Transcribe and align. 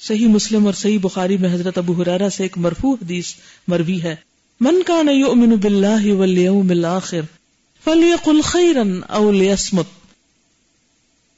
صحیح 0.00 0.26
مسلم 0.26 0.66
اور 0.66 0.74
صحیح 0.74 0.98
بخاری 1.02 1.36
میں 1.36 1.54
حضرت 1.54 1.78
ابو 1.78 2.02
حرارا 2.02 2.30
سے 2.30 2.42
ایک 2.42 2.58
مرفوع 2.58 2.96
حدیث 3.02 3.34
مروی 3.68 4.02
ہے۔ 4.02 4.16
من 4.60 4.82
کا 4.82 5.02
نئی 5.02 5.56
باللہ 5.56 6.12
والیوم 6.12 6.70
الاخر 6.70 7.20
فلیقل 7.84 8.40
خیرا 8.40 9.12
او 9.12 9.32
لیسمت 9.32 9.86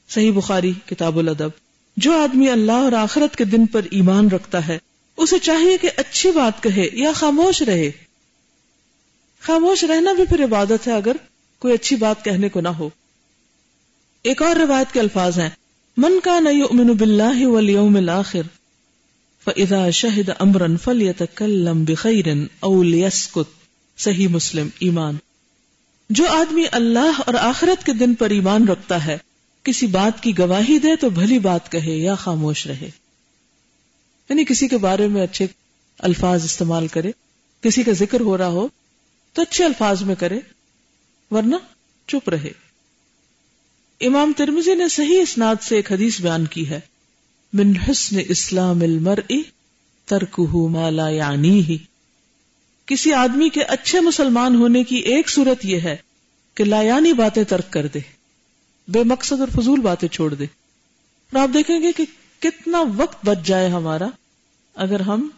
صحیح 0.08 0.32
بخاری، 0.32 0.72
کتاب 0.86 1.18
الادب۔ 1.18 1.48
جو 1.96 2.12
آدمی 2.12 2.48
اللہ 2.48 2.72
اور 2.72 2.92
آخرت 2.92 3.36
کے 3.36 3.44
دن 3.44 3.66
پر 3.66 3.80
ایمان 3.90 4.28
رکھتا 4.28 4.68
ہے، 4.68 4.78
اسے 5.16 5.38
چاہیے 5.38 5.76
کہ 5.76 5.90
اچھی 5.96 6.30
بات 6.30 6.62
کہے 6.62 6.88
یا 6.92 7.12
خاموش 7.12 7.62
رہے۔ 7.62 7.90
خاموش 9.40 9.84
رہنا 9.84 10.12
بھی 10.12 10.24
پھر 10.24 10.44
عبادت 10.44 10.88
ہے 10.88 10.92
اگر 10.92 11.16
کوئی 11.58 11.74
اچھی 11.74 11.96
بات 11.96 12.24
کہنے 12.24 12.48
کو 12.48 12.60
نہ 12.60 12.68
ہو۔ 12.68 12.90
ایک 14.22 14.42
اور 14.42 14.56
روایت 14.56 14.92
کے 14.92 15.00
الفاظ 15.00 15.38
ہیں۔ 15.38 15.50
من 16.02 16.20
کا 16.24 16.40
نئی 16.40 16.62
امن 16.62 16.86
بلّہ 16.86 17.46
ولیوم 17.46 17.96
الآخر 17.96 18.42
فإذا 19.44 19.90
شہد 19.90 20.30
امرن 20.38 20.76
فلیتکلم 20.76 21.84
بخیر 21.84 22.28
او 22.60 22.82
صحیح 23.96 24.28
مسلم، 24.28 24.68
ایمان۔ 24.78 25.16
جو 26.10 26.26
آدمی 26.28 26.64
اللہ 26.72 27.20
اور 27.26 27.34
آخرت 27.34 27.86
کے 27.86 27.92
دن 27.92 28.14
پر 28.14 28.30
ایمان 28.30 28.68
رکھتا 28.68 29.06
ہے، 29.06 29.18
کسی 29.62 29.86
بات 29.86 30.22
کی 30.22 30.38
گواہی 30.38 30.78
دے 30.78 30.96
تو 30.96 31.10
بھلی 31.10 31.38
بات 31.38 31.72
کہے 31.72 31.96
یا 31.96 32.14
خاموش 32.14 32.66
رہے۔ 32.66 32.90
یعنی 34.28 34.44
کسی 34.44 34.68
کے 34.68 34.78
بارے 34.78 35.08
میں 35.08 35.22
اچھے 35.22 35.46
الفاظ 35.98 36.44
استعمال 36.44 36.88
کرے، 36.88 37.10
کسی 37.60 37.82
کا 37.82 37.92
ذکر 37.92 38.20
ہو 38.20 38.38
رہا 38.38 38.46
ہو 38.46 38.68
تو 39.32 39.42
اچھے 39.42 39.64
الفاظ 39.64 40.02
میں 40.02 40.14
کرے، 40.14 40.40
ورنہ 41.30 41.56
چپ 42.06 42.28
رہے۔ 42.28 42.52
امام 44.00 44.32
ترمزی 44.36 44.74
نے 44.74 44.88
صحیح 44.88 45.22
اسناد 45.22 45.56
سے 45.62 45.76
ایک 45.76 45.92
حدیث 45.92 46.20
بیان 46.20 46.46
کی 46.46 46.70
ہے۔ 46.70 46.80
من 47.52 47.72
حسن 47.76 48.16
اسلام 48.28 48.82
المرء 48.82 49.34
ترکہ 50.04 50.68
ما 50.68 50.90
لا 50.90 51.08
یعنی 51.08 51.76
کسی 52.86 53.12
آدمی 53.12 53.48
کے 53.48 53.62
اچھے 53.62 54.00
مسلمان 54.00 54.54
ہونے 54.54 54.84
کی 54.84 54.96
ایک 54.96 55.28
صورت 55.28 55.64
یہ 55.64 55.80
ہے 55.80 55.96
کہ 56.54 56.64
لا 56.64 56.82
یعنی 56.82 57.12
باتیں 57.12 57.44
ترک 57.44 57.72
کر 57.72 57.86
دے۔ 57.86 57.98
بے 58.88 59.04
مقصد 59.04 59.40
اور 59.40 59.48
فضول 59.48 59.80
باتیں 59.80 60.08
چھوڑ 60.08 60.34
دے۔ 60.34 60.44
اور 60.44 61.42
آپ 61.42 61.48
دیکھیں 61.54 61.82
گے 61.82 61.92
کہ 61.92 62.04
کتنا 62.38 62.84
وقت 62.96 63.26
بچ 63.26 63.38
جائے 63.44 63.68
ہمارا 63.68 64.06
اگر 64.74 65.00
ہم 65.00 65.28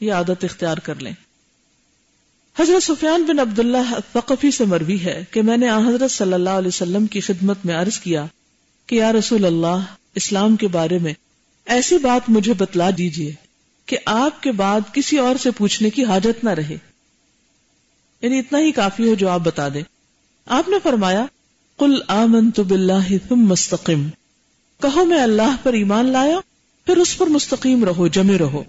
یہ 0.00 0.12
عادت 0.12 0.44
اختیار 0.44 0.76
کر 0.76 0.94
لیں۔ 0.94 1.12
حضرت 2.58 2.82
سفیان 2.82 3.22
بن 3.22 3.38
عبداللہ 3.38 3.98
ثقفی 4.12 4.50
سے 4.50 4.64
مروی 4.64 5.00
ہے 5.00 5.24
کہ 5.30 5.42
میں 5.42 5.56
نے 5.56 5.70
حضرت 5.70 6.10
صلی 6.10 6.32
اللہ 6.32 6.50
علیہ 6.50 6.68
وسلم 6.68 7.06
کی 7.06 7.20
خدمت 7.20 7.58
میں 7.64 7.74
عرض 7.74 7.98
کیا 7.98 8.26
کہ 8.86 8.96
یا 8.96 9.12
رسول 9.12 9.44
اللہ، 9.44 9.80
اسلام 10.14 10.56
کے 10.56 10.68
بارے 10.68 10.98
میں 10.98 11.12
ایسی 11.66 11.98
بات 11.98 12.30
مجھے 12.30 12.52
بتلا 12.52 12.90
دیجیے 12.98 13.32
کہ 13.86 13.96
آپ 14.04 14.42
کے 14.42 14.52
بعد 14.52 14.80
کسی 14.92 15.18
اور 15.18 15.36
سے 15.36 15.50
پوچھنے 15.50 15.90
کی 15.90 16.04
حاجت 16.04 16.44
نہ 16.44 16.50
رہے۔ 16.50 16.78
یعنی 18.22 18.38
اتنا 18.38 18.58
ہی 18.58 18.72
کافی 18.72 19.08
ہو 19.08 19.14
جو 19.14 19.28
آپ 19.28 19.40
بتا 19.40 19.68
دیں۔ 19.68 19.82
آپ 20.46 20.68
نے 20.68 20.76
فرمایا 20.82 21.26
کل 21.78 21.98
آمن 22.08 22.50
تو 22.50 22.62
بلّہ 22.62 23.16
تم 23.28 23.36
مستقم 23.36 24.08
کہو 24.82 25.04
میں 25.04 25.22
اللہ 25.22 25.56
پر 25.62 25.72
ایمان 25.72 26.06
لایا، 26.06 26.40
پھر 26.86 26.96
اس 26.96 27.18
پر 27.18 27.26
مستقیم 27.26 27.84
رہو، 27.84 28.06
جمے 28.06 28.38
رہو۔ 28.38 28.64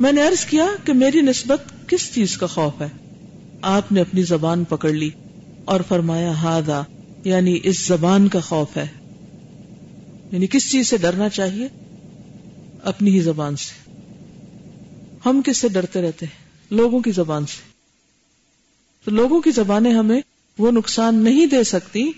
میں 0.00 0.12
نے 0.12 0.22
عرض 0.22 0.44
کیا 0.44 0.66
کہ 0.84 0.92
میری 0.92 1.20
نسبت 1.20 1.81
کس 1.92 2.14
چیز 2.14 2.36
کا 2.36 2.46
خوف 2.46 2.82
ہے؟ 2.82 2.86
آپ 3.62 3.92
نے 3.92 4.00
اپنی 4.00 4.22
زبان 4.22 4.64
پکڑ 4.64 4.90
لی 4.90 5.10
اور 5.64 5.80
فرمایا 5.88 6.32
ہادا 6.32 6.82
یعنی 7.24 7.60
اس 7.62 7.86
زبان 7.86 8.28
کا 8.28 8.40
خوف 8.40 8.76
ہے۔ 8.76 8.86
یعنی 10.32 10.46
کس 10.46 10.72
چیز 10.72 10.88
سے 10.88 10.96
ڈرنا 10.96 11.28
چاہیے؟ 11.28 11.68
اپنی 12.82 13.10
ہی 13.10 13.20
زبان 13.20 13.56
سے۔ 13.56 13.90
ہم 15.26 15.42
کس 15.44 15.58
سے 15.58 15.68
ڈرتے 15.68 16.02
رہتے 16.02 16.26
ہیں؟ 16.26 16.44
لوگوں 16.70 17.00
کی 17.00 17.12
زبان 17.12 17.46
سے۔ 17.46 17.70
تو 19.04 19.10
لوگوں 19.10 19.40
کی 19.40 19.50
زبانیں 19.50 19.94
ہمیں 19.94 20.20
وہ 20.58 20.70
نقصان 20.70 21.24
نہیں 21.24 21.46
دے 21.46 21.64
سکتی 21.64 22.12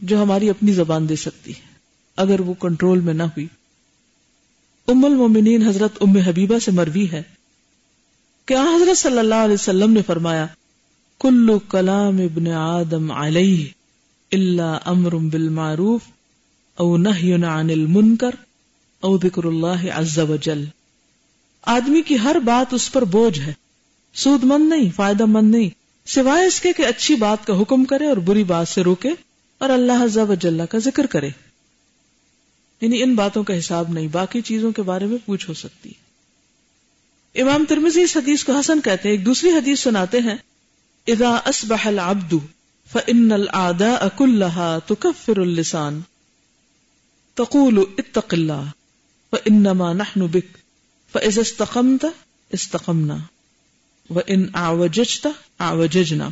جو 0.00 0.22
ہماری 0.22 0.50
اپنی 0.50 0.72
زبان 0.72 1.08
دے 1.08 1.16
سکتی 1.16 1.50
ہے۔ 1.50 1.74
اگر 2.16 2.40
وہ 2.40 2.54
کنٹرول 2.54 3.00
میں 3.00 3.14
نہ 3.14 3.22
ہوئی۔ 3.22 3.46
ام 4.88 5.04
المومنین 5.04 5.66
حضرت 5.66 5.92
ام 6.00 6.16
حبیبہ 6.16 6.58
سے 6.58 6.70
مروی 6.70 7.10
ہے۔ 7.12 7.22
کہ 8.50 8.54
حضرت 8.54 8.98
صلی 8.98 9.18
اللہ 9.18 9.34
علیہ 9.34 9.54
وسلم 9.54 9.92
نے 9.92 10.02
فرمایا، 10.02 10.46
کلو 11.20 11.58
کلام 11.58 12.16
ابن 12.16 12.46
آدم 12.46 13.12
علیہ 13.12 13.66
اللہ 14.32 14.78
امر 14.84 15.14
بالمعروف 15.16 16.00
او 16.76 16.96
نہی 16.96 17.34
عن 17.34 17.44
المنکر 17.44 18.30
او 19.00 19.18
ذکر 19.18 19.44
اللہ 19.44 19.90
عز 19.94 20.18
و 20.18 20.36
جل 20.36 20.64
آدمی 21.62 22.02
کی 22.02 22.18
ہر 22.18 22.36
بات 22.44 22.74
اس 22.74 22.92
پر 22.92 23.04
بوجھ 23.04 23.40
ہے۔ 23.40 23.52
سود 24.14 24.44
مند 24.44 24.68
نہیں، 24.68 24.90
فائدہ 24.96 25.24
مند 25.24 25.54
نہیں۔ 25.54 25.68
سوائے 26.06 26.46
اس 26.46 26.60
کے 26.60 26.72
کہ 26.72 26.86
اچھی 26.86 27.14
بات 27.14 27.46
کا 27.46 27.60
حکم 27.60 27.84
کرے 27.84 28.06
اور 28.06 28.16
بری 28.16 28.44
بات 28.44 28.68
سے 28.68 28.82
روکے 28.82 29.10
اور 29.58 29.70
اللہ 29.70 30.04
عز 30.04 30.18
و 30.18 30.34
جل 30.34 30.60
کا 30.70 30.78
ذکر 30.78 31.06
کرے۔ 31.06 31.28
یعنی 32.80 33.02
ان 33.02 33.14
باتوں 33.14 33.44
کا 33.44 33.58
حساب 33.58 33.92
نہیں، 33.92 34.08
باقی 34.08 34.40
چیزوں 34.40 34.72
کے 34.72 34.82
بارے 34.82 35.06
میں 35.06 35.18
پوچھ 35.26 35.48
ہو 35.48 35.54
سکتی۔ 35.54 35.90
ہے 35.90 36.09
امام 37.34 37.64
ترمزی 37.68 38.02
اس 38.02 38.16
حدیث 38.16 38.44
کو 38.44 38.58
حسن 38.58 38.80
کہتے 38.80 39.08
ہیں، 39.08 39.16
ایک 39.16 39.26
دوسری 39.26 39.50
حدیث 39.50 39.80
سناتے 39.80 40.20
ہیں، 40.20 40.36
اذا 41.06 41.30
اصبح 41.30 41.86
العبد 41.86 42.34
فان 42.92 43.32
الاعداء 43.32 44.08
كلها 44.16 44.78
تكفر 44.86 45.36
اللسان، 45.36 46.00
تقول 47.34 47.84
اتق 47.98 48.34
الله 48.34 48.64
فانما 49.30 49.92
نحن 49.92 50.26
بك 50.26 50.58
فاذا 51.12 51.40
استقمت 51.40 52.04
استقمنا 52.50 53.16
وان 54.10 54.46
اعوججت 54.54 55.26
اعوججنا 55.60 56.28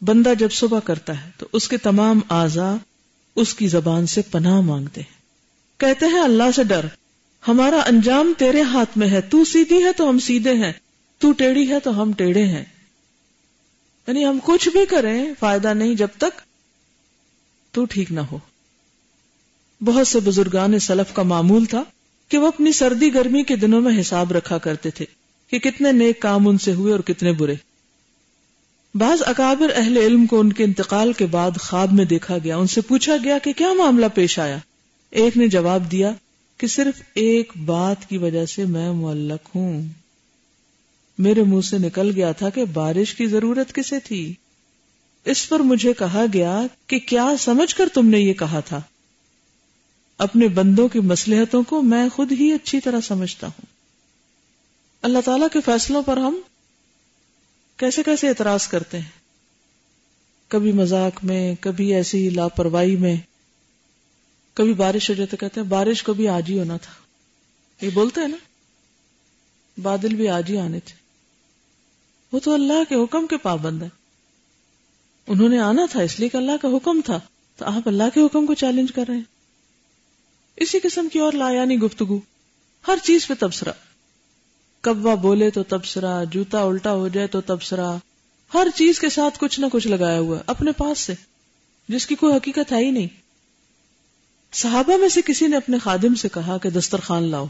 بندہ 0.00 0.32
جب 0.38 0.52
صبح 0.52 0.80
کرتا 0.80 1.24
ہے 1.24 1.30
تو 1.36 1.46
اس 1.52 1.68
کے 1.68 1.76
تمام 1.76 2.20
اعضاء 2.30 2.74
اس 3.36 3.54
کی 3.54 3.68
زبان 3.68 4.06
سے 4.06 4.22
پناہ 4.22 4.60
مانگتے 4.60 5.00
ہیں۔ 5.00 5.18
کہتے 5.80 6.06
ہیں 6.06 6.20
اللہ 6.20 6.42
سے 6.56 6.64
ڈر۔ 6.64 6.86
ہمارا 7.48 7.80
انجام 7.86 8.32
تیرے 8.38 8.62
ہاتھ 8.62 8.98
میں 8.98 9.08
ہے، 9.08 9.20
تو 9.20 9.44
سیدھی 9.44 9.84
ہے 9.84 9.92
تو 9.92 10.08
ہم 10.10 10.18
سیدھے 10.18 10.54
ہیں، 10.54 10.72
تو 11.18 11.32
ٹیڑھی 11.32 11.68
ہے 11.68 11.80
تو 11.80 12.02
ہم 12.02 12.12
ٹیڑھے 12.12 12.44
ہیں۔ 12.44 12.64
یعنی 14.06 14.26
ہم 14.26 14.38
کچھ 14.44 14.68
بھی 14.68 14.86
کریں، 14.86 15.24
فائدہ 15.38 15.74
نہیں 15.74 15.94
جب 15.94 16.08
تک 16.18 16.40
تو 17.72 17.84
ٹھیک 17.84 18.12
نہ 18.12 18.20
ہو۔ 18.20 18.38
بہت 19.80 20.08
سے 20.08 20.20
بزرگان 20.20 20.78
سلف 20.78 21.14
کا 21.14 21.22
معمول 21.22 21.64
تھا 21.64 21.84
کہ 22.28 22.38
وہ 22.38 22.46
اپنی 22.46 22.72
سردی 22.72 23.14
گرمی 23.14 23.42
کے 23.42 23.56
دنوں 23.56 23.80
میں 23.80 24.00
حساب 24.00 24.32
رکھا 24.32 24.58
کرتے 24.58 24.90
تھے 24.90 25.04
کہ 25.50 25.58
کتنے 25.58 25.92
نیک 25.92 26.20
کام 26.20 26.48
ان 26.48 26.58
سے 26.58 26.72
ہوئے 26.72 26.92
اور 26.92 27.00
کتنے 27.00 27.32
برے۔ 27.32 27.54
بعض 28.94 29.22
اکابر 29.26 29.72
اہل 29.76 29.96
علم 29.96 30.26
کو 30.26 30.40
ان 30.40 30.52
کے 30.52 30.64
انتقال 30.64 31.12
کے 31.12 31.26
بعد 31.26 31.50
خواب 31.60 31.92
میں 31.92 32.04
دیکھا 32.04 32.38
گیا، 32.44 32.56
ان 32.56 32.66
سے 32.66 32.80
پوچھا 32.80 33.16
گیا 33.24 33.38
کہ 33.38 33.52
کیا 33.52 33.72
معاملہ 33.72 34.06
پیش 34.14 34.38
آیا۔ 34.38 34.58
ایک 35.10 35.36
نے 35.36 35.48
جواب 35.48 35.90
دیا 35.90 36.12
کہ 36.58 36.66
صرف 36.66 37.02
ایک 37.14 37.52
بات 37.64 38.08
کی 38.08 38.18
وجہ 38.18 38.46
سے 38.46 38.64
میں 38.64 38.92
معلق 38.92 39.56
ہوں۔ 39.56 39.82
میرے 41.18 41.42
منہ 41.42 41.60
سے 41.60 41.78
نکل 41.78 42.12
گیا 42.14 42.32
تھا 42.32 42.50
کہ 42.50 42.64
بارش 42.64 43.14
کی 43.14 43.26
ضرورت 43.26 43.74
کسے 43.74 44.00
تھی۔ 44.00 44.34
اس 45.24 45.48
پر 45.48 45.60
مجھے 45.60 45.92
کہا 45.92 46.24
گیا 46.32 46.62
کہ 46.86 46.98
کیا 46.98 47.28
سمجھ 47.38 47.74
کر 47.74 47.88
تم 47.94 48.06
نے 48.06 48.18
یہ 48.18 48.32
کہا 48.32 48.60
تھا۔ 48.60 48.80
اپنے 50.18 50.48
بندوں 50.48 50.88
کی 50.88 51.00
مسلحتوں 51.00 51.62
کو 51.62 51.82
میں 51.82 52.08
خود 52.08 52.32
ہی 52.32 52.52
اچھی 52.52 52.80
طرح 52.80 53.00
سمجھتا 53.00 53.46
ہوں۔ 53.46 53.66
اللہ 55.02 55.18
تعالی 55.24 55.44
کے 55.52 55.60
فیصلوں 55.64 56.02
پر 56.02 56.16
ہم 56.16 56.40
کیسے 57.76 58.02
کیسے 58.02 58.28
اعتراض 58.28 58.66
کرتے 58.66 58.98
ہیں؟ 58.98 59.18
کبھی 60.48 60.72
مذاق 60.72 61.24
میں، 61.24 61.54
کبھی 61.60 61.94
ایسی 61.94 62.30
لاپرواہی 62.30 62.96
میں۔ 62.96 63.16
کبھی 64.58 64.72
بارش 64.72 65.10
ہو 65.10 65.14
جاتے 65.14 65.36
کہتے 65.36 65.60
ہیں 65.60 65.68
بارش 65.68 66.02
کو 66.02 66.14
بھی 66.14 66.28
آج 66.28 66.50
ہی 66.50 66.58
ہونا 66.58 66.76
تھا۔ 66.76 66.92
یہ 67.84 67.90
بولتے 67.94 68.20
ہیں 68.20 68.28
نا؟ 68.28 68.36
بادل 69.82 70.14
بھی 70.14 70.28
آج 70.28 70.50
ہی 70.50 70.58
آنے 70.58 70.80
تھے۔ 70.80 70.94
وہ 72.32 72.40
تو 72.40 72.54
اللہ 72.54 72.84
کے 72.88 72.94
حکم 72.94 73.26
کے 73.26 73.36
پابند 73.36 73.82
ہے 73.82 73.88
انہوں 75.26 75.48
نے 75.48 75.58
آنا 75.58 75.86
تھا، 75.90 76.02
اس 76.02 76.20
لیے 76.20 76.28
کہ 76.28 76.36
اللہ 76.36 76.52
کا 76.62 76.68
حکم 76.68 77.00
تھا۔ 77.04 77.20
تو 77.56 77.64
آپ 77.64 77.88
اللہ 77.88 78.02
کے 78.14 78.20
حکم 78.20 78.46
کو 78.46 78.54
چیلنج 78.54 78.92
کر 78.92 79.04
رہے 79.08 79.16
ہیں۔ 79.16 79.22
اسی 80.56 80.78
قسم 80.78 81.08
کی 81.12 81.18
اور 81.18 81.32
لایانی 81.32 81.76
گفتگو۔ 81.76 82.20
ہر 82.88 82.96
چیز 83.02 83.26
پہ 83.26 83.34
تبصرہ۔ 83.38 83.72
کبا 84.80 85.14
بولے 85.14 85.50
تو 85.50 85.62
تبصرہ، 85.62 86.24
جوتا 86.24 86.62
الٹا 86.62 86.94
ہو 86.94 87.08
جائے 87.08 87.26
تو 87.26 87.40
تبصرہ۔ 87.40 87.96
ہر 88.54 88.66
چیز 88.74 89.00
کے 89.00 89.08
ساتھ 89.08 89.38
کچھ 89.40 89.60
نہ 89.60 89.66
کچھ 89.72 89.88
لگایا 89.88 90.18
ہوا 90.18 90.38
اپنے 90.46 90.72
پاس 90.72 90.98
سے۔ 90.98 91.14
جس 91.88 92.06
کی 92.06 92.14
کوئی 92.14 92.36
حقیقت 92.36 92.72
ہے 92.72 92.84
ہی 92.84 92.90
نہیں۔ 92.90 93.27
صحابہ 94.52 94.96
میں 94.96 95.08
سے 95.08 95.20
کسی 95.26 95.46
نے 95.46 95.56
اپنے 95.56 95.78
خادم 95.78 96.14
سے 96.14 96.28
کہا 96.28 96.58
کہ 96.58 96.70
دسترخوان 96.70 97.22
لاؤ۔ 97.22 97.46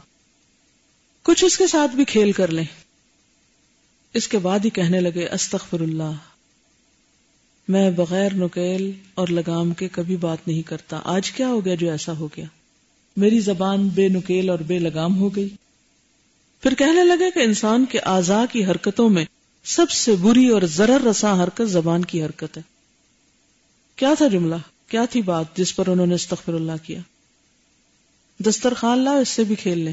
کچھ 1.23 1.45
اس 1.45 1.59
کے 1.59 1.67
ساتھ 1.67 1.97
بھی 1.97 2.05
کھیل 2.05 2.33
کر 2.33 2.49
لیں۔ 2.49 2.65
اس 4.15 4.29
کے 4.29 4.39
بعد 4.39 4.59
ہی 4.65 4.71
کہنے 4.71 5.01
لگے، 5.01 5.29
استغفر 5.33 5.81
اللہ۔ 5.81 6.13
میں 7.69 7.91
بغیر 7.91 8.35
نکیل 8.35 8.93
اور 9.15 9.29
لگام 9.29 9.75
کے 9.75 9.89
کبھی 9.89 10.17
بات 10.17 10.39
نہیں 10.47 10.63
کرتا۔ 10.63 11.01
آج 11.05 11.33
کیا 11.33 11.49
ہو 11.49 11.65
گیا 11.65 11.75
جو 11.75 11.91
ایسا 11.91 12.13
ہو 12.13 12.27
گیا؟ 12.27 12.45
میری 13.17 13.41
زبان 13.41 13.89
بے 13.89 14.09
نکیل 14.09 14.51
اور 14.51 14.59
بے 14.59 14.79
لگام 14.79 15.19
ہو 15.19 15.37
گئی۔ 15.37 15.49
پھر 16.63 16.75
کہنے 16.75 17.05
لگے 17.05 17.31
کہ 17.31 17.39
انسان 17.39 17.85
کے 17.85 17.99
اعضاء 17.99 18.45
کی 18.53 18.65
حرکتوں 18.65 19.11
میں 19.11 19.25
سب 19.65 19.91
سے 19.91 20.17
بری 20.17 20.49
اور 20.49 20.63
ضرر 20.63 21.01
رساں 21.01 21.45
حرکت 21.45 21.69
زبان 21.69 22.05
کی 22.05 22.25
حرکت 22.25 22.57
ہے۔ 22.57 22.63
کیا 23.97 24.15
تھا 24.19 24.27
جملہ؟ 24.27 24.55
کیا 24.89 25.05
تھی 25.05 25.23
بات 25.23 25.57
جس 25.57 25.77
پر 25.77 25.87
انہوں 25.87 26.07
نے 26.07 26.15
استغفر 26.15 26.55
اللہ 26.55 26.73
کیا؟ 26.83 27.01
دسترخوان 28.39 28.99
لا 28.99 29.13
اس 29.13 29.29
سے 29.29 29.45
بھی 29.45 29.55
کھیل 29.55 29.79
لیں۔ 29.79 29.93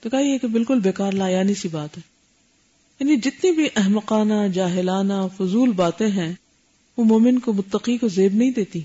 تو 0.00 0.10
کہا 0.10 0.20
یہ 0.20 0.38
کہ 0.38 0.46
بالکل 0.46 0.80
بیکار 0.80 1.12
لا 1.12 1.28
یعنی 1.28 1.54
سی 1.54 1.68
بات 1.68 1.98
ہے۔ 1.98 2.02
یعنی 3.00 3.16
جتنی 3.16 3.52
بھی 3.52 3.68
احمقانہ، 3.76 4.48
جاہلانہ، 4.54 5.12
فضول 5.36 5.72
باتیں 5.72 6.08
ہیں، 6.08 6.32
وہ 6.96 7.04
مومن 7.04 7.38
کو 7.38 7.52
متقی 7.52 7.98
کو 7.98 8.08
زیب 8.08 8.34
نہیں 8.34 8.50
دیتی۔ 8.50 8.82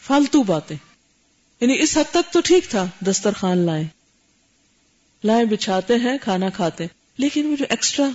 فالتو 0.00 0.42
باتیں۔ 0.42 0.76
یعنی 1.60 1.76
اس 1.80 1.96
حد 1.96 2.10
تک 2.10 2.32
تو 2.32 2.40
ٹھیک 2.40 2.70
تھا، 2.70 2.86
دسترخوان 3.06 3.58
لائیں۔ 3.58 3.88
لائیں، 5.24 5.44
بچھاتے 5.44 5.94
ہیں، 5.94 6.18
کھانا 6.20 6.48
کھاتے 6.48 6.86
لیکن 7.18 7.46
وہ 7.46 7.56
جو 7.56 7.64
ایکسٹرا 7.68 8.08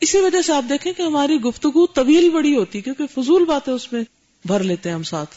اسی 0.00 0.18
وجہ 0.18 0.42
سے 0.42 0.52
آپ 0.52 0.64
دیکھیں 0.68 0.92
کہ 0.92 1.02
ہماری 1.02 1.36
گفتگو 1.36 1.86
طویل 1.86 2.30
بڑی 2.30 2.56
ہوتی 2.56 2.80
کیونکہ 2.80 3.06
فضول 3.06 3.44
باتیں 3.44 3.72
اس 3.72 3.92
میں 3.92 4.02
بھر 4.44 4.62
لیتے 4.62 4.88
ہیں 4.88 4.96
ہم 4.96 5.02
ساتھ۔ 5.02 5.34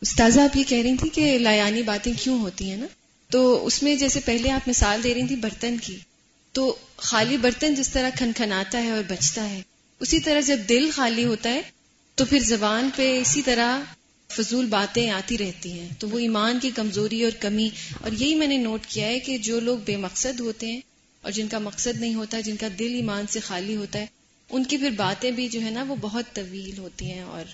استاذہ، 0.00 0.40
آپ 0.40 0.56
یہ 0.56 0.64
کہہ 0.68 0.78
رہی 0.78 0.96
تھی 0.96 1.08
کہ 1.08 1.38
لایانی 1.38 1.82
باتیں 1.82 2.12
کیوں 2.22 2.38
ہوتی 2.40 2.70
ہیں 2.70 2.76
نا؟ 2.76 2.86
تو 3.30 3.66
اس 3.66 3.82
میں 3.82 3.96
جیسے 3.96 4.20
پہلے 4.24 4.50
آپ 4.50 4.68
مثال 4.68 5.04
دے 5.04 5.14
رہی 5.14 5.26
تھی 5.26 5.36
برتن 5.36 5.76
کی، 5.76 5.96
تو 6.52 6.76
خالی 6.96 7.36
برتن 7.36 7.74
جس 7.74 7.88
طرح 7.88 8.10
کھن 8.18 8.30
کھن 8.36 8.52
آتا 8.52 8.82
ہے 8.82 8.90
اور 8.90 9.02
بچتا 9.08 9.50
ہے، 9.50 9.62
اسی 10.00 10.20
طرح 10.20 10.40
جب 10.40 10.58
دل 10.68 10.90
خالی 10.94 11.24
ہوتا 11.24 11.50
ہے، 11.50 11.62
تو 12.14 12.24
پھر 12.24 12.38
زبان 12.38 12.90
پہ 12.96 13.20
اسی 13.20 13.42
طرح 13.42 13.80
فضول 14.30 14.66
باتیں 14.66 15.10
آتی 15.10 15.38
رہتی 15.38 15.72
ہیں۔ 15.72 15.88
تو 15.98 16.08
وہ 16.08 16.18
ایمان 16.18 16.58
کی 16.62 16.70
کمزوری 16.70 17.24
اور 17.24 17.32
کمی، 17.40 17.68
اور 18.00 18.12
یہی 18.12 18.34
میں 18.34 18.46
نے 18.46 18.56
نوٹ 18.56 18.86
کیا 18.86 19.06
ہے 19.06 19.20
کہ 19.20 19.38
جو 19.38 19.60
لوگ 19.60 19.78
بے 19.78 19.96
مقصد 19.96 20.40
ہوتے 20.40 20.66
ہیں 20.66 20.80
اور 21.22 21.32
جن 21.32 21.48
کا 21.48 21.58
مقصد 21.58 22.00
نہیں 22.00 22.14
ہوتا 22.14 22.40
جن 22.40 22.56
کا 22.56 22.68
دل 22.78 22.94
ایمان 22.94 23.26
سے 23.26 23.40
خالی 23.40 23.76
ہوتا 23.76 23.98
ہے 23.98 24.06
ان 24.50 24.64
کی 24.64 24.76
پھر 24.76 24.90
باتیں 24.90 25.30
بھی 25.30 25.48
جو 25.48 25.60
ہے 25.60 25.70
نا 25.70 25.84
وہ 25.88 25.96
بہت 26.00 26.24
طویل 26.32 26.78
ہوتی 26.78 27.10
ہیں 27.10 27.22
اور 27.22 27.44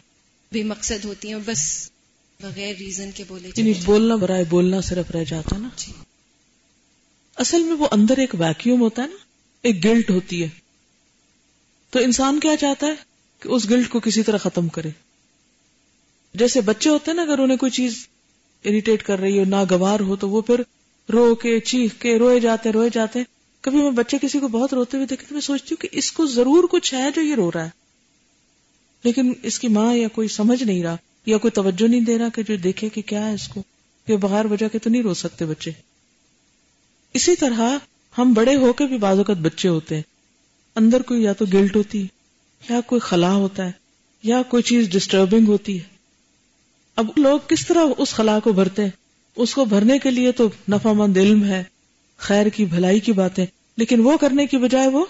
بے 0.53 0.63
مقصد 0.63 1.05
ہوتی 1.05 1.29
ہیں 1.29 1.35
اور 1.35 1.43
بس 1.47 1.91
بغیر 2.41 2.75
ریزن 2.79 3.11
کے 3.15 3.25
بولے 3.29 3.51
یعنی 3.57 3.73
بولنا 3.85 4.17
برائے 4.17 4.45
بولنا 4.49 4.81
صرف 4.81 5.11
رہ 5.11 5.25
جاتا 5.25 5.59
نا؟ 5.59 5.69
جی۔ 5.77 5.93
اصل 7.37 7.63
میں 7.63 7.73
وہ 7.73 7.89
اندر 7.91 8.19
ایک 8.19 8.35
ویکیوم 8.35 8.81
ہوتا 8.81 9.03
ہے 9.03 9.07
نا 9.07 9.17
ایک 9.63 9.85
گلٹ 9.85 10.11
ہوتی 10.11 10.43
ہے۔ 10.43 10.49
تو 11.91 11.99
انسان 11.99 12.41
کیا 12.41 12.57
چاہتا 12.57 12.87
ہے؟ 12.87 12.95
کہ 13.41 13.49
اس 13.49 13.71
گلٹ 13.71 13.89
کو 13.89 14.01
کسی 14.01 14.23
طرح 14.23 14.37
ختم 14.37 14.69
کرے۔ 14.69 14.91
جیسے 16.35 16.61
بچے 16.61 16.91
ہوتے 16.91 17.11
ہیں 17.11 17.17
نا 17.17 17.23
اگر 17.23 17.39
انہیں 17.39 17.59
کوئی 17.59 17.73
چیز 17.73 18.07
اریٹیٹ 18.65 19.03
کر 19.03 19.19
رہی 19.19 19.39
ہو 19.39 19.45
ناگوار 19.45 20.01
ہو 20.01 20.17
تو 20.17 20.29
وہ 20.29 20.43
پھر 20.43 20.61
رو 21.13 21.35
کے 21.35 21.61
چیخ 21.61 21.91
کے 21.99 22.19
روئے 22.19 22.41
جاتے 22.41 22.73
روئے 22.73 22.91
جاتے۔ 22.93 23.19
کبھی 23.67 23.83
میں 23.83 23.91
بچے 23.91 24.17
کسی 24.23 24.39
کو 24.39 24.49
بہت 24.49 24.75
روتے 24.75 24.97
ہوئے 24.97 25.07
دیکھتے 25.07 25.27
میں 25.31 25.41
سوچتی 25.41 25.69
ہوں 25.71 25.83
کہ 25.83 25.89
اس 25.93 26.13
کو 26.13 26.27
ضرور 26.27 26.65
کچھ 26.71 26.95
ہے 26.95 27.11
جو 27.15 27.23
یہ 27.23 27.35
رو 27.35 27.51
رہا 27.53 27.65
ہے۔ 27.65 27.71
لیکن 29.05 29.33
اس 29.43 29.59
کی 29.59 29.69
ماں 29.69 29.95
یا 29.95 30.09
کوئی 30.09 30.29
سمجھ 30.29 30.63
نہیں 30.63 30.83
رہا، 30.83 30.97
یا 31.27 31.39
کوئی 31.39 31.51
توجہ 31.51 31.89
نہیں 31.89 32.01
دے 32.01 32.19
رہا 32.19 32.29
کہ 32.29 32.43
جو 32.43 32.57
دیکھے 32.57 32.89
کہ 32.89 33.03
کیا 33.03 33.29
ہے 33.29 33.35
اس 33.35 33.49
کو، 33.49 33.63
کہ 34.07 34.17
بغیر 34.17 34.45
وجہ 34.45 34.69
کے 34.69 34.79
تو 34.79 34.91
نہیں 34.91 35.03
رو 35.03 35.15
سکتے 35.15 35.45
بچے۔ 35.45 35.71
اسی 37.15 37.37
طرح 37.37 37.61
ہم 38.19 38.33
بڑے 38.33 38.57
ہو 38.57 38.73
کے 38.73 38.87
بھی 38.87 38.99
بعض 38.99 39.17
اوقات 39.19 39.37
بچے 39.37 39.69
ہوتے 39.69 39.95
ہیں۔ 39.95 40.03
اندر 40.77 41.03
کوئی 41.03 41.23
یا 41.23 41.33
تو 41.33 41.45
گلٹ 41.53 41.77
ہوتی 41.77 42.03
ہے، 42.03 42.07
یا 42.71 42.81
کوئی 42.81 43.01
خلا 43.01 43.33
ہوتا 43.33 43.65
ہے، 43.65 43.73
یا 44.23 44.43
کوئی 44.43 44.63
چیز 44.63 44.91
ڈسٹربنگ 44.91 45.47
ہوتی 45.47 45.79
ہے۔ 45.79 45.85
اب 46.97 47.07
لوگ 47.17 47.39
کس 47.49 47.67
طرح 47.67 47.85
اس 47.99 48.15
خلا 48.15 48.39
کو 48.39 48.53
بھرتے 48.53 48.83
ہیں؟ 48.83 48.91
اس 49.37 49.55
کو 49.55 49.65
بھرنے 49.65 49.99
کے 49.99 50.11
لیے 50.11 50.33
تو 50.33 50.49
نفع 50.71 50.93
مند 50.93 51.17
علم 51.17 51.45
ہے، 51.45 51.65
خیر 52.17 52.49
کی 52.49 52.65
بھلائی 52.65 53.01
کی 53.01 53.13
باتیں۔ 53.13 53.47
لیکن 53.77 54.01
وہ 54.01 54.17
کرنے 54.17 54.47
کی 54.47 54.57
بجائے 54.57 54.89
وہ 54.89 55.07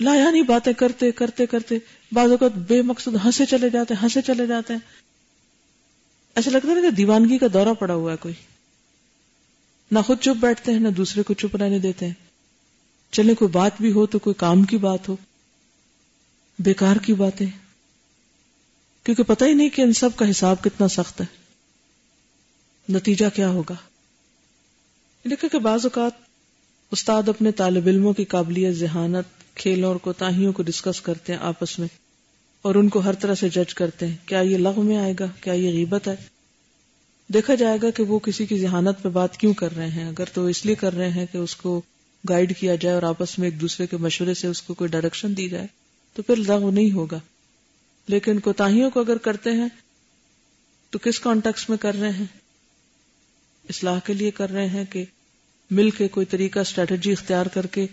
لا 0.00 0.14
یعنی 0.14 0.42
باتیں 0.42 0.72
کرتے 0.72 1.12
کرتے 1.12 1.46
کرتے 1.46 1.78
بعض 2.12 2.30
اوقات 2.30 2.52
بے 2.52 2.82
مقصد 2.82 3.24
ہنسے 3.24 3.46
چلے 3.46 3.70
جاتے 3.70 3.94
ہنسے 4.02 4.22
چلے 4.22 4.46
جاتے 4.46 4.72
ہیں۔ 4.72 4.80
ایسا 6.34 6.50
لگتا 6.50 6.68
ہے 6.68 6.82
کہ 6.82 6.90
دیوانگی 6.90 7.38
کا 7.38 7.46
دورہ 7.52 7.74
پڑا 7.74 7.94
ہوا 7.94 8.12
ہے 8.12 8.16
کوئی۔ 8.16 8.34
نہ 9.90 9.98
خود 9.98 10.20
چپ 10.20 10.36
بیٹھتے 10.40 10.72
ہیں، 10.72 10.80
نہ 10.80 10.88
دوسرے 10.88 11.22
کو 11.22 11.34
چپ 11.34 11.56
رہنے 11.56 11.78
دیتے 11.78 12.06
ہیں۔ 12.06 12.12
چلے 13.12 13.34
کوئی 13.34 13.50
بات 13.50 13.72
بھی 13.80 13.92
ہو 13.92 14.06
تو 14.06 14.18
کوئی 14.18 14.34
کام 14.34 14.62
کی 14.62 14.76
بات 14.76 15.08
ہو۔ 15.08 15.16
بیکار 16.58 16.96
کی 16.96 17.14
باتیں۔ 17.14 17.46
کیونکہ 19.04 19.22
پتہ 19.22 19.44
ہی 19.44 19.54
نہیں 19.54 19.68
کہ 19.68 19.82
ان 19.82 19.92
سب 19.92 20.10
کا 20.16 20.30
حساب 20.30 20.62
کتنا 20.62 20.88
سخت 20.88 21.20
ہے۔ 21.20 21.26
نتیجہ 22.88 23.26
کیا 23.34 23.48
ہوگا۔ 23.48 23.74
دیکھا 25.30 25.48
کہ 25.48 25.58
بعض 25.58 25.86
اوقات 25.86 26.25
استاد 26.90 27.28
اپنے 27.28 27.52
طالب 27.52 27.86
علموں 27.86 28.12
کی 28.12 28.24
قابلیت، 28.24 28.74
ذہانت، 28.74 29.56
کھیلوں 29.56 29.88
اور 29.88 29.96
کوتاہیوں 29.96 30.52
کو 30.52 30.62
ڈسکس 30.62 31.00
کرتے 31.00 31.32
ہیں 31.32 31.40
آپس 31.40 31.78
میں 31.78 31.88
اور 32.62 32.74
ان 32.74 32.88
کو 32.88 32.98
ہر 32.98 33.12
طرح 33.12 33.34
سے 33.34 33.48
جج 33.48 33.74
کرتے 33.74 34.06
ہیں۔ 34.06 34.16
کیا 34.26 34.40
یہ 34.40 34.56
لغ 34.56 34.84
میں 34.84 34.96
آئے 34.96 35.14
گا؟ 35.20 35.26
کیا 35.40 35.52
یہ 35.52 35.70
غیبت 35.70 36.08
ہے؟ 36.08 36.16
دیکھا 37.28 37.54
جائے 37.54 37.78
گا 37.82 37.90
کہ 37.90 38.02
وہ 38.02 38.18
کسی 38.18 38.46
کی 38.46 38.58
ذہانت 38.58 39.02
پہ 39.02 39.08
بات 39.08 39.36
کیوں 39.36 39.54
کر 39.54 39.76
رہے 39.76 39.90
ہیں۔ 39.90 40.08
اگر 40.08 40.24
تو 40.32 40.46
اس 40.46 40.66
لیے 40.66 40.74
کر 40.74 40.94
رہے 40.94 41.10
ہیں 41.10 41.26
کہ 41.32 41.38
اس 41.38 41.56
کو 41.56 41.82
گائیڈ 42.28 42.58
کیا 42.58 42.74
جائے 42.74 42.94
اور 42.94 43.02
آپس 43.02 43.38
میں 43.38 43.46
ایک 43.50 43.60
دوسرے 43.60 43.86
کے 43.86 43.96
مشورے 43.96 44.34
سے 44.34 44.46
اس 44.46 44.62
کو 44.62 44.74
کوئی 44.74 44.88
ڈائریکشن 44.88 45.36
دی 45.36 45.48
جائے، 45.48 45.66
تو 46.14 46.22
پھر 46.22 46.36
لغو 46.36 46.70
نہیں 46.70 46.90
ہوگا۔ 46.90 47.20
لیکن 48.08 48.40
کوتاہیوں 48.40 48.90
کو 48.90 49.00
اگر 49.00 49.16
کرتے 49.16 49.50
ہیں، 49.50 49.68
تو 50.90 50.98
کس 50.98 51.20
کانٹیکس 51.20 51.68
میں 51.68 51.76
کر 51.76 51.94
رہے 51.94 52.10
ہیں؟ 52.10 52.26
اصلاح 53.68 53.98
کے 54.04 54.14
لیے 54.14 54.30
کر 54.30 54.50
رہے 54.50 54.66
ہیں 54.66 54.84
کہ 54.90 55.04
مل 55.70 55.90
کے 55.90 56.08
کوئی 56.08 56.26
طریقہ 56.26 56.58
اسٹریٹجی 56.58 57.12
اختیار 57.12 57.46
کر 57.46 57.66
کے 57.66 57.86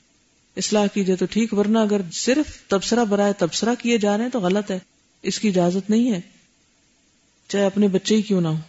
اصلاح 0.58 0.88
کیجیے 0.88 1.16
تو 1.16 1.26
ٹھیک، 1.26 1.54
ورنہ 1.54 1.80
اگر 1.80 2.02
صرف 2.14 2.68
تبصرہ 2.68 3.06
برائے 3.06 3.34
تبصرہ 3.38 3.76
کیے 3.80 3.98
جا 3.98 4.18
رہے 4.18 4.24
ہیں 4.24 4.32
تو 4.32 4.40
غلط 4.40 4.72
ہے، 4.72 4.80
اس 5.22 5.40
کی 5.40 5.48
اجازت 5.50 5.90
نہیں 5.90 6.12
ہے۔ 6.12 6.22
چاہے 7.48 7.66
اپنے 7.66 7.88
بچے 7.88 8.16
ہی 8.16 8.22
کیوں 8.22 8.42
نہ 8.42 8.48
ہو۔ 8.48 8.60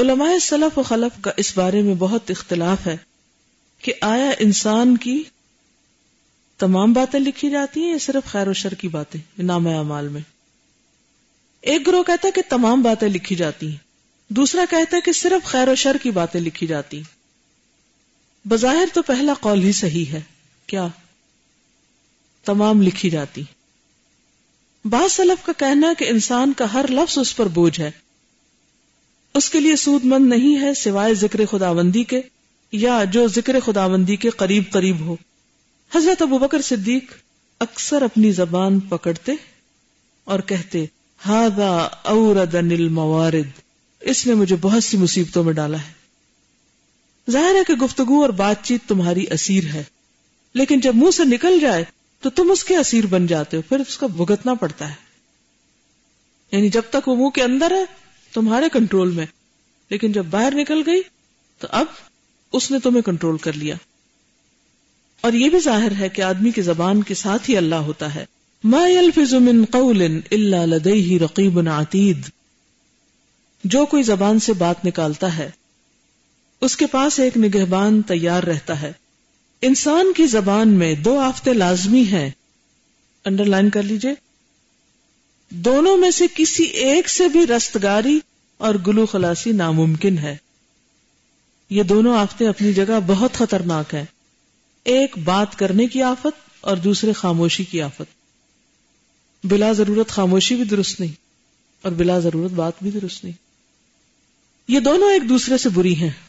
علماء 0.00 0.38
سلف 0.42 0.78
و 0.78 0.82
خلف 0.82 1.22
کا 1.22 1.30
اس 1.36 1.56
بارے 1.56 1.82
میں 1.82 1.94
بہت 1.94 2.30
اختلاف 2.30 2.86
ہے 2.86 2.96
کہ 3.82 3.92
آیا 4.00 4.30
انسان 4.38 4.96
کی 4.96 5.22
تمام 6.58 6.92
باتیں 6.92 7.20
لکھی 7.20 7.50
جاتی 7.50 7.82
ہیں 7.82 7.92
یا 7.92 7.98
صرف 8.00 8.30
خیر 8.30 8.48
و 8.48 8.52
شر 8.52 8.74
کی 8.74 8.88
باتیں 8.88 9.42
نام 9.42 9.66
اعمال 9.66 10.08
میں۔ 10.08 10.20
ایک 11.60 11.86
گروہ 11.86 12.02
کہتا 12.02 12.26
ہے 12.26 12.32
کہ 12.32 12.42
تمام 12.48 12.82
باتیں 12.82 13.08
لکھی 13.08 13.36
جاتی 13.36 13.68
ہیں، 13.68 13.76
دوسرا 14.28 14.64
کہتا 14.70 14.96
ہے 14.96 15.00
کہ 15.00 15.12
صرف 15.12 15.46
خیر 15.46 15.68
و 15.68 15.74
شر 15.74 15.96
کی 16.02 16.10
باتیں 16.10 16.40
لکھی 16.40 16.66
جاتی 16.66 16.96
ہیں۔ 16.96 17.17
بظاہر 18.48 18.84
تو 18.94 19.02
پہلا 19.02 19.34
قول 19.40 19.62
ہی 19.62 19.72
صحیح 19.72 20.04
ہے۔ 20.12 20.20
کیا؟ 20.66 20.88
تمام 22.44 22.82
لکھی 22.82 23.10
جاتی۔ 23.10 23.42
بعض 24.84 25.12
سلف 25.12 25.46
کا 25.46 25.52
کہنا 25.56 25.88
ہے 25.88 25.92
کہ 25.98 26.04
انسان 26.04 26.52
کا 26.52 26.72
ہر 26.72 26.84
لفظ 26.88 27.18
اس 27.18 27.36
پر 27.36 27.46
بوجھ 27.46 27.80
ہے۔ 27.80 27.90
اس 29.34 29.50
کے 29.50 29.60
لیے 29.60 29.76
سود 29.76 30.04
مند 30.04 30.28
نہیں 30.28 30.60
ہے 30.60 30.74
سوائے 30.74 31.14
ذکر 31.14 31.46
خداوندی 31.46 32.04
کے، 32.04 32.20
یا 32.72 33.04
جو 33.04 33.28
ذکر 33.28 33.60
خداوندی 33.60 34.16
کے 34.16 34.30
قریب 34.30 34.62
قریب 34.70 35.00
ہو۔ 35.00 35.16
حضرت 35.94 36.22
ابو 36.22 36.38
بکر 36.38 36.62
صدیق 36.62 37.04
اکثر 37.60 38.02
اپنی 38.02 38.32
زبان 38.32 38.80
پکڑتے 38.80 39.32
اور 40.24 40.40
کہتے 40.40 40.86
ہادا 41.26 41.76
اوردن 42.02 42.70
الموارد 42.70 43.60
اس 44.00 44.26
نے 44.26 44.34
مجھے 44.34 44.56
بہت 44.60 44.84
سی 44.84 44.96
مصیبتوں 44.96 45.44
میں 45.44 45.52
ڈالا 45.52 45.78
ہے۔ 45.78 45.97
ظاہر 47.30 47.54
ہے 47.54 47.64
کہ 47.66 47.74
گفتگو 47.74 48.22
اور 48.22 48.30
بات 48.30 48.56
چیت 48.62 48.88
تمہاری 48.88 49.24
اسیر 49.30 49.64
ہے۔ 49.64 49.84
لیکن 50.54 50.80
جب 50.80 50.96
منہ 50.96 51.10
سے 51.10 51.24
نکل 51.24 51.60
جائے 51.60 51.84
تو 52.20 52.30
تم 52.30 52.50
اس 52.50 52.64
کے 52.64 52.76
اسیر 52.76 53.06
بن 53.06 53.26
جاتے 53.26 53.56
ہو، 53.56 53.62
پھر 53.62 53.80
اس 53.80 53.98
کا 53.98 54.06
بھگتنا 54.06 54.54
پڑتا 54.54 54.88
ہے۔ 54.88 54.94
یعنی 56.52 56.68
جب 56.68 56.82
تک 56.90 57.08
وہ 57.08 57.16
منہ 57.16 57.28
کے 57.28 57.42
اندر 57.42 57.70
ہے، 57.70 57.84
تمہارے 58.32 58.64
کنٹرول 58.72 59.10
میں۔ 59.10 59.26
لیکن 59.90 60.12
جب 60.12 60.26
باہر 60.30 60.54
نکل 60.54 60.82
گئی، 60.86 61.02
تو 61.58 61.68
اب 61.70 61.86
اس 62.52 62.70
نے 62.70 62.78
تمہیں 62.78 63.02
کنٹرول 63.02 63.38
کر 63.38 63.52
لیا۔ 63.52 63.74
اور 65.20 65.32
یہ 65.32 65.48
بھی 65.48 65.60
ظاہر 65.60 65.92
ہے 65.98 66.08
کہ 66.08 66.22
آدمی 66.22 66.50
کی 66.50 66.62
زبان 66.62 67.02
کے 67.02 67.14
ساتھ 67.14 67.50
ہی 67.50 67.56
اللہ 67.56 67.74
ہوتا 67.74 68.14
ہے۔ 68.14 68.24
ما 68.64 68.88
يلفظ 68.88 69.34
من 69.34 69.64
قول 69.70 70.02
الا 70.30 70.64
لديه 70.64 71.18
رقیب 71.24 71.68
عتید 71.68 72.20
جو 73.64 73.86
کوئی 73.86 74.02
زبان 74.02 74.38
سے 74.38 74.52
بات 74.52 74.84
نکالتا 74.84 75.36
ہے 75.36 75.50
اس 76.60 76.76
کے 76.76 76.86
پاس 76.86 77.18
ایک 77.18 77.36
نگہبان 77.36 78.02
تیار 78.02 78.42
رہتا 78.42 78.82
ہے۔ 78.82 78.92
انسان 79.62 80.12
کی 80.16 80.26
زبان 80.26 80.68
میں 80.68 80.94
دو 80.94 81.18
آفتے 81.18 81.52
لازمی 81.52 82.02
ہیں۔ 82.02 82.30
انڈر 83.24 83.44
لائن 83.44 83.70
کر 83.70 83.82
لیجیے۔ 83.82 84.14
دونوں 85.50 85.96
میں 85.96 86.10
سے 86.10 86.24
کسی 86.34 86.62
ایک 86.62 87.08
سے 87.08 87.28
بھی 87.28 87.46
رستگاری 87.46 88.20
اور 88.58 88.74
گلو 88.86 89.06
خلاصی 89.06 89.52
ناممکن 89.52 90.18
ہے۔ 90.18 90.36
یہ 91.70 91.82
دونوں 91.82 92.18
آفتے 92.18 92.48
اپنی 92.48 92.72
جگہ 92.72 92.98
بہت 93.06 93.32
خطرناک 93.32 93.94
ہیں۔ 93.94 94.04
ایک 94.84 95.18
بات 95.18 95.58
کرنے 95.58 95.86
کی 95.86 96.02
آفت 96.02 96.50
اور 96.60 96.76
دوسرے 96.76 97.12
خاموشی 97.12 97.64
کی 97.64 97.82
آفت۔ 97.82 98.18
بلا 99.44 99.72
ضرورت 99.72 100.08
خاموشی 100.08 100.54
بھی 100.54 100.64
درست 100.64 101.00
نہیں 101.00 101.12
اور 101.82 101.92
بلا 101.92 102.18
ضرورت 102.18 102.52
بات 102.52 102.72
بھی 102.82 102.90
درست 102.90 103.24
نہیں۔ 103.24 103.34
یہ 104.68 104.80
دونوں 104.80 105.12
ایک 105.12 105.28
دوسرے 105.28 105.58
سے 105.58 105.68
بری 105.68 105.94
ہیں۔ 105.94 106.27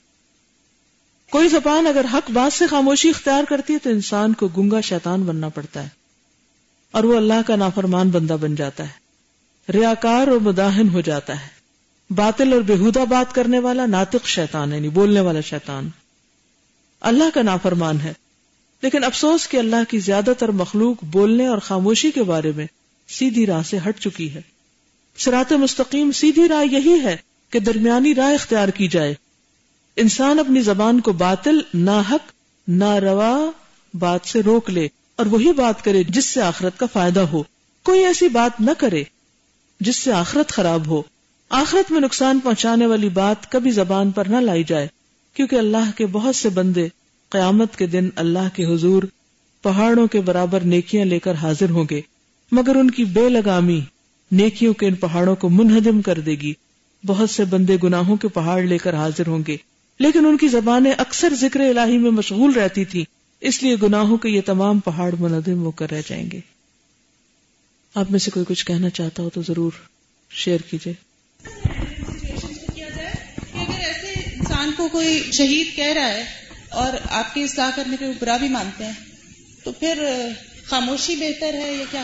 کوئی 1.29 1.47
زبان 1.47 1.87
اگر 1.87 2.05
حق 2.13 2.31
بات 2.31 2.53
سے 2.53 2.67
خاموشی 2.67 3.09
اختیار 3.09 3.43
کرتی 3.49 3.73
ہے 3.73 3.77
تو 3.77 3.89
انسان 3.89 4.33
کو 4.33 4.47
گنگا 4.47 4.81
شیطان 4.81 5.23
بننا 5.23 5.49
پڑتا 5.49 5.83
ہے 5.83 5.87
اور 6.91 7.03
وہ 7.03 7.17
اللہ 7.17 7.41
کا 7.47 7.55
نافرمان 7.55 8.09
بندہ 8.09 8.37
بن 8.41 8.55
جاتا 8.55 8.83
ہے 8.83 9.09
ریاکار 9.71 10.27
اور 10.27 10.37
مداحن 10.37 10.89
ہو 10.89 11.01
جاتا 11.01 11.41
ہے 11.41 11.59
باطل 12.13 12.53
اور 12.53 12.61
بےحدہ 12.61 13.05
بات 13.09 13.35
کرنے 13.35 13.59
والا 13.59 13.85
ناطق 13.85 14.27
شیطان 14.27 14.73
ہے 14.73 14.79
نہیں 14.79 14.91
بولنے 14.91 15.19
والا 15.19 15.41
شیطان۔ 15.41 15.89
اللہ 17.01 17.23
کا 17.33 17.41
نافرمان 17.41 17.99
ہے۔ 17.99 18.13
لیکن 18.81 19.03
افسوس 19.03 19.47
کہ 19.47 19.57
اللہ 19.57 19.89
کی 19.89 19.99
زیادہ 19.99 20.33
تر 20.39 20.49
مخلوق 20.49 21.03
بولنے 21.03 21.47
اور 21.47 21.57
خاموشی 21.57 22.11
کے 22.11 22.23
بارے 22.23 22.51
میں 22.55 22.67
سیدھی 23.07 23.45
راہ 23.45 23.63
سے 23.63 23.77
ہٹ 23.89 23.99
چکی 23.99 24.33
ہے۔ 24.33 24.41
سرات 25.17 25.53
مستقیم 25.53 26.11
سیدھی 26.11 26.47
راہ 26.47 26.73
یہی 26.73 26.99
ہے 27.03 27.17
کہ 27.49 27.59
درمیانی 27.59 28.15
راہ 28.15 28.33
اختیار 28.33 28.67
کی 28.67 28.87
جائے۔ 28.87 29.15
انسان 30.01 30.39
اپنی 30.39 30.61
زبان 30.61 30.99
کو 30.99 31.11
باطل 31.11 31.59
نہ 31.73 32.01
حق 32.11 32.31
نہ 32.67 32.95
روا 32.95 33.51
بات 33.93 34.19
سے 34.25 34.41
روک 34.41 34.69
لے 34.69 34.87
اور 35.15 35.25
وہی 35.25 35.53
بات 35.53 35.83
کرے 35.83 36.03
جس 36.03 36.25
سے 36.25 36.41
آخرت 36.41 36.79
کا 36.79 36.85
فائدہ 36.93 37.19
ہو۔ 37.19 37.43
کوئی 37.83 38.05
ایسی 38.05 38.27
بات 38.27 38.61
نہ 38.61 38.71
کرے 38.77 39.03
جس 39.79 39.95
سے 39.95 40.13
آخرت 40.13 40.49
خراب 40.49 40.87
ہو۔ 40.87 41.01
آخرت 41.49 41.91
میں 41.91 42.01
نقصان 42.01 42.39
پہنچانے 42.39 42.85
والی 42.85 43.09
بات 43.09 43.51
کبھی 43.51 43.71
زبان 43.71 44.11
پر 44.11 44.25
نہ 44.25 44.35
لائی 44.35 44.63
جائے، 44.63 44.87
کیونکہ 45.33 45.55
اللہ 45.55 45.91
کے 45.95 46.05
بہت 46.05 46.35
سے 46.35 46.49
بندے 46.49 46.87
قیامت 47.29 47.75
کے 47.75 47.87
دن 47.87 48.09
اللہ 48.15 48.47
کے 48.53 48.65
حضور 48.65 49.03
پہاڑوں 49.61 50.07
کے 50.07 50.21
برابر 50.21 50.59
نیکیاں 50.59 51.05
لے 51.05 51.19
کر 51.19 51.33
حاضر 51.33 51.69
ہوں 51.69 51.85
گے، 51.89 52.01
مگر 52.51 52.75
ان 52.75 52.91
کی 52.91 53.05
بے 53.05 53.29
لگامی 53.29 53.81
نیکیوں 54.31 54.73
کے 54.73 54.87
ان 54.87 54.95
پہاڑوں 54.95 55.35
کو 55.35 55.49
منہدم 55.49 56.01
کر 56.01 56.19
دے 56.19 56.31
گی۔ 56.31 56.53
بہت 57.05 57.29
سے 57.29 57.45
بندے 57.45 57.77
گناہوں 57.83 58.15
کے 58.15 58.27
پہاڑ 58.27 58.63
لے 58.63 58.77
کر 58.77 58.95
حاضر 58.95 59.27
ہوں 59.27 59.39
گے۔ 59.47 59.57
لیکن 59.99 60.25
ان 60.25 60.37
کی 60.37 60.47
زبانیں 60.47 60.91
اکثر 60.97 61.33
ذکر 61.35 61.59
الہی 61.59 61.97
میں 61.97 62.11
مشغول 62.11 62.51
رہتی 62.51 62.85
تھی 62.85 63.05
اس 63.39 63.63
لیے 63.63 63.75
گناہوں 63.83 64.17
کے 64.17 64.29
یہ 64.29 64.41
تمام 64.45 64.79
پہاڑ 64.79 65.15
منہدم 65.19 65.63
ہو 65.63 65.71
کر 65.71 65.91
رہ 65.91 66.01
جائیں 66.07 66.31
گے۔ 66.31 66.39
آپ 67.95 68.11
میں 68.11 68.19
سے 68.19 68.31
کوئی 68.31 68.45
کچھ 68.49 68.65
کہنا 68.65 68.89
چاہتا 68.89 69.23
ہو 69.23 69.29
تو 69.29 69.41
ضرور 69.41 69.71
شیئر 70.31 70.59
کیجیے 70.69 70.93
انسان 74.35 74.71
کو 74.77 74.87
کوئی 74.87 75.31
شہید 75.31 75.75
کہہ 75.75 75.93
رہا 75.93 76.07
ہے 76.07 76.23
اور 76.69 76.93
آپ 77.09 77.33
کی 77.33 77.43
اصلاح 77.43 77.69
کرنے 77.75 77.95
پہ 77.99 78.05
برا 78.21 78.37
بھی 78.37 78.47
مانتے 78.47 78.85
ہیں 78.85 78.91
تو 79.63 79.71
پھر 79.71 80.07
خاموشی 80.65 81.15
بہتر 81.15 81.53
ہے 81.53 81.73
یا 81.73 81.85
کیا 81.91 82.03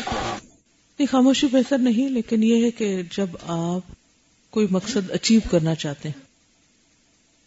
نہیں 1.00 1.08
خاموشی 1.12 1.48
بہتر 1.48 1.78
نہیں 1.78 2.10
لیکن 2.10 2.44
یہ 2.44 2.66
ہے 2.66 2.72
کہ 2.72 3.02
جب 3.18 3.28
آپ 3.42 3.82
کوئی 4.50 4.68
مقصد 4.72 5.12
اچیو 5.12 5.40
کرنا 5.52 5.76
چاہتے 5.76 6.10
ہیں 6.10 6.25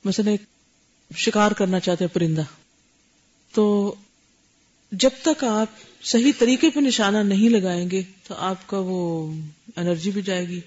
مثلا 0.04 0.30
ایک 0.30 0.42
شکار 1.16 1.50
کرنا 1.50 1.80
چاہتے 1.80 2.04
ہیں 2.04 2.14
پرندہ۔ 2.14 2.42
تو 3.54 3.94
جب 4.92 5.10
تک 5.22 5.44
آپ 5.44 5.66
صحیح 6.02 6.32
طریقے 6.38 6.70
پہ 6.70 6.80
نشانہ 6.80 7.18
نہیں 7.18 7.48
لگائیں 7.48 7.90
گے 7.90 8.02
تو 8.28 8.34
آپ 8.34 8.66
کا 8.66 8.78
وہ 8.78 9.32
انرجی 9.76 10.10
بھی 10.10 10.22
جائے 10.22 10.48
گی۔ 10.48 10.60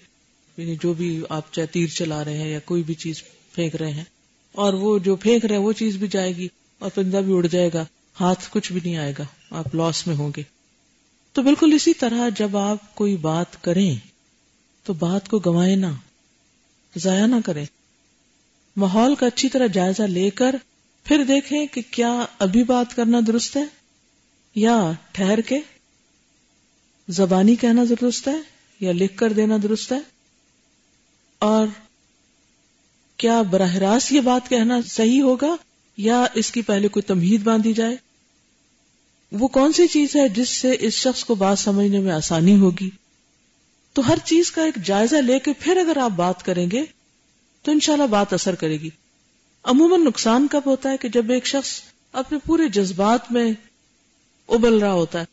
یعنی 0.58 0.76
جو 0.82 0.94
بھی 0.94 1.24
آپ 1.30 1.54
چاہے 1.54 1.68
تیر 1.68 1.88
چلا 1.88 2.26
رہے 2.26 2.38
ہیں 2.38 2.50
یا 2.50 2.60
کوئی 2.60 2.84
بھی 2.84 2.94
چیز 2.94 3.24
پھینک 3.54 3.76
رہے 3.76 3.92
ہیں۔ 3.92 4.04
اور 4.52 4.74
وہ 4.74 5.00
جو 5.00 5.16
پھینک 5.16 5.46
رہے 5.46 5.58
وہ 5.58 5.74
چیز 5.74 5.96
بھی 5.96 6.08
جائے 6.08 6.36
گی 6.36 6.48
اور 6.80 6.90
پرندہ 6.96 7.18
بھی 7.18 7.34
اڑ 7.34 7.48
جائے 7.48 7.70
گا۔ 7.74 7.86
ہاتھ 8.20 8.48
کچھ 8.52 8.72
بھی 8.72 8.82
نہیں 8.84 8.98
آئے 8.98 9.14
گا۔ 9.20 9.24
آپ 9.50 9.76
لاس 9.76 10.08
میں 10.08 10.16
ہوں 10.16 10.32
گے۔ 10.38 10.44
تو 11.34 11.42
بالکل 11.42 11.72
اسی 11.76 11.94
طرح 11.94 12.30
جب 12.38 12.58
آپ 12.58 12.96
کوئی 12.96 13.18
بات 13.18 13.64
کریں 13.64 13.96
تو 14.84 14.94
بات 14.94 15.30
کو 15.30 15.40
گوائے 15.40 15.76
نہ، 15.76 15.88
ضائع 16.96 17.26
نہ 17.26 17.36
کریں۔ 17.46 17.66
ماحول 18.78 19.16
کا 19.16 19.26
اچھی 19.26 19.50
طرح 19.50 19.68
جائزہ 19.68 20.04
لے 20.04 20.30
کر 20.30 20.56
پھر 21.06 21.24
دیکھیں 21.24 21.66
کہ 21.68 21.82
کیا 21.92 22.12
ابھی 22.40 22.64
بات 22.64 22.96
کرنا 22.96 23.20
درست 23.28 23.58
ہے 23.58 23.64
یا 24.56 24.92
ٹھہر 25.12 25.42
کے 25.42 25.60
زبانی 27.08 27.56
کہنا 27.56 27.84
درست 27.90 28.28
ہے 28.28 28.38
یا 28.80 28.92
لکھ 28.92 29.18
کر 29.18 29.34
دینا 29.34 29.58
درست 29.64 29.92
ہے 29.92 30.00
اور 31.42 31.68
کیا 33.20 33.42
براہ 33.42 33.76
راست 33.76 34.12
یہ 34.12 34.22
بات 34.22 34.50
کہنا 34.50 34.80
صحیح 34.86 35.22
ہوگا 35.22 35.56
یا 35.98 36.26
اس 36.36 36.52
کی 36.52 36.62
پہلے 36.62 36.88
کوئی 36.88 37.04
تمہید 37.04 37.44
باندھی 37.44 37.74
جائے 37.74 37.96
وہ 39.32 39.48
کون 39.48 39.74
سی 39.74 39.88
چیز 39.88 40.16
ہے 40.16 40.28
جس 40.30 40.50
سے 40.50 40.76
اس 40.80 40.94
شخص 40.94 41.24
کو 41.24 41.36
بات 41.36 41.60
سمجھنے 41.60 42.00
میں 42.00 42.12
آسانی 42.12 42.56
ہوگی 42.56 42.90
تو 43.96 44.08
ہر 44.08 44.18
چیز 44.26 44.52
کا 44.52 44.64
ایک 44.64 44.76
جائزہ 44.86 45.16
لے 45.16 45.40
کے 45.40 45.54
پھر 45.60 45.78
اگر 45.78 45.98
آپ 45.98 46.12
بات 46.12 46.44
کریں 46.44 46.72
گے 46.72 46.84
تو 47.64 47.72
انشاءاللہ 47.72 48.08
بات 48.08 48.34
اثر 48.34 48.56
کرے 48.56 48.74
گی۔ 48.74 48.90
عموماً 49.64 50.04
نقصان 50.04 50.48
کب 50.52 50.62
ہوتا 50.66 50.92
ہے 50.92 50.98
کہ 50.98 51.10
جب 51.10 51.32
ایک 51.32 51.46
شخص 51.46 51.82
اپنے 52.12 52.38
پورے 52.46 52.68
جذبات 52.68 53.32
میں 53.32 53.52
ابل 54.50 54.78
رہا 54.78 54.94
ہوتا 54.94 55.20
ہے 55.20 55.26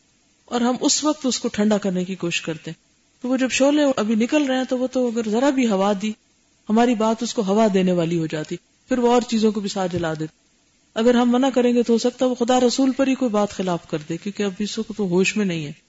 اور 0.45 0.61
ہم 0.61 0.75
اس 0.81 1.03
وقت 1.03 1.25
اس 1.25 1.39
کو 1.39 1.47
ٹھنڈا 1.47 1.77
کرنے 1.77 2.05
کی 2.05 2.15
کوشش 2.15 2.41
کرتے 2.41 2.71
ہیں۔ 2.71 2.89
تو 3.21 3.27
وہ 3.27 3.37
جب 3.37 3.51
شولے 3.51 3.83
ابھی 3.97 4.15
نکل 4.15 4.43
رہے 4.45 4.57
ہیں 4.57 4.63
تو 4.63 4.77
وہ 4.77 4.87
تو 4.87 5.07
اگر 5.07 5.29
ذرا 5.29 5.49
بھی 5.49 5.69
ہوا 5.69 5.93
دی، 6.01 6.11
ہماری 6.69 6.95
بات 6.95 7.23
اس 7.23 7.33
کو 7.33 7.41
ہوا 7.41 7.67
دینے 7.73 7.91
والی 7.91 8.17
ہو 8.17 8.25
جاتی، 8.25 8.55
پھر 8.87 8.99
وہ 8.99 9.13
اور 9.13 9.21
چیزوں 9.21 9.51
کو 9.51 9.59
بھی 9.59 9.69
ساتھ 9.69 9.93
جلا 9.93 10.13
دیتے۔ 10.13 10.37
اگر 10.93 11.15
ہم 11.15 11.31
منع 11.31 11.49
کریں 11.49 11.73
گے 11.73 11.83
تو 11.83 11.93
ہو 11.93 11.97
سکتا 11.97 12.25
ہے 12.25 12.29
وہ 12.29 12.35
خدا 12.35 12.59
رسول 12.59 12.91
پر 12.91 13.07
ہی 13.07 13.15
کوئی 13.15 13.31
بات 13.31 13.49
خلاف 13.49 13.89
کر 13.89 13.97
دے، 14.09 14.17
کیونکہ 14.17 14.43
اب 14.43 14.51
اس 14.59 14.79
وقت 14.79 14.91
تو 14.97 15.07
ہوش 15.07 15.37
میں 15.37 15.45
نہیں 15.45 15.65
ہے۔ 15.65 15.88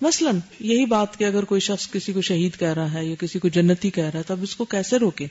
مثلا 0.00 0.30
یہی 0.60 0.86
بات 0.86 1.18
کہ 1.18 1.24
اگر 1.24 1.44
کوئی 1.44 1.60
شخص 1.60 1.90
کسی 1.90 2.12
کو 2.12 2.20
شہید 2.20 2.58
کہہ 2.58 2.72
رہا 2.72 2.94
ہے 2.94 3.04
یا 3.04 3.14
کسی 3.14 3.38
کو 3.38 3.48
جنتی 3.48 3.90
کہہ 3.90 4.04
رہا 4.04 4.18
ہے 4.18 4.22
تو 4.22 4.34
اب 4.34 4.42
اس 4.42 4.56
کو 4.56 4.64
کیسے 4.64 4.96
روکے؟ 4.96 5.26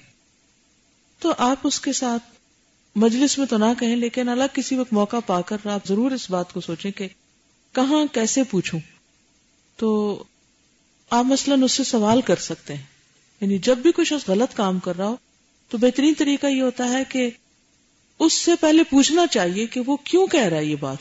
تو 1.20 1.34
آپ 1.38 1.58
اس 1.64 1.80
کے 1.80 1.94
ساتھ 1.94 2.24
مجلس 2.96 3.38
میں 3.38 3.46
تو 3.46 3.58
نہ 3.58 3.66
کہیں، 3.80 3.96
لیکن 3.96 4.30
الگ 4.30 4.44
کسی 4.54 4.76
وقت 4.76 4.94
موقع 4.94 5.18
پا 5.26 5.42
کر 5.42 5.58
آپ 5.68 5.88
ضرور 5.88 6.12
اس 6.12 6.32
بات 6.32 6.54
کو 6.54 6.62
سوچیں 6.62 6.92
کہ 6.92 7.08
کہاں، 7.72 8.14
کیسے 8.14 8.44
پوچھوں؟ 8.44 8.80
تو 9.76 10.24
آپ 11.10 11.26
مثلاً 11.26 11.64
اس 11.64 11.72
سے 11.72 11.84
سوال 11.84 12.22
کر 12.22 12.36
سکتے 12.36 12.76
ہیں۔ 12.76 12.84
یعنی 13.42 13.58
جب 13.58 13.78
بھی 13.78 13.92
کوئی 13.92 14.06
شخص 14.06 14.30
غلط 14.30 14.56
کام 14.56 14.80
کر 14.80 14.98
رہا 14.98 15.08
ہو، 15.08 15.16
تو 15.70 15.78
بہترین 15.78 16.14
طریقہ 16.18 16.48
یہ 16.48 16.62
ہوتا 16.62 16.90
ہے 16.90 17.04
کہ 17.10 17.30
اس 18.20 18.34
سے 18.34 18.52
پہلے 18.56 18.84
پوچھنا 18.84 19.28
چاہیے 19.28 19.68
کہ 19.68 19.82
وہ 19.86 19.98
کیوں 20.04 20.28
کہہ 20.28 20.44
رہا 20.44 20.58
ہے 20.58 20.66
یہ 20.66 20.76
بات۔ 20.80 20.98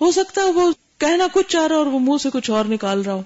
ہو 0.00 0.12
سکتا 0.12 0.42
ہے 0.42 0.50
وہ 0.50 0.72
کہنا 0.98 1.26
کچھ 1.32 1.46
چاہ 1.48 1.66
رہا 1.66 1.76
اور 1.76 1.86
وہ 1.86 1.98
منہ 1.98 2.16
سے 2.22 2.28
کچھ 2.32 2.50
اور 2.50 2.64
نکال 2.64 3.02
رہا 3.02 3.14
ہو 3.14 3.22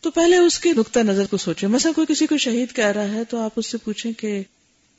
تو 0.00 0.10
پہلے 0.10 0.36
اس 0.36 0.58
کے 0.58 0.72
نقطۂ 0.72 1.00
نظر 1.00 1.26
کو 1.26 1.36
سوچیں۔ 1.36 1.68
مثلا 1.68 1.92
کوئی 1.92 2.06
کسی 2.06 2.26
کو 2.26 2.36
شہید 2.36 2.72
کہہ 2.72 2.84
رہا 2.84 3.08
ہے 3.08 3.24
تو 3.24 3.40
آپ 3.40 3.50
اس 3.56 3.66
سے 3.66 3.78
پوچھیں 3.78 4.12
کہ 4.12 4.42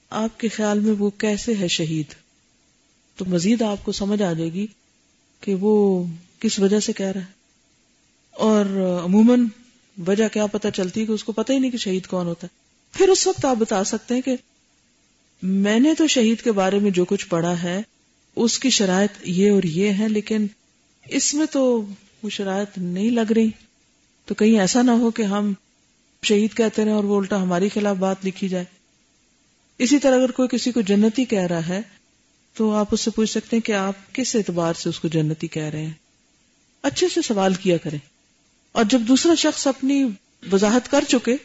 آپ 0.10 0.40
کے 0.40 0.48
خیال 0.48 0.80
میں 0.80 0.94
وہ 1.00 1.10
کیسے 1.10 1.54
ہے 1.60 1.68
شہید؟ 1.68 2.06
تو 3.16 3.26
مزید 3.26 3.62
آپ 3.62 3.78
کو 3.84 3.92
سمجھ 3.92 4.22
آ 4.22 4.34
جائے 4.34 4.54
گی 4.54 4.68
کہ 5.42 5.56
وہ 5.56 6.04
کس 6.40 6.60
وجہ 6.60 6.80
سے 6.80 6.94
کہہ 6.94 7.06
رہا 7.06 7.22
ہے۔ 7.22 7.40
اور 8.32 8.66
عموماً 9.06 9.46
وجہ 10.08 10.28
کیا 10.28 10.46
پتا 10.46 10.72
چلتی 10.72 11.06
کہ 11.06 11.12
اس 11.12 11.24
کو 11.24 11.32
پتہ 11.32 11.52
ہی 11.52 11.60
نہیں 11.60 11.72
کہ 11.72 11.78
شہید 11.78 12.08
کون 12.08 12.28
ہوتا 12.28 12.48
ہے۔ 12.48 12.58
پھر 12.98 13.10
اس 13.10 13.28
وقت 13.28 13.46
آپ 13.46 13.56
بتا 13.56 13.84
سکتے 13.84 14.14
ہیں 14.16 14.22
کہ 14.22 14.36
میں 15.44 15.80
نے 15.80 15.94
تو 15.94 16.08
شہید 16.08 16.42
کے 16.42 16.52
بارے 16.52 16.80
میں 16.80 16.92
جو 16.92 17.06
کچھ 17.06 17.28
پڑھا 17.28 17.64
ہے، 17.64 17.82
اس 18.36 18.60
کی 18.60 18.70
شرائط 18.70 19.12
یہ 19.24 19.52
اور 19.52 19.64
یہ 19.64 19.90
ہے 20.00 20.10
لیکن 20.10 20.48
اس 21.12 21.34
میں 21.34 21.46
تو 21.46 21.86
وہ 22.24 22.30
شرائط 22.30 22.78
نہیں 22.78 23.12
لگ 23.12 23.32
رہی۔ 23.36 23.50
تو 24.26 24.36
کہیں 24.36 24.60
ایسا 24.60 24.82
نہ 24.82 24.92
ہو 24.92 25.12
کہ 25.12 25.24
ہم 25.24 25.54
شہید 26.24 26.58
کہتے 26.58 26.86
رہے 26.86 26.92
اور 26.92 27.04
وہ 27.04 27.18
الٹا 27.18 27.42
ہماری 27.42 27.70
خلاف 27.70 27.98
بات 27.98 28.26
لکھی 28.26 28.48
جائے۔ 28.48 28.66
اسی 29.78 30.00
طرح 30.00 30.16
اگر 30.16 30.32
کوئی 30.32 30.50
کسی 30.52 30.72
کو 30.72 30.82
جنتی 30.82 31.26
کہہ 31.26 31.40
رہا 31.40 31.68
ہے، 31.68 31.82
تو 32.54 32.74
آپ 32.74 32.88
اس 32.92 33.02
سے 33.02 33.12
پوچھ 33.12 33.32
سکتے 33.32 33.56
ہیں 33.56 33.64
کہ 33.64 33.72
آپ 33.72 33.94
کس 34.14 34.36
اعتبار 34.36 34.74
سے 34.74 34.90
اس 34.90 35.00
کو 35.00 35.08
جنتی 35.08 35.48
کہہ 35.48 35.64
رہے 35.64 35.86
ہیں؟ 35.86 35.94
اچھے 36.82 37.10
سے 37.10 37.22
سوال 37.22 37.54
کیا 37.54 37.78
کریں۔ 37.78 38.00
اور 38.72 38.84
جب 38.84 39.00
دوسرا 39.00 39.36
شخص 39.36 39.68
اپنی 39.68 40.04
وضاحت 40.52 40.92
کر 40.92 41.04
چکے، 41.08 41.36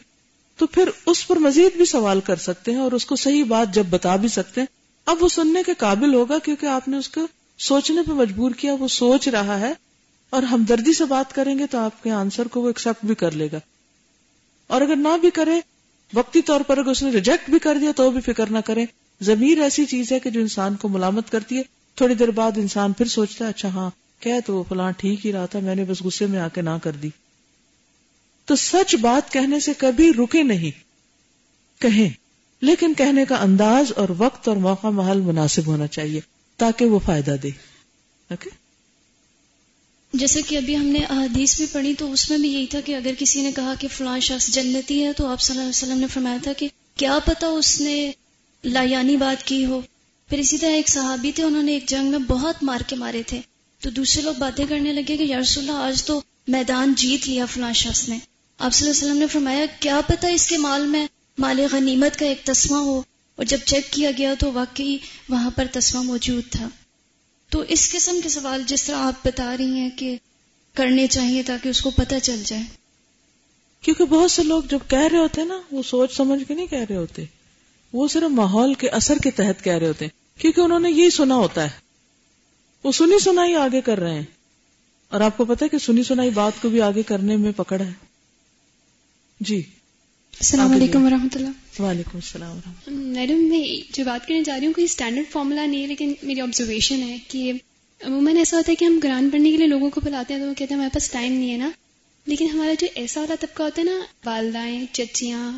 تو 0.57 0.67
پھر 0.67 0.89
اس 1.05 1.27
پر 1.27 1.35
مزید 1.35 1.77
بھی 1.77 1.85
سوال 1.85 2.21
کر 2.21 2.35
سکتے 2.35 2.71
ہیں 2.71 2.79
اور 2.79 2.91
اس 2.91 3.05
کو 3.05 3.15
صحیح 3.15 3.43
بات 3.43 3.73
جب 3.73 3.85
بتا 3.89 4.15
بھی 4.15 4.27
سکتے 4.27 4.61
ہیں۔ 4.61 4.67
اب 5.05 5.23
وہ 5.23 5.27
سننے 5.27 5.63
کے 5.65 5.71
قابل 5.77 6.13
ہوگا 6.13 6.39
کیونکہ 6.39 6.65
آپ 6.65 6.87
نے 6.87 6.97
اس 6.97 7.09
کو 7.09 7.27
سوچنے 7.57 8.01
پہ 8.07 8.11
مجبور 8.11 8.51
کیا، 8.51 8.73
وہ 8.73 8.87
سوچ 8.87 9.27
رہا 9.27 9.59
ہے 9.59 9.73
اور 10.29 10.43
ہمدردی 10.43 10.93
سے 10.93 11.05
بات 11.05 11.35
کریں 11.35 11.59
گے 11.59 11.67
تو 11.67 11.77
آپ 11.77 12.03
کے 12.03 12.11
آنسر 12.11 12.47
کو 12.47 12.61
وہ 12.61 12.67
ایکسپٹ 12.67 13.05
بھی 13.05 13.15
کر 13.15 13.31
لے 13.31 13.47
گا۔ 13.51 13.59
اور 14.67 14.81
اگر 14.81 14.95
نہ 14.95 15.17
بھی 15.21 15.29
کرے، 15.29 15.61
وقتی 16.13 16.41
طور 16.41 16.61
پر 16.61 16.77
اگر 16.77 16.87
اس 16.87 17.03
نے 17.03 17.11
ریجیکٹ 17.11 17.49
بھی 17.49 17.59
کر 17.59 17.77
دیا 17.77 17.91
تو 17.95 18.11
بھی 18.11 18.21
فکر 18.21 18.49
نہ 18.49 18.57
کرے 18.57 18.85
زمیر 19.21 19.61
ایسی 19.61 19.85
چیز 19.85 20.11
ہے 20.11 20.19
کہ 20.19 20.29
جو 20.29 20.39
انسان 20.39 20.75
کو 20.75 20.87
ملامت 20.87 21.31
کرتی 21.31 21.57
ہے۔ 21.57 21.63
تھوڑی 21.95 22.15
دیر 22.15 22.31
بعد 22.31 22.51
انسان 22.55 22.93
پھر 22.93 23.05
سوچتا 23.05 23.45
ہے 23.45 23.49
اچھا 23.49 23.69
ہاں 23.69 23.89
کہ 24.19 24.33
تو 24.45 24.57
وہ 24.57 24.63
فلاں 24.69 24.91
ٹھیک 24.91 25.25
ہی 25.25 25.33
رہا 25.33 25.45
تھا، 25.45 25.59
میں 25.59 25.75
نے 25.75 25.83
بس 25.83 26.01
غصے 26.01 26.25
میں 26.25 26.39
آ 26.39 26.47
کے 26.47 26.61
نہ 26.61 26.69
کر 26.83 26.91
دی۔ 26.91 27.09
تو 28.45 28.55
سچ 28.55 28.95
بات 28.95 29.33
کہنے 29.33 29.59
سے 29.59 29.71
کبھی 29.77 30.13
رکے 30.13 30.43
نہیں۔ 30.43 30.71
کہیں، 31.81 32.09
لیکن 32.61 32.93
کہنے 32.97 33.25
کا 33.25 33.35
انداز 33.35 33.91
اور 33.95 34.07
وقت 34.17 34.47
اور 34.47 34.57
موقع 34.57 34.87
محل 34.87 35.21
مناسب 35.21 35.67
ہونا 35.67 35.87
چاہیے۔ 35.87 36.19
تاکہ 36.57 36.85
وہ 36.85 36.99
فائدہ 37.05 37.35
دے۔ 37.43 37.49
اوکے 38.29 38.49
جیسے 40.13 40.41
کہ 40.41 40.57
ابھی 40.57 40.77
ہم 40.77 40.85
نے 40.85 40.99
احادیث 40.99 41.57
بھی 41.57 41.65
پڑھی 41.71 41.93
تو 41.93 42.11
اس 42.11 42.29
میں 42.29 42.37
بھی 42.37 42.53
یہی 42.53 42.67
تھا 42.67 42.81
کہ 42.81 42.95
اگر 42.95 43.11
کسی 43.19 43.41
نے 43.41 43.51
کہا 43.51 43.73
کہ 43.79 43.87
فلاں 43.87 44.19
شخص 44.19 44.47
جنتی 44.47 45.05
ہے 45.05 45.13
تو 45.13 45.27
آپ 45.27 45.41
صلی 45.41 45.53
اللہ 45.53 45.61
علیہ 45.61 45.83
وسلم 45.83 45.99
نے 45.99 46.07
فرمایا 46.13 46.37
تھا 46.43 46.53
کہ 46.53 46.67
کیا 46.95 47.19
پتا 47.25 47.47
اس 47.47 47.81
نے 47.81 48.11
لایانی 48.63 49.17
بات 49.17 49.47
کی 49.47 49.65
ہو۔ 49.65 49.81
پھر 50.29 50.37
اسی 50.37 50.57
طرح 50.57 50.69
ایک 50.69 50.89
صحابی 50.89 51.31
تھے، 51.31 51.43
انہوں 51.43 51.63
نے 51.63 51.73
ایک 51.73 51.85
جنگ 51.85 52.11
میں 52.11 52.19
بہت 52.19 52.55
مار 52.61 52.81
کے 52.87 52.95
مارے 52.95 53.23
تھے۔ 53.27 53.41
تو 53.79 53.89
دوسرے 53.89 54.21
لوگ 54.21 54.33
باتیں 54.33 54.65
کرنے 54.69 54.93
لگے 54.93 55.17
کہ 55.17 55.23
یارس 55.23 55.57
اللہ، 55.57 55.71
آج 55.71 56.03
تو 56.03 56.21
میدان 56.47 56.93
جیت 56.93 57.27
لیا 57.27 57.45
فلاں 57.45 57.73
شخص 57.73 58.09
نے۔ 58.09 58.17
آپ 58.57 58.73
صلی 58.73 58.87
اللہ 58.87 58.99
علیہ 58.99 59.07
وسلم 59.07 59.19
نے 59.19 59.27
فرمایا، 59.27 59.65
کیا 59.79 60.01
پتا 60.07 60.27
اس 60.27 60.47
کے 60.47 60.57
مال 60.57 60.87
میں 60.87 61.07
مال 61.37 61.59
غنیمت 61.71 62.19
کا 62.19 62.25
ایک 62.25 62.43
تسمہ 62.43 62.77
ہو۔ 62.77 63.01
اور 63.35 63.45
جب 63.45 63.57
چیک 63.65 63.91
کیا 63.91 64.11
گیا 64.17 64.33
تو 64.39 64.51
واقعی 64.53 64.97
وہاں 65.29 65.51
پر 65.51 65.65
تسمہ 65.71 66.01
موجود 66.01 66.43
تھا۔ 66.51 66.69
تو 67.49 67.63
اس 67.67 67.91
قسم 67.91 68.19
کے 68.23 68.29
سوال 68.29 68.63
جس 68.67 68.83
طرح 68.83 68.95
آپ 68.95 69.27
بتا 69.27 69.57
رہی 69.57 69.79
ہیں 69.79 69.89
کہ 69.89 70.17
کرنے 70.73 71.07
چاہیے 71.07 71.43
تاکہ 71.43 71.69
اس 71.69 71.81
کو 71.81 71.89
پتہ 71.89 72.15
چل 72.23 72.43
جائے۔ 72.45 72.63
کیونکہ 73.81 74.05
بہت 74.05 74.31
سے 74.31 74.43
لوگ 74.43 74.63
جب 74.69 74.79
کہہ 74.87 75.07
رہے 75.11 75.17
ہوتے 75.17 75.41
ہیں 75.41 75.47
نا، 75.47 75.61
وہ 75.71 75.83
سوچ 75.83 76.13
سمجھ 76.13 76.43
کے 76.47 76.53
نہیں 76.53 76.67
کہہ 76.67 76.85
رہے 76.89 76.95
ہوتے۔ 76.95 77.25
وہ 77.93 78.07
صرف 78.07 78.31
ماحول 78.31 78.73
کے 78.73 78.89
اثر 78.89 79.17
کے 79.17 79.31
تحت 79.31 79.63
کہہ 79.63 79.73
رہے 79.73 79.87
ہوتے 79.87 80.05
ہیں، 80.05 80.41
کیونکہ 80.41 80.61
انہوں 80.61 80.79
نے 80.79 80.91
یہی 80.91 81.09
سنا 81.09 81.35
ہوتا 81.35 81.63
ہے۔ 81.63 81.69
وہ 82.83 82.91
سنی 82.91 83.19
سنائی 83.19 83.55
آگے 83.55 83.81
کر 83.81 83.99
رہے 83.99 84.13
ہیں۔ 84.13 84.23
اور 85.09 85.21
آپ 85.21 85.37
کو 85.37 85.45
پتا 85.45 85.65
ہے 85.65 85.69
کہ 85.69 85.77
سنی 85.77 86.03
سنائی 86.03 86.29
بات 86.29 86.51
کو 86.61 86.69
بھی 86.69 86.81
آگے 86.81 87.03
کرنے 87.03 87.37
میں 87.37 87.51
پکڑ 87.51 87.81
ہے۔ 87.81 87.93
جی۔ 89.39 89.61
السلام 90.39 90.71
علیکم 90.71 91.05
و 91.05 91.09
رحمۃ 91.09 91.35
اللہ۔ 91.35 91.81
وعلیکم 91.81 92.11
السلام 92.13 92.59
میڈم 92.87 93.37
میں 93.37 93.93
جو 93.93 94.03
بات 94.03 94.27
کرنے 94.27 94.43
جا 94.43 94.59
رہی 94.59 94.65
ہوں 94.65 94.73
کوئی 94.73 94.85
اسٹینڈرڈ 94.85 95.25
فارمولا 95.31 95.65
نہیں 95.65 95.81
ہے 95.81 95.87
لیکن 95.87 96.13
میری 96.23 96.41
آبزرویشن 96.41 97.01
ہے 97.03 97.17
کہ 97.27 97.51
عموماً 98.01 98.37
ایسا 98.37 98.57
ہوتا 98.57 98.71
ہے 98.71 98.75
کہ 98.75 98.85
ہم 98.85 98.99
قرآن 99.01 99.29
پڑھنے 99.29 99.51
کے 99.51 99.57
لیے 99.57 99.67
لوگوں 99.67 99.89
کو 99.89 100.01
بلاتے 100.03 100.33
ہیں 100.33 100.41
تو 100.41 100.47
وہ 100.47 100.53
کہتے 100.53 100.73
ہیں 100.73 100.79
ہمارے 100.79 100.89
پاس 100.93 101.11
ٹائم 101.11 101.33
نہیں 101.33 101.51
ہے 101.51 101.57
نا۔ 101.57 101.69
لیکن 102.27 102.49
ہمارا 102.53 102.73
جو 102.79 102.87
ایسا 102.95 103.19
والا 103.21 103.35
طبقہ 103.39 103.63
ہوتا 103.63 103.81
ہے 103.81 103.85
نا 103.85 103.99
والدائیں 104.25 104.85
چچیاں 104.91 105.51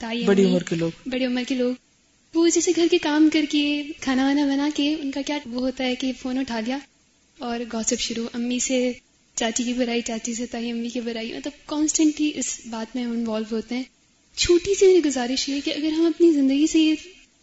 تائی 0.00 0.24
بڑی 0.24 0.44
عمر 0.44 0.62
کے 0.62 0.76
لوگ۔ 0.76 1.08
بڑی 1.08 1.24
عمر 1.24 1.42
کے 1.48 1.54
لوگ 1.54 1.74
وہ 2.34 2.48
جیسے 2.48 2.72
گھر 2.76 2.86
کے 2.90 2.98
کام 2.98 3.28
کر 3.32 3.44
کے 3.50 3.82
کھانا 4.00 4.26
وانا 4.26 4.46
بنا 4.46 4.68
کے 4.74 4.94
ان 5.02 5.10
کا 5.10 5.22
کیا 5.26 5.38
وہ 5.46 5.60
ہوتا 5.60 5.84
ہے 5.84 5.94
کہ 5.94 6.12
فون 6.22 6.38
اٹھا 6.38 6.60
لیا 6.60 6.78
اور 7.38 7.60
گوسپ 7.72 8.00
شروع۔ 8.00 8.26
امی 8.32 8.58
سے 8.58 8.92
چاچی 9.36 9.64
کی 9.64 9.72
برائی 9.72 10.00
چاچی 10.00 10.34
سے 10.34 10.46
تائی 10.46 10.70
امی 10.70 10.88
کی 10.88 11.00
برائی۔ 11.00 11.32
مطلب 11.32 11.66
کانسٹینٹلی 11.66 12.30
اس 12.34 12.60
بات 12.70 12.96
میں 12.96 13.04
ہم 13.04 13.12
انوالو 13.12 13.56
ہوتے 13.56 13.74
ہیں۔ 13.74 13.82
چھوٹی 14.36 14.74
سی 14.74 14.86
میری 14.86 15.04
گزارش 15.04 15.48
یہ 15.48 15.60
کہ 15.64 15.72
اگر 15.72 15.92
ہم 15.92 16.06
اپنی 16.06 16.30
زندگی 16.32 16.66
سے 16.66 16.78
یہ 16.78 16.94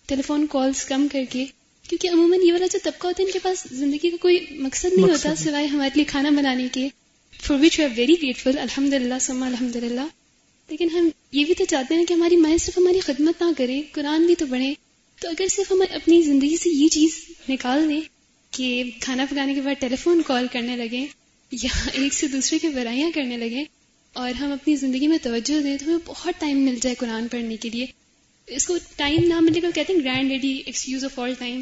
ٹیلی 0.09 0.21
فون 0.21 0.45
کالس 0.47 0.83
کم 0.85 1.07
کر 1.11 1.23
کے 1.29 1.45
کیونکہ 1.85 2.09
عموماً 2.09 2.39
یہ 2.43 2.51
والا 2.51 2.65
جو 2.71 2.79
طبقہ 2.83 3.07
ہوتا 3.07 3.21
ہے 3.21 3.25
ان 3.25 3.31
کے 3.31 3.39
پاس 3.39 3.63
زندگی 3.73 4.09
کا 4.09 4.17
کوئی 4.21 4.39
مقصد 4.59 4.93
نہیں 4.93 5.09
ہوتا 5.09 5.35
سوائے 5.35 5.65
ہمارے 5.67 5.89
لیے 5.95 6.03
کھانا 6.05 6.29
بنانے 6.29 6.67
کے 6.71 6.87
for 7.33 7.57
which 7.59 7.79
you 7.79 7.85
are 7.85 7.91
very 7.95 8.15
grateful 8.21 8.57
الحمد 8.57 8.93
للہ 8.93 9.19
سما 9.21 9.47
الحمد 9.47 9.75
للہ 9.75 10.07
لیکن 10.69 10.89
ہم 10.93 11.09
یہ 11.31 11.45
بھی 11.45 11.53
تو 11.53 11.65
چاہتے 11.65 11.95
ہیں 11.95 12.05
کہ 12.05 12.13
ہماری 12.13 12.35
مائیں 12.35 12.57
صرف 12.57 12.77
ہماری 12.77 12.99
خدمت 12.99 13.41
نہ 13.41 13.51
کرے 13.57 13.81
قرآن 13.91 14.25
بھی 14.25 14.35
تو 14.35 14.45
بڑھے 14.45 14.73
تو 15.21 15.29
اگر 15.29 15.47
صرف 15.47 15.71
ہم 15.71 15.81
اپنی 15.91 16.21
زندگی 16.21 16.57
سے 16.57 16.69
یہ 16.71 16.87
چیز 16.87 17.15
نکال 17.49 17.87
دیں 17.89 18.01
کہ 18.53 18.83
کھانا 19.01 19.25
پکانے 19.29 19.53
کے 19.53 19.61
بعد 19.61 19.79
ٹیلی 19.79 19.95
فون 19.95 20.21
کال 20.21 20.47
کرنے 20.53 20.75
لگیں 20.75 21.05
یا 21.51 21.69
ایک 21.93 22.13
سے 22.13 22.27
دوسرے 22.27 22.59
کی 22.59 22.69
برائیاں 22.69 23.09
کرنے 23.13 23.37
لگیں 23.37 23.63
اور 24.13 24.31
ہم 24.31 24.51
اپنی 24.51 24.75
زندگی 24.75 25.07
میں 25.07 25.17
توجہ 25.23 25.61
دیں 25.61 25.77
تو 25.77 25.85
ہمیں 25.85 25.97
بہت 26.05 26.33
ٹائم 26.39 26.57
مل 26.57 26.79
جائے 26.81 26.95
قرآن 26.95 27.27
پڑھنے 27.27 27.55
کے 27.57 27.69
لیے۔ 27.69 27.85
اس 28.47 28.65
کو 28.67 28.77
ٹائم 28.95 29.27
نہ 29.27 29.39
ملے 29.39 29.61
گا 29.61 29.67
کہتے 29.75 29.93
ہیں 29.93 29.99
grand 29.99 30.29
daddy 30.29 30.61
excuse 30.65 31.03
of 31.05 31.19
all 31.19 31.33
time 31.39 31.61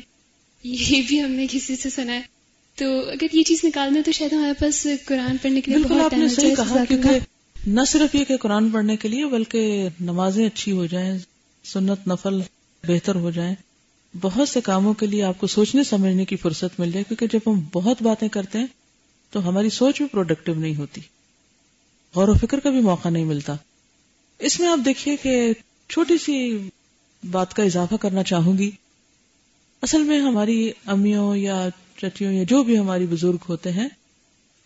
یہ 0.63 1.01
بھی 1.07 1.23
ہم 1.23 1.31
نے 1.31 1.47
کسی 1.51 1.75
سے 1.75 1.89
سنا 1.89 2.13
ہے۔ 2.13 2.21
تو 2.77 3.09
اگر 3.09 3.27
یہ 3.33 3.43
چیز 3.43 3.65
نکال 3.65 3.95
دیں 3.95 4.01
تو 4.01 4.11
شاید 4.11 4.33
ہمارے 4.33 4.53
پاس 4.53 4.87
قرآن 5.05 5.37
پڑھنے 5.37 5.61
کے 5.61 5.71
لیے 5.71 6.01
آپ 6.01 6.13
نے 6.13 6.29
صحیح 6.29 6.55
کہا 6.55 6.85
کیونکہ 6.85 7.09
نہ 7.67 7.81
صرف 7.87 8.15
یہ 8.15 8.25
کہ 8.25 8.37
قرآن 8.37 8.69
پڑھنے 8.69 8.97
کے 8.97 9.07
لیے 9.07 9.25
بلکہ 9.25 9.87
نمازیں 10.01 10.45
اچھی 10.45 10.71
ہو 10.71 10.85
جائیں 10.85 11.17
سنت 11.63 12.07
نفل 12.07 12.41
بہتر 12.87 13.15
ہو 13.15 13.31
جائیں۔ 13.31 13.55
بہت 14.21 14.49
سے 14.49 14.61
کاموں 14.61 14.93
کے 14.93 15.05
لیے 15.05 15.23
آپ 15.23 15.37
کو 15.37 15.47
سوچنے 15.47 15.83
سمجھنے 15.83 16.25
کی 16.25 16.35
فرصت 16.35 16.79
مل 16.79 16.91
جائے 16.91 17.03
کیونکہ 17.03 17.37
جب 17.37 17.51
ہم 17.51 17.61
بہت 17.73 18.01
باتیں 18.01 18.27
کرتے 18.27 18.59
ہیں 18.59 18.67
تو 19.31 19.49
ہماری 19.49 19.69
سوچ 19.69 19.97
بھی 19.97 20.05
پروڈکٹیو 20.05 20.55
نہیں 20.55 20.75
ہوتی۔ 20.75 21.01
غور 22.15 22.27
و 22.27 22.33
فکر 22.33 22.59
کا 22.59 22.69
بھی 22.69 22.81
موقع 22.81 23.09
نہیں 23.09 23.25
ملتا۔ 23.25 23.55
اس 24.39 24.59
میں 24.59 24.69
آپ 24.69 24.79
دیکھیے 24.85 25.15
کہ 25.15 25.53
چھوٹی 25.89 26.17
سی 26.17 26.69
بات 27.31 27.53
کا 27.53 27.63
اضافہ 27.63 27.95
کرنا 27.95 28.23
چاہوں 28.23 28.57
گی۔ 28.57 28.71
اصل 29.81 30.03
میں 30.03 30.19
ہماری 30.19 30.71
امیوں 30.85 31.35
یا 31.35 31.69
چچیوں 31.97 32.31
یا 32.31 32.43
جو 32.43 32.63
بھی 32.63 32.79
ہماری 32.79 33.05
بزرگ 33.05 33.37
ہوتے 33.49 33.71
ہیں، 33.71 33.87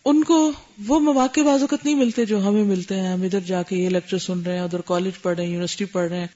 ان 0.04 0.24
کو 0.24 0.52
وہ 0.86 1.00
مواقع 1.00 1.40
بازوقت 1.40 1.84
نہیں 1.84 1.94
ملتے 1.94 2.24
جو 2.24 2.48
ہمیں 2.48 2.64
ملتے 2.64 3.00
ہیں۔ 3.00 3.08
ہم 3.08 3.22
ادھر 3.22 3.40
جا 3.40 3.62
کے 3.62 3.76
یہ 3.76 3.88
لیکچر 3.88 4.18
سن 4.18 4.40
رہے 4.40 4.52
ہیں، 4.52 4.64
ادھر 4.64 4.80
کالج 4.80 5.22
پڑھ 5.22 5.36
رہے 5.36 5.44
ہیں، 5.44 5.50
یونیورسٹی 5.50 5.84
پڑھ 5.84 6.08
رہے 6.08 6.20
ہیں، 6.20 6.26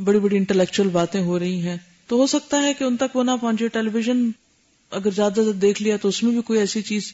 بڑی 0.00 0.18
بڑی 0.18 0.36
انٹلیکچل 0.36 0.88
باتیں 0.88 1.22
ہو 1.22 1.38
رہی 1.38 1.60
ہیں۔ 1.60 1.76
تو 2.06 2.16
ہو 2.16 2.26
سکتا 2.26 2.62
ہے 2.62 2.74
کہ 2.74 2.84
ان 2.84 2.96
تک 2.96 3.16
وہ 3.16 3.22
نہ 3.22 3.30
پہنچے۔ 3.40 3.68
ٹیلی 3.68 3.90
ویژن 3.92 4.30
اگر 4.90 5.10
زیادہ 5.10 5.32
زیادہ 5.34 5.56
دیکھ 5.56 5.82
لیا 5.82 5.96
تو 5.96 6.08
اس 6.08 6.22
میں 6.22 6.32
بھی 6.32 6.42
کوئی 6.42 6.58
ایسی 6.58 6.82
چیز 6.82 7.12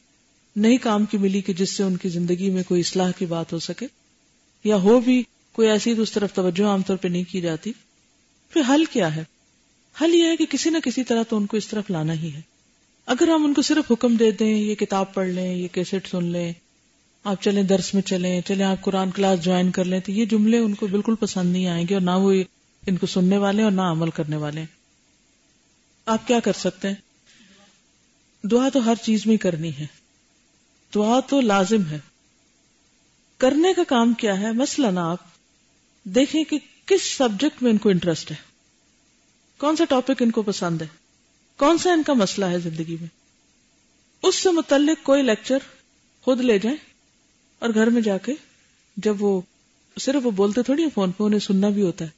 نہیں 0.57 0.79
کام 0.79 1.05
کی 1.05 1.19
ملی 1.19 1.41
کہ 1.41 1.53
جس 1.53 1.71
سے 1.71 1.83
ان 1.83 1.97
کی 1.97 2.09
زندگی 2.09 2.51
میں 2.51 2.63
کوئی 2.63 2.81
اصلاح 2.81 3.11
کی 3.11 3.27
بات 3.27 3.53
ہو 3.53 3.59
سکے 3.59 3.87
یا 4.65 4.77
ہو 4.77 5.01
بھی 5.01 5.23
کوئی 5.53 5.69
ایسی 5.69 5.95
تو 5.95 6.03
اس 6.03 6.13
طرف 6.13 6.33
توجہ 6.33 6.65
عام 6.65 6.83
طور 6.83 6.97
پہ 6.97 7.09
نہیں 7.09 7.25
کی 7.29 7.41
جاتی، 7.41 7.73
پھر 8.51 8.63
حل 8.69 8.85
کیا 8.85 9.17
ہے؟ 9.17 9.25
حل 10.01 10.15
یہ 10.15 10.25
ہے 10.25 10.37
کہ 10.37 10.47
کسی 10.51 10.71
نہ 10.71 10.79
کسی 10.85 11.05
طرح 11.05 11.23
تو 11.23 11.37
ان 11.37 11.47
کو 11.47 11.57
اس 11.57 11.69
طرف 11.69 11.91
لانا 11.91 12.13
ہی 12.13 12.33
ہے۔ 12.35 12.41
اگر 13.07 13.29
ہم 13.29 13.45
ان 13.45 13.55
کو 13.55 13.63
صرف 13.63 13.93
حکم 13.93 14.17
دے 14.17 14.31
دیں، 14.31 14.57
یہ 14.57 14.75
کتاب 14.75 15.15
پڑھ 15.15 15.29
لیں، 15.29 15.55
یہ 15.55 15.69
کیسٹ 15.73 16.07
سن 16.07 16.25
لیں، 16.25 16.53
آپ 17.25 17.43
چلیں 17.43 17.63
درس 17.63 17.95
میں 17.95 18.03
چلیں 18.03 18.41
چلیں 18.41 18.67
آپ 18.67 18.81
قرآن 18.81 19.11
کلاس 19.11 19.45
جوائن 19.45 19.71
کر 19.71 19.85
لیں، 19.85 20.01
تو 20.01 20.13
یہ 20.13 20.25
جملے 20.25 20.59
ان 20.59 20.75
کو 20.75 20.87
بالکل 20.87 21.15
پسند 21.15 21.53
نہیں 21.53 21.67
آئیں 21.67 21.87
گے 21.89 21.95
اور 21.95 22.03
نہ 22.03 22.11
وہ 22.11 22.33
ان 22.87 22.97
کو 22.97 23.07
سننے 23.07 23.39
والے 23.39 23.63
اور 23.63 23.71
نہ 23.71 23.81
عمل 23.81 24.11
کرنے 24.11 24.37
والے 24.37 24.65
آپ 26.07 26.27
کیا 26.27 26.41
کر 26.41 26.53
سکتے 26.53 26.89
ہیں؟ 26.89 26.95
دعا 28.47 28.69
تو 28.69 28.87
ہر 28.87 28.95
چیز 29.03 29.27
میں 29.27 29.37
کرنی 29.37 29.71
ہے۔ 29.79 30.02
دعا 30.95 31.21
تو 31.21 31.41
لازم 31.41 31.87
ہے۔ 31.87 31.99
کرنے 33.39 33.73
کا 33.73 33.85
کام 33.85 34.13
کیا 34.13 34.41
ہے؟ 34.41 34.53
مثلاً 34.53 34.99
آپ 34.99 35.19
دیکھیں 36.05 36.45
کہ 36.45 36.59
کس 36.87 37.03
سبجیکٹ 37.03 37.63
میں 37.63 37.71
ان 37.71 37.79
کو 37.79 37.89
انٹرسٹ 37.89 38.31
ہے۔ 38.31 38.37
کون 39.59 39.77
سا 39.77 39.85
ٹاپک 39.85 40.23
ان 40.23 40.31
کو 40.31 40.43
پسند 40.43 40.83
ہے؟ 40.83 40.87
کون 41.57 41.79
سا 41.79 41.93
ان 41.93 42.03
کا 42.03 42.13
مسئلہ 42.13 42.45
ہے 42.45 42.59
زندگی 42.59 42.97
میں؟ 43.01 43.09
اس 44.23 44.35
سے 44.35 44.51
متعلق 44.51 45.05
کوئی 45.05 45.23
لیکچر 45.23 45.59
خود 46.23 46.41
لے 46.41 46.59
جائیں 46.59 46.79
اور 47.59 47.69
گھر 47.75 47.87
میں 47.87 48.03
جا 48.03 48.19
کے 48.19 48.33
جب 48.97 49.23
وہ 49.23 49.41
صرف 50.01 50.27
وہ 50.27 50.31
بولتے 50.31 50.63
تھوڑی 50.63 50.85
فون 50.95 51.13
پہ 51.13 51.25
انہیں 51.25 51.41
سننا 51.41 51.69
بھی 51.69 51.83
ہوتا 51.83 52.05
ہے۔ 52.05 52.11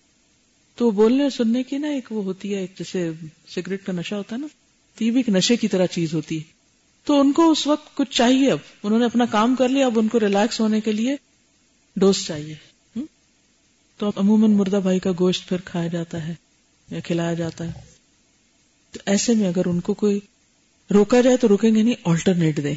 تو 0.75 0.87
وہ 0.87 0.91
بولنے 0.91 1.23
اور 1.23 1.31
سننے 1.31 1.63
کی 1.63 1.79
نا 1.79 1.89
ایک 1.89 2.13
وہ 2.13 2.25
ہوتی 2.25 2.55
ہے، 2.55 2.59
ایک 2.59 2.79
جیسے 2.79 3.11
سگریٹ 3.49 3.87
کا 3.87 3.93
نشہ 3.93 4.15
ہوتا 4.15 4.37
ہے 4.37 4.41
نا۔ 4.41 4.47
تو 4.95 5.05
یہ 5.05 5.11
بھی 5.11 5.21
ایک 5.21 5.29
نشے 5.29 5.57
کی 5.57 5.69
طرح 5.69 5.87
چیز 5.87 6.15
ہوتی 6.15 6.39
ہے۔ 6.39 6.54
تو 7.05 7.21
ان 7.21 7.33
کو 7.33 7.51
اس 7.51 7.67
وقت 7.67 7.97
کچھ 7.97 8.11
چاہیے 8.11 8.53
اب۔ 8.53 8.59
انہوں 8.83 8.99
نے 8.99 9.05
اپنا 9.05 9.25
کام 9.25 9.55
کر 9.55 9.69
لیا، 9.69 9.87
اب 9.87 9.99
ان 9.99 10.09
کو 10.09 10.21
ریلیکس 10.21 10.61
ہونے 10.61 10.81
کے 10.81 10.93
لیے 10.93 11.17
ڈوز 11.97 12.27
چاہیے۔ 12.27 12.55
تو 13.97 14.13
عموماً 14.17 14.51
مردہ 14.51 14.81
بھائی 14.83 14.99
کا 14.99 15.11
گوشت 15.19 15.49
پھر 15.49 15.57
کھایا 15.65 15.89
جاتا 15.89 16.29
ہے 16.29 16.35
یا 16.91 17.01
کھلایا 17.01 17.35
جاتا 17.35 17.65
ہے۔ 17.67 17.73
تو 18.91 18.99
ایسے 19.07 19.35
میں 19.35 19.49
اگر 19.49 19.67
ان 19.67 19.81
کو 19.81 19.95
کوئی 19.95 20.21
روکا 20.95 21.21
جائے 21.21 21.37
تو 21.37 21.49
روکیں 21.49 21.75
گے 21.75 21.83
نہیں 21.83 21.95
آلٹرنیٹ 22.05 22.63
دیں۔ 22.63 22.75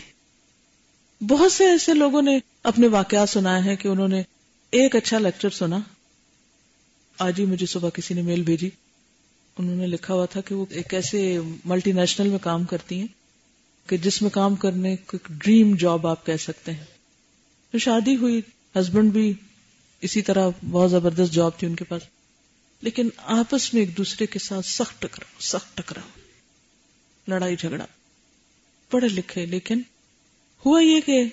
بہت 1.23 1.51
سے 1.51 1.65
ایسے 1.65 1.93
لوگوں 1.93 2.21
نے 2.21 2.39
اپنے 2.63 2.87
واقعات 2.87 3.29
سنائے 3.29 3.61
ہیں 3.61 3.75
کہ 3.75 3.87
انہوں 3.87 4.07
نے 4.07 4.23
ایک 4.71 4.95
اچھا 4.95 5.19
لیکچر 5.19 5.49
سنا۔ 5.49 5.79
آج 7.19 7.39
ہی 7.39 7.45
مجھے 7.45 7.65
صبح 7.65 7.89
کسی 7.89 8.13
نے 8.13 8.21
میل 8.21 8.41
بھیجی۔ 8.41 8.69
انہوں 9.57 9.75
نے 9.75 9.87
لکھا 9.87 10.13
ہوا 10.13 10.25
تھا 10.25 10.41
کہ 10.41 10.55
وہ 10.55 10.65
ایک 10.69 10.93
ایسے 10.93 11.39
ملٹی 11.65 11.91
نیشنل 11.91 12.27
میں 12.29 12.39
کام 12.41 12.63
کرتی 12.63 12.99
ہیں۔ 12.99 13.07
کہ 13.87 13.97
جس 13.97 14.21
میں 14.21 14.29
کام 14.29 14.55
کرنے 14.55 14.95
کو 14.95 15.17
ڈریم 15.29 15.75
جاب 15.75 16.07
آپ 16.07 16.25
کہہ 16.25 16.37
سکتے 16.37 16.73
ہیں۔ 16.73 16.85
تو 17.71 17.77
شادی 17.77 18.15
ہوئی، 18.15 18.41
ہسبینڈ 18.75 19.11
بھی 19.11 19.33
اسی 20.01 20.21
طرح 20.21 20.49
بہت 20.71 20.91
زبردست 20.91 21.33
جاب 21.33 21.51
تھی 21.57 21.67
ان 21.67 21.75
کے 21.75 21.83
پاس۔ 21.83 22.01
لیکن 22.81 23.09
آپس 23.17 23.73
میں 23.73 23.81
ایک 23.81 23.97
دوسرے 23.97 24.25
کے 24.25 24.39
ساتھ 24.39 24.65
سخت 24.65 25.01
ٹکراؤ 25.01 25.39
سخت 25.39 25.77
ٹکراؤ۔ 25.77 26.19
لڑائی 27.27 27.55
جھگڑا۔ 27.55 27.85
پڑھے 28.89 29.07
لکھے، 29.07 29.45
لیکن 29.45 29.81
ہوا 30.65 30.83
یہ 30.83 30.99
کہ 31.05 31.23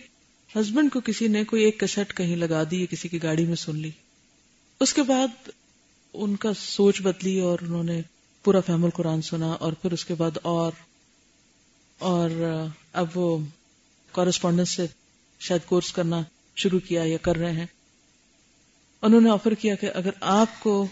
ہسبینڈ 0.57 0.93
کو 0.93 1.01
کسی 1.01 1.29
نے 1.29 1.45
کوئی 1.45 1.65
ایک 1.65 1.81
کسٹ 1.81 2.17
کہیں 2.17 2.37
لگا 2.37 2.63
دی 2.71 2.87
کسی 2.91 3.09
کی 3.09 3.23
گاڑی 3.23 3.45
میں 3.45 3.57
سن 3.57 3.77
لی۔ 3.77 3.91
اس 4.81 4.95
کے 4.95 5.03
بعد 5.03 5.49
ان 6.15 6.37
کا 6.37 6.51
سوچ 6.55 7.03
بدلی 7.03 7.41
اور 7.41 7.59
انہوں 7.63 7.83
نے 7.83 8.03
پورا 8.45 8.61
فہم 8.61 8.85
القرآن 8.85 9.23
سنا 9.23 9.51
اور 9.51 9.73
پھر 9.73 9.93
اس 9.93 10.05
کے 10.05 10.15
بعد 10.15 10.31
اور 10.43 10.73
اور 11.99 12.31
اب 12.93 13.07
وہ 13.15 13.39
کورسپونڈنس 14.13 14.71
سے 14.71 14.87
شاید 15.41 15.61
کورس 15.67 15.93
کرنا 15.93 16.21
شروع 16.57 16.81
کیا 16.89 17.03
یا 17.05 17.17
کر 17.17 17.37
رہے 17.37 17.53
ہیں۔ 17.53 17.67
انہوں 19.03 19.21
نے 19.21 19.31
آفر 19.31 19.55
کیا 19.55 19.75
کہ 19.75 19.91
اگر 19.95 20.11
آپ 20.21 20.61
کو 20.61 20.87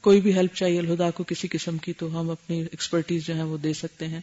کوئی 0.00 0.20
بھی 0.20 0.34
ہیلپ 0.34 0.54
چاہیے، 0.54 0.78
الہدا 0.78 1.10
کو 1.10 1.24
کسی 1.24 1.48
قسم 1.48 1.78
کی، 1.78 1.92
تو 1.92 2.20
ہم 2.20 2.30
اپنی 2.30 2.60
ایکسپرٹیز 2.60 3.26
جو 3.26 3.36
ہے 3.36 3.42
وہ 3.42 3.56
دے 3.56 3.72
سکتے 3.72 4.08
ہیں۔ 4.08 4.20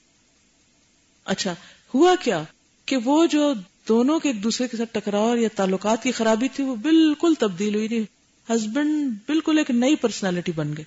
اچھا 1.26 1.56
ہوا 1.94 2.16
کیا 2.24 2.44
کہ 2.86 2.98
وہ 2.98 3.26
جو 3.26 3.54
دونوں 3.88 4.20
کے 4.20 4.30
ایک 4.30 4.44
دوسرے 4.44 4.68
کے 4.68 4.78
ساتھ 4.78 4.94
ٹکراؤ 4.94 5.36
یا 5.36 5.50
تعلقات 5.56 6.04
کی 6.04 6.12
خرابی 6.12 6.48
تھی، 6.48 6.64
وہ 6.64 6.76
بالکل 6.76 7.34
تبدیل 7.40 7.76
ہوئی 7.76 7.88
نہیں۔ 7.88 8.04
ہسبینڈ 8.52 9.14
بالکل 9.26 9.58
ایک 9.58 9.72
نئی 9.72 9.96
پرسنالٹی 9.96 10.52
بن 10.52 10.78
گئے۔ 10.78 10.86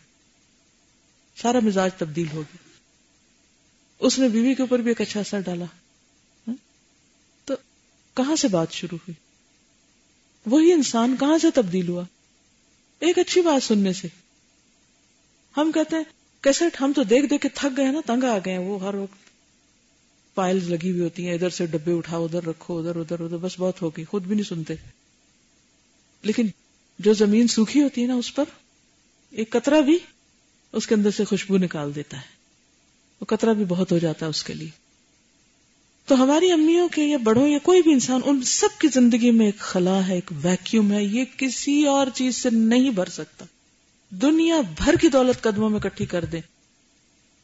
سارا 1.42 1.59
مزاج 1.62 1.90
تبدیل 1.98 2.26
ہو 2.33 2.40
گیا۔ 2.40 2.65
اس 3.98 4.18
نے 4.18 4.28
بیوی 4.28 4.54
کے 4.54 4.62
اوپر 4.62 4.78
بھی 4.78 4.90
ایک 4.90 5.00
اچھا 5.00 5.20
اثر 5.20 5.40
ڈالا۔ 5.40 5.64
ہاں؟ 6.48 6.54
تو 7.44 7.54
کہاں 8.14 8.37
سے 8.37 8.48
بات 8.48 8.72
شروع 8.72 8.98
ہوئی؟ 9.09 9.14
وہی 10.46 10.72
انسان 10.72 11.16
کہاں 11.20 11.38
سے 11.38 11.50
تبدیل 11.54 11.88
ہوا؟ 11.88 12.04
ایک 12.98 13.18
اچھی 13.18 13.40
بات 13.40 13.62
سننے 13.62 13.92
سے۔ 13.92 14.09
ہم 15.56 15.72
کہتے 15.72 15.96
ہیں، 15.96 16.04
کیسٹ 16.40 16.80
ہم 16.80 16.92
تو 16.92 17.02
دیکھ 17.02 17.26
دیکھ 17.26 17.42
کے 17.42 17.48
تھک 17.48 17.76
گئے 17.76 17.90
نا، 17.90 18.00
تنگ 18.06 18.24
آ 18.24 18.38
گئے 18.44 18.59
وہ 18.59 18.82
ہر 18.82 18.94
وقت 18.94 19.26
فائلز 20.35 20.70
لگی 20.70 20.90
ہوئی 20.90 21.00
ہوتی 21.00 21.26
ہیں، 21.26 21.35
ادھر 21.35 21.50
سے 21.50 21.66
ڈبے 21.66 21.92
اٹھاؤ، 21.92 22.24
ادھر 22.24 22.44
رکھو، 22.44 22.78
ادھر 22.78 22.96
ادھر 22.96 23.20
ادھر، 23.20 23.37
بس 23.37 23.54
بہت 23.59 23.82
ہوگی 23.82 24.04
خود 24.04 24.22
بھی 24.22 24.35
نہیں 24.35 24.44
سنتے۔ 24.44 24.74
لیکن 26.22 26.46
جو 26.98 27.14
زمین 27.14 27.48
سوکھی 27.48 27.82
ہوتی 27.82 28.02
ہے 28.02 28.06
نا، 28.06 28.14
اس 28.14 28.35
پر 28.35 28.44
ایک 29.30 29.50
قطرہ 29.50 29.80
بھی 29.80 29.98
اس 30.72 30.87
کے 30.87 30.94
اندر 30.94 31.11
سے 31.11 31.24
خوشبو 31.24 31.59
نکال 31.59 31.94
دیتا 31.94 32.16
ہے۔ 32.16 32.36
وہ 33.20 33.26
قطرہ 33.26 33.55
بھی 33.55 33.64
بہت 33.64 33.92
ہو 33.92 33.98
جاتا 33.98 34.26
ہے 34.26 34.31
اس 34.31 34.44
کے 34.44 34.55
لیے۔ 34.55 34.68
تو 36.07 36.22
ہماری 36.22 36.52
امیوں 36.52 36.88
کے 36.88 37.02
یا 37.02 37.16
بڑوں 37.16 37.48
یا 37.48 37.59
کوئی 37.62 37.83
بھی 37.83 37.92
انسان، 37.92 38.20
ان 38.24 38.42
سب 38.42 38.81
کی 38.81 38.88
زندگی 38.88 39.31
میں 39.31 39.46
ایک 39.46 39.59
خلا 39.59 40.09
ہے، 40.09 40.14
ایک 40.14 40.31
ویکیوم 40.42 40.92
ہے، 40.92 41.05
یہ 41.05 41.24
کسی 41.37 41.87
اور 41.87 42.07
چیز 42.14 42.37
سے 42.37 42.50
نہیں 42.50 42.90
بھر 42.90 43.09
سکتا۔ 43.09 43.44
دنیا 44.11 44.61
بھر 44.76 44.94
کی 45.00 45.09
دولت 45.09 45.42
قدموں 45.42 45.70
میں 45.70 45.81
کٹھی 45.81 46.07
کر 46.07 46.24
دیں۔ 46.24 46.40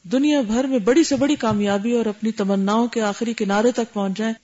دنیا 0.03 0.41
بھر 0.41 0.65
میں 0.65 0.79
بڑی 0.79 1.05
سے 1.05 1.17
بڑی 1.17 1.37
کامیابی 1.37 1.93
اور 1.93 2.07
اپنی 2.07 2.33
تمناؤں 2.33 2.87
کے 2.87 3.01
آخری 3.01 3.35
کنارے 3.35 3.73
تک 3.73 3.93
پہنچ 3.93 4.19
جائیں، 4.19 4.35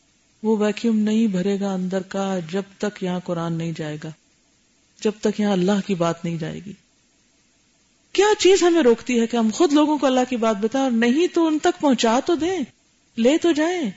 وہ 0.43 0.57
ویکیوم 0.57 0.99
نہیں 0.99 1.27
بھرے 1.27 1.61
گا 1.61 1.73
اندر 1.73 2.03
کا 2.03 2.39
جب 2.51 2.63
تک 2.79 3.03
یہاں 3.03 3.21
قرآن 3.25 3.53
نہیں 3.53 3.73
جائے 3.77 3.97
گا۔ 4.05 4.09
جب 5.01 5.11
تک 5.21 5.41
یہاں 5.41 5.53
اللہ 5.53 5.87
کی 5.87 5.95
بات 5.95 6.25
نہیں 6.25 6.39
جائے 6.39 6.61
گی۔ 6.67 6.73
کیا 8.13 8.27
چیز 8.39 8.63
ہمیں 8.63 8.83
روکتی 8.83 9.21
ہے 9.21 9.27
کہ 9.27 9.37
ہم 9.37 9.51
خود 9.55 9.73
لوگوں 9.73 9.99
کو 9.99 10.07
اللہ 10.07 10.21
کی 10.29 10.37
بات 10.37 10.57
بتائیں 10.57 10.85
اور 10.85 10.93
نہیں 10.93 11.27
تو 11.35 11.47
ان 11.47 11.59
تک 11.59 11.81
پہنچا 11.81 12.21
تو 12.27 12.35
دیں، 12.35 12.59
لے 13.17 13.39
تو 13.39 13.53
جائیں۔ 13.53 13.91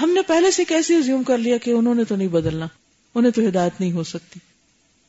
ہم 0.00 0.10
نے 0.10 0.22
پہلے 0.22 0.50
سے 0.50 0.64
کیسے 0.64 1.02
زیوم 1.02 1.22
کر 1.22 1.38
لیا 1.38 1.56
کہ 1.56 1.70
انہوں 1.70 1.94
نے 1.94 2.04
تو 2.04 2.16
نہیں 2.16 2.28
بدلنا، 2.28 2.66
انہیں 3.14 3.32
تو 3.32 3.42
ہدایت 3.48 3.80
نہیں 3.80 3.92
ہو 3.92 4.04
سکتی۔ 4.04 4.40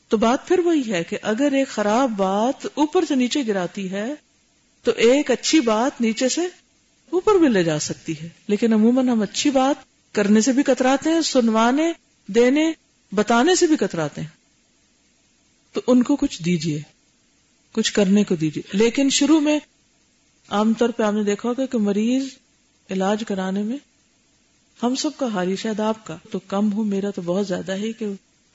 تو 0.08 0.18
بات 0.18 0.48
پھر 0.48 0.60
وہی 0.60 0.94
ہے 0.94 1.04
کہ 1.04 1.18
اگر 1.22 1.52
ایک 1.52 1.68
خراب 1.68 2.10
بات 2.10 2.68
اوپر 2.74 3.06
سے 3.06 3.16
نیچے 3.16 3.44
گراتی 3.48 3.92
ہے، 3.92 4.14
تو 4.84 4.92
ایک 4.92 5.32
اچھی 5.32 5.60
بات 5.60 6.02
نیچے 6.02 6.30
سے 6.30 6.42
اوپر 7.10 7.36
بھی 7.36 7.48
لے 7.48 7.64
جا 7.64 7.80
سکتی 7.80 8.14
ہے۔ 8.24 8.30
لیکن 8.48 8.74
عموماً 8.74 9.10
ہم 9.10 9.22
اچھی 9.22 9.50
بات 9.50 9.86
کرنے 10.16 10.42
سے 10.42 10.52
بھی 10.52 10.64
کتراتے 10.64 11.10
ہیں، 11.10 11.22
سنوانے، 11.22 11.94
دینے، 12.28 12.72
بتانے 13.12 13.56
سے 13.56 13.68
بھی 13.68 13.78
کتراتے 13.78 14.22
ہیں۔ 14.22 14.28
تو 15.74 15.82
ان 15.88 16.04
کو 16.04 16.16
کچھ 16.16 16.44
دیجیے 16.44 16.82
کچھ 17.72 17.94
کرنے 17.94 18.24
کو 18.24 18.36
دیجیے۔ 18.36 18.78
لیکن 18.78 19.10
شروع 19.10 19.40
میں 19.40 19.60
عام 20.50 20.74
طور 20.74 20.90
پہ 20.90 21.04
آپ 21.04 21.14
نے 21.14 21.24
دیکھا 21.24 21.50
ہوگا 21.50 21.66
کہ 21.66 21.78
مریض 21.78 22.24
علاج 22.90 23.24
کرانے 23.28 23.64
میں 23.64 23.78
ہم 24.84 24.96
سب 24.96 25.10
کا 25.18 25.28
حال 25.28 25.56
شاید 25.56 25.80
آپ 25.80 26.08
کا، 26.08 26.18
تو 26.32 26.40
کم 26.40 26.74
ہوں 26.74 26.84
میرا 26.84 27.10
تو 27.10 27.22
بہت 27.22 27.48
زیادہ 27.48 27.72
ہے 27.72 27.92
کہ 27.92 28.06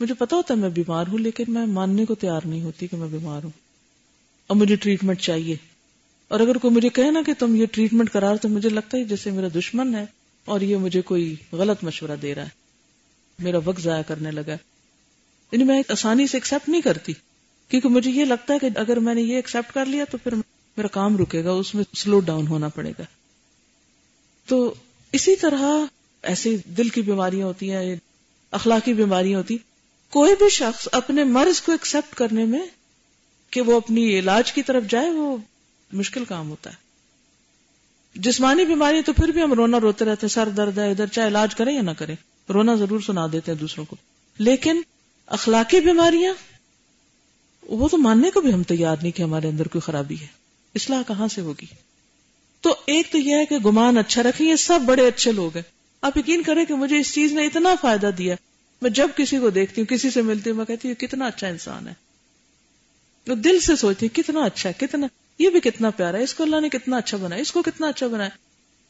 مجھے 0.01 0.15
پتا 0.15 0.37
ہوتا 0.37 0.55
ہے 0.55 0.59
میں 0.59 0.69
بیمار 0.69 1.05
ہوں، 1.07 1.19
لیکن 1.19 1.45
میں 1.49 1.67
ماننے 1.67 2.05
کو 2.05 2.15
تیار 2.15 2.41
نہیں 2.45 2.63
ہوتی 2.63 2.87
کہ 2.87 2.97
میں 2.97 3.09
بیمار 3.09 3.43
ہوں۔ 3.43 3.51
اور 4.47 4.57
مجھے 4.57 4.77
ٹریٹمنٹ 4.77 5.21
چاہیے۔ 5.21 5.57
اور 6.29 6.41
اگر 6.41 6.59
کوئی 6.59 6.75
مجھے 6.75 6.89
کہے 6.89 7.11
نا 7.11 7.23
کہ 7.27 7.33
تم 7.39 7.55
یہ 7.55 7.67
ٹریٹمنٹ 7.67 8.11
کرا 8.11 8.31
رہے 8.31 8.37
تو 8.37 8.49
مجھے 8.49 8.69
لگتا 8.69 8.99
ہے 8.99 9.05
جیسے 9.05 9.31
میرا 9.31 9.49
دشمن 9.55 9.95
ہے 9.95 10.07
اور 10.45 10.61
یہ 10.61 10.77
مجھے 10.77 11.03
کوئی 11.03 11.35
غلط 11.53 11.85
مشورہ 11.85 12.17
دے 12.23 12.35
رہا 12.35 12.43
ہے۔ 12.43 12.49
میرا 13.39 13.59
وقت 13.65 13.81
ضائع 13.81 14.03
کرنے 14.03 14.31
لگا 14.31 14.53
یعنی 15.53 15.65
میں 15.65 15.83
آسانی 15.89 16.27
سے 16.27 16.37
ایکسپٹ 16.37 16.69
نہیں 16.69 16.81
کرتی۔ 16.81 17.13
کیونکہ 17.69 17.89
مجھے 17.89 18.11
یہ 18.11 18.25
لگتا 18.25 18.55
ہے 18.55 18.59
کہ 18.59 18.69
اگر 18.77 18.97
میں 18.97 19.15
نے 19.15 19.23
یہ 19.23 19.37
ایکسپٹ 19.37 19.75
کر 19.75 19.87
لیا 19.87 20.05
تو 20.05 20.19
پھر 20.19 20.35
میرا 20.35 20.87
کام 20.87 21.17
رکے 21.17 21.45
گا، 21.45 21.51
اس 21.51 21.75
میں 21.75 21.85
سلو 21.97 22.21
ڈاؤن 22.21 22.47
ہونا 22.47 22.69
پڑے 22.69 22.93
گا۔ 22.99 23.03
تو 24.47 24.75
اسی 25.13 25.37
طرح 25.37 25.63
ایسی 26.23 26.57
دل 26.57 26.89
کی 26.89 27.03
بیماریاں 27.03 27.47
ہوتی 27.47 27.73
ہیں، 27.73 27.97
اخلاقی 28.51 28.93
بیماریاں 28.93 29.39
ہوتی 29.39 29.57
کوئی 30.11 30.35
بھی 30.39 30.49
شخص 30.49 30.89
اپنے 30.93 31.25
مرض 31.25 31.61
کو 31.61 31.73
ایکسپٹ 31.73 32.15
کرنے 32.15 32.45
میں 32.45 32.67
کہ 33.51 33.61
وہ 33.61 33.77
اپنی 33.77 34.19
علاج 34.19 34.53
کی 34.53 34.63
طرف 34.63 34.85
جائے، 34.89 35.11
وہ 35.11 35.37
مشکل 35.93 36.25
کام 36.25 36.51
ہوتا 36.51 36.71
ہے۔ 36.71 36.85
جسمانی 38.15 38.65
بیماری 38.65 39.03
تو 39.03 39.13
پھر 39.13 39.29
بھی 39.29 39.43
ہم 39.43 39.53
رونا 39.53 39.81
روتے 39.81 40.05
رہتے 40.05 40.29
سر 40.29 40.49
درد 40.49 40.79
ہے، 40.79 40.91
ادھر 40.91 41.07
چاہے 41.07 41.29
علاج 41.29 41.55
کریں 41.55 41.75
یا 41.75 41.83
نہ 41.83 41.91
کریں۔ 41.91 42.17
رونا 42.49 42.75
ضرور 42.75 43.01
سنا 43.01 43.27
دیتے 43.33 43.53
ہیں 43.53 43.59
دوسروں 43.59 43.85
کو۔ 43.85 43.97
لیکن 44.39 44.81
اخلاقی 45.27 45.81
بیماریاں 45.81 46.35
وہ 47.67 47.89
تو 47.89 47.99
ماننے 47.99 48.31
کو 48.31 48.41
بھی 48.41 48.55
ہم 48.55 48.63
تیار 48.63 48.97
نہیں 49.03 49.13
کہ 49.13 49.23
ہمارے 49.23 49.49
اندر 49.49 49.69
کوئی 49.69 49.83
خرابی 49.83 50.21
ہے۔ 50.21 50.27
اصلاح 50.75 51.03
کہاں 51.07 51.29
سے 51.29 51.41
ہوگی؟ 51.41 51.67
تو 52.61 52.75
ایک 52.87 53.13
تو 53.13 53.19
یہ 53.19 53.35
ہے 53.35 53.47
کہ 53.47 53.57
گمان 53.57 53.99
اچھا 53.99 54.23
رکھیں، 54.23 54.49
یہ 54.49 54.57
سب 54.57 54.81
بڑے 54.87 55.07
اچھے 55.09 55.33
لوگ 55.33 55.55
ہیں۔ 55.55 55.63
آپ 56.03 56.17
یقین 56.17 56.43
کریں 56.43 56.65
کہ 56.65 56.75
مجھے 56.75 56.99
اس 56.99 57.15
چیز 57.15 57.33
نے 57.33 57.47
اتنا 57.47 57.75
فائدہ 57.81 58.11
دیا۔ 58.19 58.35
میں 58.83 58.91
جب 58.91 59.09
کسی 59.17 59.39
کو 59.39 59.51
دیکھتی 59.51 59.81
ہوں، 59.81 59.87
کسی 59.87 60.11
سے 60.11 60.23
ملتی 60.23 60.51
ہوں، 60.51 60.57
میں 60.57 60.65
کہتی 60.65 60.89
ہوں 60.89 60.95
کتنا 60.95 61.27
اچھا 61.27 61.47
انسان 61.47 61.89
ہے۔ 61.89 61.95
تو 63.25 63.35
دل 63.35 63.61
سے 63.61 63.77
سوچتی 63.77 64.07
ہوں، 64.07 64.17
کتنا 64.17 64.41
اچھا 64.45 64.69
ہے، 64.69 64.87
کتنا 64.87 65.07
یہ 65.39 65.51
بھی 65.51 65.61
کتنا 65.61 65.91
پیارا 65.91 66.19
ہے۔ 66.19 66.23
اس 66.23 66.35
کو 66.35 66.45
اللہ 66.45 66.61
نے 66.61 66.69
کتنا 66.69 66.97
اچھا 66.97 67.17
بنایا، 67.17 67.43
اس 67.43 67.53
کو 67.53 67.63
کتنا 67.63 67.89
اچھا 67.89 68.07
بنایا۔ 68.07 68.31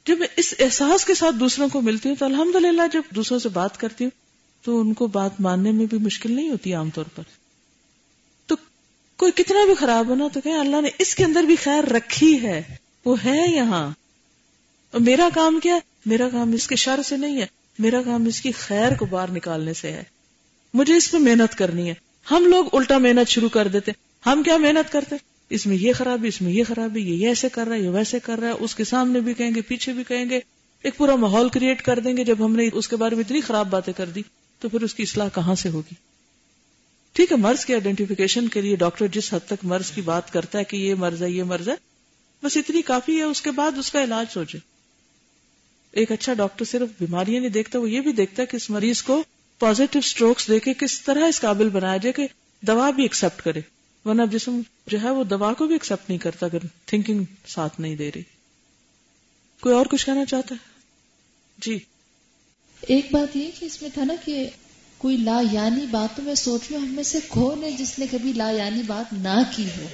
جب 0.06 0.18
میں 0.18 0.28
اس 0.36 0.54
احساس 0.58 1.04
کے 1.04 1.14
ساتھ 1.14 1.36
دوسروں 1.36 1.68
کو 1.68 1.80
ملتی 1.80 2.08
ہوں، 2.08 2.16
تو 2.16 2.24
الحمد 2.24 2.56
جب 2.92 3.02
دوسروں 3.14 3.38
سے 3.38 3.48
بات 3.48 3.80
کرتی 3.80 4.04
ہوں، 4.04 4.10
تو 4.64 4.80
ان 4.80 4.94
کو 4.94 5.06
بات 5.06 5.40
ماننے 5.40 5.72
میں 5.72 5.86
بھی 5.86 5.98
مشکل 5.98 6.32
نہیں 6.32 6.50
ہوتی 6.50 6.74
عام 6.74 6.90
طور 6.90 7.04
پر۔ 7.14 7.43
کوئی 9.16 9.32
کتنا 9.32 9.64
بھی 9.64 9.74
خراب 9.74 10.08
ہونا 10.08 10.28
تو 10.32 10.40
کہ 10.40 10.48
اللہ 10.48 10.80
نے 10.80 10.90
اس 10.98 11.14
کے 11.14 11.24
اندر 11.24 11.42
بھی 11.42 11.56
خیر 11.56 11.84
رکھی 11.84 12.42
ہے۔ 12.42 12.62
وہ 13.04 13.16
ہے 13.24 13.54
یہاں۔ 13.54 13.90
اور 14.90 15.00
میرا 15.00 15.28
کام 15.34 15.60
کیا؟ 15.62 15.78
میرا 16.06 16.28
کام 16.28 16.52
اس 16.52 16.66
کے 16.66 16.76
شر 16.76 17.02
سے 17.02 17.16
نہیں 17.16 17.40
ہے۔ 17.40 17.46
میرا 17.78 18.02
کام 18.02 18.26
اس 18.26 18.40
کی 18.40 18.52
خیر 18.52 18.94
کو 18.94 19.06
باہر 19.06 19.30
نکالنے 19.30 19.74
سے 19.74 19.92
ہے۔ 19.92 20.02
مجھے 20.74 20.96
اس 20.96 21.10
پہ 21.10 21.16
محنت 21.16 21.58
کرنی 21.58 21.88
ہے۔ 21.88 21.94
ہم 22.30 22.46
لوگ 22.46 22.64
الٹا 22.72 22.98
محنت 22.98 23.30
شروع 23.30 23.48
کر 23.48 23.68
دیتے۔ 23.68 23.92
ہم 24.26 24.42
کیا 24.42 24.56
محنت 24.56 24.92
کرتے؟ 24.92 25.16
اس 25.50 25.66
میں 25.66 25.76
یہ 25.76 25.92
خرابی، 25.92 26.28
اس 26.28 26.42
میں 26.42 26.52
یہ 26.52 26.64
خرابی، 26.68 27.00
یہ 27.00 27.28
ایسے 27.28 27.48
کر 27.48 27.66
رہا 27.66 27.76
ہے، 27.76 27.80
یہ 27.80 27.88
ویسے 27.88 28.18
کر 28.20 28.38
رہا 28.38 28.48
ہے۔ 28.48 28.52
اس 28.52 28.74
کے 28.74 28.84
سامنے 28.84 29.20
بھی 29.20 29.34
کہیں 29.34 29.50
گے، 29.54 29.60
پیچھے 29.60 29.92
بھی 29.92 30.04
کہیں 30.04 30.30
گے۔ 30.30 30.40
ایک 30.82 30.96
پورا 30.96 31.16
ماحول 31.16 31.48
کریٹ 31.48 31.82
کر 31.82 31.98
دیں 31.98 32.16
گے۔ 32.16 32.24
جب 32.24 32.44
ہم 32.44 32.56
نے 32.56 32.68
اس 32.72 32.88
کے 32.88 32.96
بارے 32.96 33.14
میں 33.14 33.24
اتنی 33.26 33.40
خراب 33.40 33.70
باتیں 33.70 33.92
کر 33.92 34.06
دی، 34.06 34.22
تو 34.60 34.68
پھر 34.68 34.82
اس 34.82 34.94
کی 34.94 35.02
اصلاح 35.02 35.28
کہاں 35.34 35.54
سے 35.54 35.68
ہوگی؟ 35.68 36.13
ٹھیک 37.14 37.32
ہے، 37.32 37.36
مرض 37.36 37.64
کی 37.64 37.72
آئیڈینٹیفیکیشن 37.72 38.48
کے 38.48 38.60
لیے 38.60 38.76
ڈاکٹر 38.76 39.06
جس 39.06 39.34
حد 39.34 39.46
تک 39.46 39.64
مرض 39.64 39.90
کی 39.90 40.00
بات 40.00 40.32
کرتا 40.32 40.58
ہے 40.58 40.64
کہ 40.64 40.76
یہ 40.76 40.94
مرض 40.94 41.22
ہے، 41.22 41.30
یہ 41.30 41.42
مرض 41.42 41.68
ہے، 41.68 41.74
بس 42.42 42.56
اتنی 42.56 42.82
کافی 42.82 43.18
ہے، 43.18 43.22
اس 43.22 43.42
کے 43.42 43.50
بعد 43.50 43.78
اس 43.78 43.90
کا 43.90 44.04
علاج 44.04 44.26
سوچے۔ 44.32 44.58
ایک 45.90 46.12
اچھا 46.12 46.34
ڈاکٹر 46.34 46.64
صرف 46.64 46.88
بیماریاں 46.98 47.40
نہیں 47.40 47.50
دیکھتا، 47.50 47.78
وہ 47.78 47.90
یہ 47.90 48.00
بھی 48.00 48.12
دیکھتا 48.12 48.42
ہے 48.42 48.46
کہ 48.46 48.56
اس 48.56 48.70
مریض 48.70 49.02
کو 49.02 49.22
پازیٹو 49.58 49.98
اسٹروکس 49.98 50.48
دے 50.48 50.60
کے 50.60 50.74
کس 50.74 51.02
طرح 51.02 51.26
اس 51.28 51.40
قابل 51.40 51.68
بنایا 51.68 51.96
جائے 51.96 52.12
کہ 52.12 52.26
دوا 52.66 52.90
بھی 52.90 53.02
ایکسپٹ 53.02 53.42
کرے۔ 53.42 53.60
ورنہ 54.04 54.22
جسم 54.30 54.60
جو 54.86 55.02
ہے، 55.02 55.10
وہ 55.10 55.24
دوا 55.24 55.52
کو 55.52 55.66
بھی 55.66 55.74
ایکسپٹ 55.74 56.08
نہیں 56.08 56.18
کرتا 56.18 56.46
اگر 56.46 56.58
تھنکنگ 56.86 57.24
ساتھ 57.46 57.80
نہیں 57.80 57.96
دے 57.96 58.10
رہی۔ 58.14 58.22
کوئی 59.60 59.74
اور 59.74 59.86
کچھ 59.86 60.06
کہنا 60.06 60.24
چاہتا 60.24 60.54
ہے؟ 60.54 60.80
جی۔ 61.58 61.78
ایک 62.80 63.06
بات 63.10 63.36
یہ 63.36 63.50
کہ 63.60 63.64
اس 63.64 63.82
میں 63.82 63.90
تھا 63.94 64.04
نا 64.04 64.14
کہ 64.24 64.50
کوئی 65.04 65.16
لا 65.16 65.42
یعنی 65.52 65.86
بات 65.90 66.16
تو 66.16 66.22
میں 66.22 66.34
سوچ 66.34 66.60
ہم 66.70 66.94
میں 66.94 67.02
سے 67.02 67.18
کون 67.28 67.64
ہے 67.64 67.70
جس 67.70 67.98
نے 67.98 68.06
کبھی 68.10 68.32
لا 68.32 68.50
یعنی 68.50 68.82
بات 68.86 69.12
نہ 69.12 69.42
کی 69.56 69.64
ہو؟ 69.64 69.86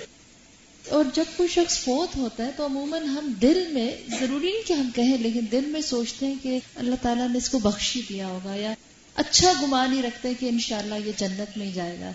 اور 0.88 1.04
جب 1.14 1.24
کوئی 1.36 1.48
شخص 1.48 1.78
فوت 1.78 2.16
ہوتا 2.16 2.46
ہے 2.46 2.50
تو 2.56 2.66
عموماً 2.66 3.04
ہم 3.04 3.32
دل 3.42 3.64
میں 3.72 3.90
ضروری 4.20 4.46
نہیں 4.46 4.68
کہ 4.68 4.72
ہم 4.72 4.90
کہیں 4.94 5.18
لیکن 5.18 5.40
دل 5.52 5.64
میں 5.66 5.80
سوچتے 5.80 6.26
ہیں 6.26 6.34
کہ 6.42 6.58
اللہ 6.74 6.94
تعالیٰ 7.02 7.28
نے 7.28 7.38
اس 7.38 7.48
کو 7.50 7.58
بخشی 7.58 8.02
دیا 8.08 8.26
ہوگا 8.26 8.54
یا 8.54 8.74
اچھا 9.14 9.52
گمان 9.62 9.92
ہی 9.92 10.02
رکھتے 10.02 10.28
ہیں 10.28 10.34
کہ 10.40 10.46
انشاءاللہ 10.46 10.94
یہ 11.06 11.12
جنت 11.16 11.58
میں 11.58 11.66
ہی 11.66 11.72
جائے 11.72 12.00
گا۔ 12.00 12.12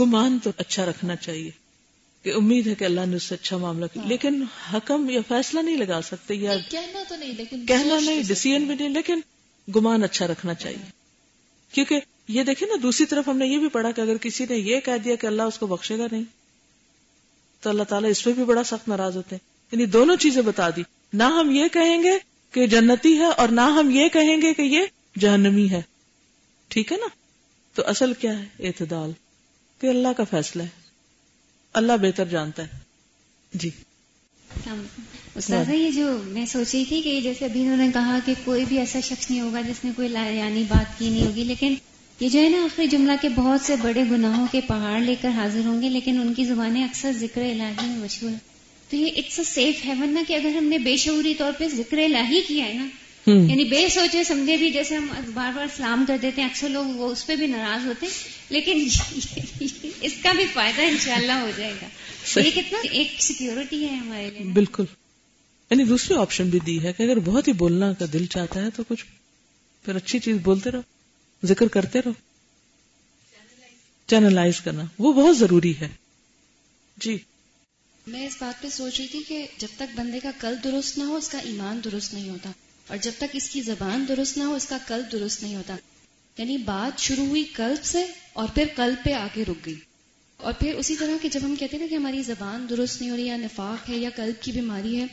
گمان 0.00 0.38
تو 0.38 0.50
اچھا 0.56 0.84
رکھنا 0.84 1.16
چاہیے 1.16 1.50
کہ 2.22 2.32
امید 2.36 2.66
ہے 2.66 2.74
کہ 2.74 2.84
اللہ 2.84 3.06
نے 3.06 3.16
اس 3.16 3.22
سے 3.22 3.34
اچھا 3.34 3.56
معاملہ 3.56 3.86
کیا۔ 3.92 4.02
ہاں۔ 4.02 4.08
لیکن 4.08 4.44
حکم 4.72 5.10
یا 5.10 5.20
فیصلہ 5.28 5.60
نہیں 5.60 5.76
لگا 5.76 6.00
سکتے 6.02 6.34
یا 6.34 6.52
کہنا 6.70 7.02
تو 7.08 7.16
نہیں 7.16 7.32
لیکن 7.36 7.66
کہنا 7.66 8.00
نہیں 8.00 8.22
ڈسیزن 8.26 8.64
بھی 8.64 8.74
نہیں 8.74 8.88
لیکن 8.88 9.20
گمان 9.76 10.04
اچھا 10.04 10.26
رکھنا 10.26 10.54
چاہیے۔ 10.54 11.04
کیونکہ 11.72 12.00
یہ 12.28 12.42
دیکھیں 12.42 12.68
نا، 12.68 12.74
دوسری 12.82 13.06
طرف 13.06 13.28
ہم 13.28 13.38
نے 13.38 13.46
یہ 13.46 13.58
بھی 13.58 13.68
پڑھا 13.68 13.90
کہ 13.90 14.00
اگر 14.00 14.16
کسی 14.16 14.46
نے 14.50 14.56
یہ 14.56 14.80
کہہ 14.80 14.98
دیا 15.04 15.14
کہ 15.14 15.26
اللہ 15.26 15.42
اس 15.42 15.58
کو 15.58 15.66
بخشے 15.66 15.98
گا 15.98 16.06
نہیں، 16.12 16.22
تو 17.60 17.70
اللہ 17.70 17.82
تعالیٰ 17.82 18.10
اس 18.10 18.24
پہ 18.24 18.32
بھی 18.32 18.44
بڑا 18.44 18.64
سخت 18.64 18.88
ناراض 18.88 19.16
ہوتے 19.16 19.36
ہیں۔ 19.36 19.54
یعنی 19.72 19.86
دونوں 19.86 20.16
چیزیں 20.16 20.42
بتا 20.42 20.70
دی۔ 20.70 20.82
نہ 21.12 21.22
ہم 21.22 21.50
یہ 21.50 21.68
کہیں 21.72 22.02
گے 22.02 22.18
کہ 22.52 22.66
جنتی 22.66 23.18
ہے 23.18 23.24
اور 23.24 23.48
نہ 23.48 23.60
ہم 23.60 23.90
یہ 23.90 24.08
کہیں 24.08 24.42
گے 24.42 24.54
کہ 24.54 24.62
یہ 24.62 24.80
جہنمی 25.18 25.70
ہے۔ 25.70 25.82
ٹھیک 26.68 26.92
ہے 26.92 26.96
نا؟ 26.96 27.06
تو 27.74 27.82
اصل 27.86 28.12
کیا 28.12 28.38
ہے؟ 28.38 28.44
اعتدال۔ 28.60 29.10
کہ 29.80 29.86
اللہ 29.86 30.08
کا 30.16 30.24
فیصلہ 30.24 30.62
ہے۔ 30.62 30.68
اللہ 31.72 31.92
بہتر 32.02 32.24
جانتا 32.24 32.62
ہے۔ 32.62 32.78
جی۔ 33.54 33.70
استاذہ، 35.34 35.70
یہ 35.70 35.90
جو 35.90 36.18
میں 36.24 36.46
سوچ 36.46 36.74
رہی 36.74 36.84
تھی 36.84 37.02
کہ 37.02 37.20
جیسے 37.20 37.44
ابھی 37.44 37.62
انہوں 37.62 37.76
نے 37.76 37.88
کہا 37.94 38.18
کہ 38.24 38.34
کوئی 38.44 38.64
بھی 38.64 38.78
ایسا 38.78 39.00
شخص 39.00 39.30
نہیں 39.30 39.40
ہوگا 39.40 39.60
جس 39.60 39.84
نے 39.84 39.90
کوئی 39.96 40.12
یعنی 40.12 40.64
بات 40.68 40.98
کی 40.98 41.08
نہیں 41.08 41.26
ہوگی، 41.26 41.44
لیکن 41.44 41.74
یہ 42.20 42.28
جو 42.28 42.40
ہے 42.40 42.48
نا 42.48 42.58
آخری 42.64 42.86
جملہ 42.86 43.12
کے 43.22 43.28
بہت 43.28 43.60
سے 43.60 43.76
بڑے 43.82 44.02
گناہوں 44.10 44.46
کے 44.52 44.60
پہاڑ 44.60 45.00
لے 45.00 45.14
کر 45.20 45.28
حاضر 45.28 45.60
ہوں 45.64 45.82
گے 45.82 45.88
لیکن 45.88 46.20
ان 46.20 46.34
کی 46.34 46.44
زبانیں 46.44 46.84
اکثر 46.84 47.12
ذکر 47.12 47.42
الہی 47.42 47.86
میں 47.86 47.96
مشہور 47.96 48.30
تو 48.90 48.96
یہ 48.96 49.10
اٹس 49.16 49.38
اے 49.38 49.44
سیف 49.44 49.84
ہیون 49.84 50.08
نا 50.08 50.22
کہ 50.28 50.34
اگر 50.34 50.56
ہم 50.56 50.64
نے 50.64 50.78
بے 50.78 50.96
شعوری 50.96 51.34
طور 51.34 51.52
پہ 51.58 51.68
ذکر 51.68 51.98
الہی 51.98 52.40
کیا 52.40 52.64
ہے 52.64 52.72
نا 52.72 52.86
یعنی 53.26 53.64
بے 53.64 53.88
سوچے 53.88 54.24
سمجھے 54.24 54.56
بھی 54.56 54.70
جیسے 54.70 54.96
ہم 54.96 55.06
بار 55.34 55.52
بار 55.56 55.66
سلام 55.76 56.04
کر 56.08 56.16
دیتے 56.22 56.40
ہیں 56.42 56.48
اکثر 56.48 56.68
لوگ 56.68 56.84
وہ 56.84 57.10
اس 57.10 57.26
پہ 57.26 57.36
بھی 57.36 57.46
ناراض 57.46 57.86
ہوتے 57.86 58.06
ہیں 58.06 58.12
لیکن 58.48 58.88
اس 60.00 60.12
کا 60.22 60.32
بھی 60.32 60.44
فائدہ 60.52 60.82
انشاءاللہ 60.82 61.32
ہو 61.32 61.50
جائے 61.56 61.72
گا۔ 61.82 61.86
یہ 62.40 62.50
کتنا 62.50 62.78
ایک 62.90 63.08
سیکیورٹی 63.18 63.84
ہے 63.84 63.94
ہمارے 63.94 64.30
لیے۔ 64.30 64.52
بالکل۔ 64.52 64.84
یعنی 65.70 65.84
دوسری 65.84 66.16
آپشن 66.16 66.48
بھی 66.48 66.58
دی 66.66 66.82
ہے 66.82 66.92
کہ 66.92 67.02
اگر 67.02 67.18
بہت 67.18 67.48
ہی 67.48 67.52
بولنا 67.52 67.92
کا 67.92 68.04
دل 68.12 68.26
چاہتا 68.26 68.62
ہے 68.62 68.70
تو 68.70 68.82
کچھ 68.88 69.04
پھر 69.84 69.96
اچھی 69.96 70.18
چیز 70.18 70.36
بولتے 70.42 70.70
رہو۔ 70.70 70.93
ذکر 71.44 71.68
کرتے 71.68 71.98
رہو۔ 71.98 72.12
چینلائز 74.06 74.60
کرنا، 74.60 74.84
وہ 74.98 75.12
بہت 75.12 75.38
ضروری 75.38 75.80
ہے۔ 75.80 75.88
جی۔ 76.96 77.18
میں 78.06 78.26
اس 78.26 78.36
بات 78.40 78.62
پہ 78.62 78.68
سوچ 78.68 79.00
رہی 79.00 79.08
تھی 79.08 79.22
کہ 79.28 79.46
جب 79.58 79.68
تک 79.76 79.94
بندے 79.94 80.20
کا 80.20 80.30
کل 80.38 80.54
درست 80.64 80.98
نہ 80.98 81.02
ہو، 81.02 81.16
اس 81.16 81.28
کا 81.28 81.38
ایمان 81.38 81.80
درست 81.84 82.14
نہیں 82.14 82.28
ہوتا۔ 82.28 82.50
اور 82.88 82.96
جب 82.96 83.10
تک 83.16 83.24
اس 83.32 83.50
کی 83.50 83.60
زبان 83.60 84.04
درست 84.08 84.38
نہ 84.38 84.42
ہو، 84.42 84.54
اس 84.54 84.66
کا 84.66 84.78
قلب 84.86 85.12
درست 85.12 85.42
نہیں 85.42 85.56
ہوتا۔ 85.56 85.76
یعنی 86.38 86.56
بات 86.56 87.00
شروع 87.00 87.26
ہوئی 87.26 87.44
قلب 87.44 87.84
سے 87.84 88.04
اور 88.32 88.48
پھر 88.54 88.64
قلب 88.76 89.04
پہ 89.04 89.12
آگے 89.12 89.42
رک 89.42 89.66
گئی۔ 89.66 89.80
اور 90.36 90.52
پھر 90.52 90.74
اسی 90.74 90.96
طرح 90.96 91.12
کہ 91.22 91.28
جب 91.28 91.40
ہم 91.42 91.56
کہتے 91.56 91.76
ہیں 91.76 91.84
نا 91.84 91.90
کہ 91.90 91.94
ہماری 91.94 92.22
زبان 92.22 92.66
درست 92.70 93.00
نہیں 93.00 93.10
ہو 93.10 93.16
رہی 93.16 93.26
یا 93.26 93.36
نفاق 93.36 93.90
ہے 93.90 93.96
یا 93.96 94.10
قلب 94.16 94.42
کی 94.42 94.52
بیماری 94.52 95.00
ہے، 95.00 95.06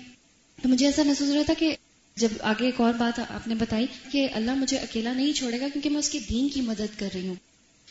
تو 0.61 0.69
مجھے 0.69 0.85
ایسا 0.85 1.03
محسوس 1.03 1.29
ہو 1.29 1.35
رہا 1.35 1.43
تھا 1.43 1.53
کہ 1.59 1.75
جب 2.15 2.27
آگے 2.39 2.65
ایک 2.65 2.81
اور 2.81 2.93
بات 2.93 3.19
آپ 3.19 3.47
نے 3.47 3.55
بتائی 3.55 3.87
کہ 4.11 4.27
اللہ 4.33 4.55
مجھے 4.55 4.77
اکیلا 4.77 5.13
نہیں 5.13 5.33
چھوڑے 5.33 5.61
گا 5.61 5.67
کیونکہ 5.73 5.89
میں 5.89 5.99
اس 5.99 6.09
کے 6.09 6.19
دین 6.29 6.49
کی 6.49 6.61
مدد 6.61 6.99
کر 6.99 7.09
رہی 7.13 7.27
ہوں۔ 7.27 7.35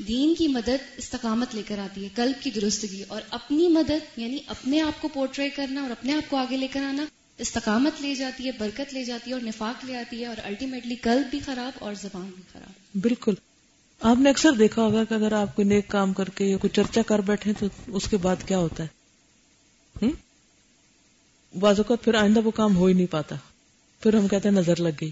دین 0.09 0.35
کی 0.35 0.49
مدد 0.49 0.97
استقامت 0.97 1.55
لے 1.55 1.63
کر 1.69 1.79
آتی 1.79 2.05
ہے، 2.05 2.09
قلب 2.15 2.43
کی 2.43 2.51
درستگی 2.51 3.03
اور 3.09 3.23
اپنی 3.31 3.69
مدد 3.69 4.19
یعنی 4.19 4.39
اپنے 4.47 4.81
آپ 4.81 5.03
کو 5.03 5.09
پورٹری 5.09 5.51
کرنا 5.51 5.83
اور 5.83 5.91
اپنے 5.91 6.15
آپ 6.15 6.31
کو 6.31 6.37
آگے 6.37 6.57
لے 6.57 6.67
کر 6.67 6.83
آنا، 6.83 7.05
استقامت 7.39 8.03
لے 8.03 8.15
جاتی 8.15 8.47
ہے، 8.47 8.51
برکت 8.59 8.95
لے 8.95 9.05
جاتی 9.05 9.31
ہے 9.31 9.35
اور 9.35 9.43
نفاق 9.43 9.85
لے 9.85 9.97
آتی 9.97 10.21
ہے 10.21 10.27
اور 10.27 10.37
الٹیمیٹلی 10.45 10.95
قلب 10.95 11.31
بھی 11.31 11.39
خراب 11.39 11.73
اور 11.79 11.95
زبان 11.95 12.31
بھی 12.35 12.43
خراب۔ 12.53 12.99
بالکل۔ 13.01 13.35
آپ 14.01 14.17
نے 14.19 14.31
اکثر 14.31 14.53
دیکھا 14.53 14.83
ہوگا 14.83 15.05
کہ 15.05 15.15
اگر 15.15 15.33
آپ 15.33 15.57
کوئی 15.57 15.69
نیک 15.69 15.89
کام 15.89 16.13
کر 16.13 16.29
کے 16.29 16.45
یا 16.45 16.57
کوئی 16.57 16.71
چرچا 16.71 17.03
کر 17.03 17.19
بیٹھے 17.19 17.53
تو 17.59 17.67
اس 17.87 18.09
کے 18.09 18.17
بعد 18.17 18.37
کیا 18.47 18.59
ہوتا 18.59 18.85
ہے؟ 18.85 19.01
بعض 21.59 21.79
اوقات 21.79 22.05
پھر 22.05 22.15
آئندہ 22.15 22.41
وہ 22.41 22.51
کام 22.51 22.77
ہو 22.77 22.87
ہی 22.87 22.95
نہیں 22.95 23.07
پاتا۔ 23.07 23.37
پھر 24.03 24.15
ہم 24.15 24.29
کہتے 24.29 24.49
ہیں 24.49 24.57
نظر 24.57 24.81
لگ 24.81 24.89
گئی۔ 25.01 25.11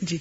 جی۔ 0.00 0.16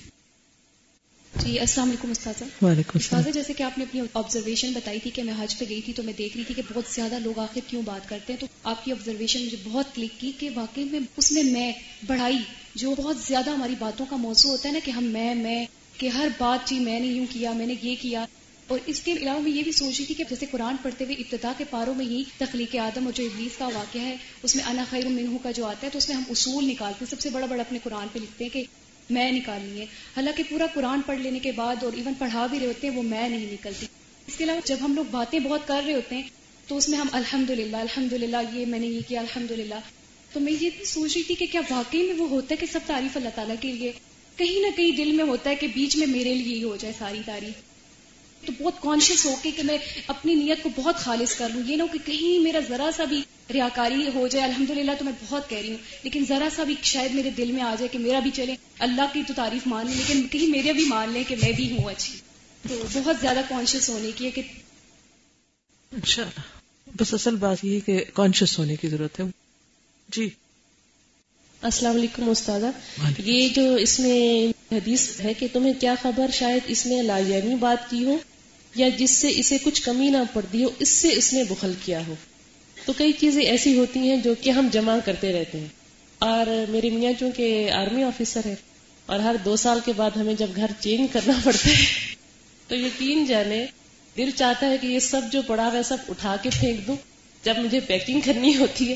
جی 1.40 1.60
السلام 1.60 1.88
علیکم 1.88 2.12
استاذہ۔ 2.12 2.44
وعلیکم 2.66 3.00
استاذہ 3.00 3.30
جیسے 3.30 3.54
کہ 3.54 3.64
آپ 3.64 3.78
نے 3.78 3.84
اپنی 3.84 4.02
آبزرویشن 4.14 4.72
بتائی 4.72 5.00
تھی 5.00 5.12
کہ 5.12 5.24
میں 5.24 5.34
حج 5.40 5.60
پہ 5.60 5.66
گئی 5.70 5.82
تھی 5.82 5.94
تو 5.94 6.04
میں 6.04 6.14
دیکھ 6.18 6.38
رہی 6.38 6.44
تھی 6.44 6.56
کہ 6.56 6.62
بہت 6.74 6.94
زیادہ 6.94 7.20
لوگ 7.20 7.40
آخر 7.40 7.60
کیوں 7.68 7.82
بات 7.82 8.10
کرتے 8.10 8.34
ہیں۔ 8.34 8.40
تو 8.40 8.48
آپ 8.64 8.86
کی 8.86 8.92
آبزرویشن 8.92 9.46
مجھے 9.46 9.58
بہت 9.64 9.96
کلک 9.96 10.22
کی 10.22 10.32
کہ 10.40 10.50
واقعی 10.56 10.84
میں 10.84 11.00
اس 11.18 11.32
میں 11.32 11.44
میں 11.44 11.72
بڑھائی 12.08 12.38
جو 12.76 12.96
بہت 12.98 13.18
زیادہ 13.20 13.50
ہماری 13.50 13.76
باتوں 13.80 14.06
کا 14.10 14.16
موضوع 14.16 14.52
ہوتا 14.52 14.70
ہے 14.70 14.74
نا 14.74 14.80
کہ 14.84 14.92
ہم 14.92 15.04
میں 15.04 15.36
میں 15.36 15.66
کہ 15.98 16.08
ہر 16.08 16.28
بات 16.38 16.70
جی 16.70 16.80
میں 16.80 17.00
نے 17.00 17.08
یوں 17.08 17.26
کیا 17.30 17.52
میں 17.52 17.66
نے 17.66 17.76
یہ 17.82 17.96
کیا 18.02 18.26
اور 18.72 18.80
اس 18.86 19.00
کے 19.00 19.12
علاوہ 19.12 19.40
میں 19.40 19.52
یہ 19.52 19.64
بھی 19.64 19.72
سوچ 19.72 19.98
رہی 19.98 20.06
تھی 20.06 20.16
کہ 20.16 20.24
جیسے 20.30 20.46
قرآن 20.52 20.76
پڑھتے 20.82 21.06
ہوئے 21.06 21.16
ابتدا 21.20 21.52
کے 21.58 21.64
پاروں 21.70 21.94
میں 21.94 22.06
ہی 22.06 22.24
تخلیق 22.38 22.76
آدم 22.76 23.06
اور 23.06 23.14
جو 23.14 23.24
ابلیس 23.24 23.58
کا 23.58 23.70
واقعہ 23.74 24.02
ہے، 24.02 24.16
اس 24.44 24.56
میں 24.56 24.64
انا 24.64 24.84
خیر 24.90 25.08
منہو 25.08 25.38
کا 25.38 25.52
جو 25.52 25.66
آتا 25.66 25.88
ہے، 25.88 25.92
تو 25.92 25.98
اس 25.98 26.10
میں 26.10 26.18
ہم 26.18 26.24
اصول 26.30 26.66
نکالتے 26.66 26.98
ہیں۔ 27.02 27.10
سب 27.10 27.20
سے 27.20 27.30
بڑا 27.30 27.46
بڑا 27.46 27.62
اپنے 27.62 27.80
قرآن 27.84 28.08
پہ 28.14 28.20
لکھتے 28.20 28.44
ہیں 28.44 28.54
کہ 28.54 28.64
میں 29.10 29.32
نکالنی 29.32 29.80
ہے۔ 29.80 29.86
حالانکہ 30.16 30.44
پورا 30.50 30.66
قرآن 30.74 31.02
پڑھ 31.02 31.20
لینے 31.20 31.40
کے 31.40 31.52
بعد 31.52 31.84
اور 31.84 31.94
ایون 31.94 32.14
پڑھا 32.14 32.48
بھی 32.48 32.60
رہے 32.60 32.68
ہوتے 32.68 32.90
ہیں، 32.90 32.96
وہ 32.96 33.04
میں 33.04 33.30
نہیں 33.30 33.54
نکلتی۔ 33.54 33.86
اس 34.28 34.36
کے 34.38 34.44
علاوہ 34.44 34.60
جب 34.66 34.78
ہم 34.82 34.96
لوگ 34.96 35.06
باتیں 35.12 35.40
بہت 35.40 35.68
کر 35.68 35.82
رہے 35.86 35.94
ہوتے 35.94 36.16
ہیں، 36.16 36.24
تو 36.68 36.78
اس 36.78 36.90
میں 36.90 36.98
ہم 36.98 37.08
الحمد 37.12 37.50
للہ 37.50 37.78
الحمد 37.78 38.14
للہ 38.14 38.38
یہ 38.54 38.66
میں 38.66 38.80
نے 38.80 38.88
یہ 38.88 39.00
کیا 39.08 39.20
الحمد 39.20 39.52
للہ 39.52 39.80
تو 40.34 40.40
میں 40.40 40.54
یہ 40.54 40.70
بھی 40.78 40.86
سوچ 40.86 41.14
رہی 41.16 41.24
تھی 41.24 41.36
کہ 41.36 41.46
کیا 41.52 41.62
واقعی 41.70 42.04
میں 42.04 42.16
وہ 42.16 42.30
ہوتا 42.30 42.48
ہے 42.52 42.66
کہ 42.66 42.66
سب 42.72 42.80
تعریف 42.86 43.18
اللہ 43.18 43.30
تعالیٰ 43.36 43.56
کے 43.62 43.72
لیے؟ 43.72 43.92
کہیں 44.36 44.62
نہ 44.62 44.78
کہیں 44.78 44.92
دل 44.92 45.12
میں 45.12 45.26
ہوتا 45.26 45.50
ہے 45.50 45.56
کہ 45.56 45.68
بیچ 45.68 45.96
میں 45.96 46.08
میرے 46.08 46.34
لیے 46.34 46.56
ہی 46.56 46.64
ہو 46.64 46.76
جائے 46.76 46.94
ساری 46.98 47.20
تعریف۔ 47.26 47.71
تو 48.46 48.52
بہت 48.64 48.74
کانشیس 48.82 49.26
ہو 49.26 49.36
کے 49.42 49.52
کہ 49.52 49.64
میں 49.64 49.78
اپنی 50.08 50.34
نیت 50.34 50.64
کو 50.64 50.70
بہت 50.76 50.96
خالص 50.96 51.36
کر 51.36 51.50
لوں۔ 51.50 51.62
یہ 51.68 51.76
نہ 51.76 51.82
ہو 51.82 51.88
کہ 51.88 52.00
کہیں 52.06 52.40
میرا 52.40 52.60
ذرا 52.70 52.90
سا 52.98 53.04
بھی 53.04 53.22
ریاکاری 53.54 54.10
ہو 54.16 54.28
جائے۔ 54.28 54.46
الحمدللہ 54.46 54.92
تو 55.00 55.06
میں 55.06 55.14
بہت 55.30 55.50
کہہ 55.50 55.58
رہی 55.58 55.70
ہوں۔ 55.70 55.78
لیکن 56.04 56.24
ذرا 56.28 56.48
سا 56.56 56.64
بھی 56.64 56.76
شاید 56.84 57.14
میرے 57.14 57.30
دل 57.30 57.52
میں 57.52 57.62
آ 57.62 57.76
جائے 57.80 57.88
کہ 57.88 58.00
میرا 58.00 58.20
بھی 58.20 58.32
چلے۔ 58.34 58.56
اللہ 58.80 59.02
کی 59.14 59.24
تو 59.28 59.34
تعریف 59.36 59.68
مان 59.68 59.86
لیں 59.86 59.98
لیکن 59.98 60.28
کہیں 60.28 60.48
میرے 60.48 60.74
بھی 60.74 60.86
مان 60.86 61.10
لیں 61.10 61.24
کہ 61.28 61.36
میں 61.36 61.52
بھی 61.52 61.72
ہوں 61.72 61.90
اچھی۔ 61.90 62.14
تو 62.70 62.84
بہت 62.94 63.16
زیادہ 63.22 63.42
کانشیس 63.50 63.90
ہونے 63.90 64.12
کی 64.16 64.26
ہے 64.26 64.32
کہ 64.32 64.42
بس 67.00 67.14
اصل 67.14 67.36
بات 67.36 67.66
یہ 67.66 67.80
کہ 67.86 68.04
کانشیس 68.14 68.60
ہونے 68.60 68.76
کی 68.76 68.88
ضرورت 68.88 69.20
ہے۔ 69.20 69.26
جی۔ 70.10 70.30
السلام 71.62 71.96
علیکم 71.96 72.30
استاد 72.30 72.60
یہ 73.18 73.50
جو 73.50 73.76
اس 73.76 74.00
میں 74.00 74.54
حدیث 74.76 75.20
ہے 75.20 75.34
کہ 75.34 75.48
تمہیں 75.54 75.74
کیا 75.80 75.96
خبر؟ 76.02 76.28
شاید 76.34 76.62
اس 76.68 76.86
نے 76.86 77.02
لایانی 77.02 77.56
بات 77.56 77.90
کی 77.90 78.06
ہو۔ 78.06 78.18
یا 78.76 78.90
جس 78.90 79.12
سے 79.12 79.32
اسے 79.36 79.58
کچھ 79.64 79.82
کمی 79.82 80.10
نہ 80.10 80.18
پڑتی 80.34 80.64
ہو، 80.64 80.70
اس 80.80 80.90
سے 80.90 81.14
اس 81.14 81.34
نے 81.34 81.44
بخل 81.44 81.74
کیا 81.86 82.08
ہو۔ 82.08 82.16
تو 82.86 82.94
کئی 82.94 83.12
چیزیں 83.12 83.42
ایسی 83.42 83.78
ہوتی 83.78 84.00
ہیں 84.00 84.18
جو 84.18 84.34
کہ 84.42 84.50
ہم 84.50 84.70
جمع 84.72 84.98
کرتے 85.06 85.34
رہتے 85.34 85.60
ہیں۔ 85.60 85.68
اور 86.20 86.66
میری 86.70 86.90
میاں 86.90 87.14
چونکہ 87.20 87.72
آرمی 87.72 88.04
آفیسر 88.04 88.42
ہے 88.46 88.56
اور 89.06 89.20
ہر 89.20 89.36
دو 89.46 89.56
سال 89.56 89.80
کے 89.86 89.94
بعد 89.94 90.12
ہمیں 90.18 90.34
جب 90.34 90.48
گھر 90.56 90.66
چینج 90.80 91.10
کرنا 91.12 91.34
پڑتا 91.44 91.70
ہے، 91.70 91.86
تو 92.68 92.76
یقین 92.76 93.26
جانے، 93.26 93.66
دل 94.18 94.30
چاہتا 94.36 94.70
ہے 94.70 94.78
کہ 94.78 94.88
یہ 94.88 95.00
سب 95.00 95.22
جو 95.32 95.42
پڑا 95.42 95.68
ہوا 95.68 95.84
سب 95.84 95.98
اٹھا 96.10 96.36
کے 96.42 96.50
پھینک 96.60 96.88
دوں۔ 96.88 96.96
جب 97.44 97.58
مجھے 97.58 97.80
پیکنگ 97.80 98.22
کرنی 98.22 98.56
ہوتی 98.56 98.90
ہے، 98.90 98.96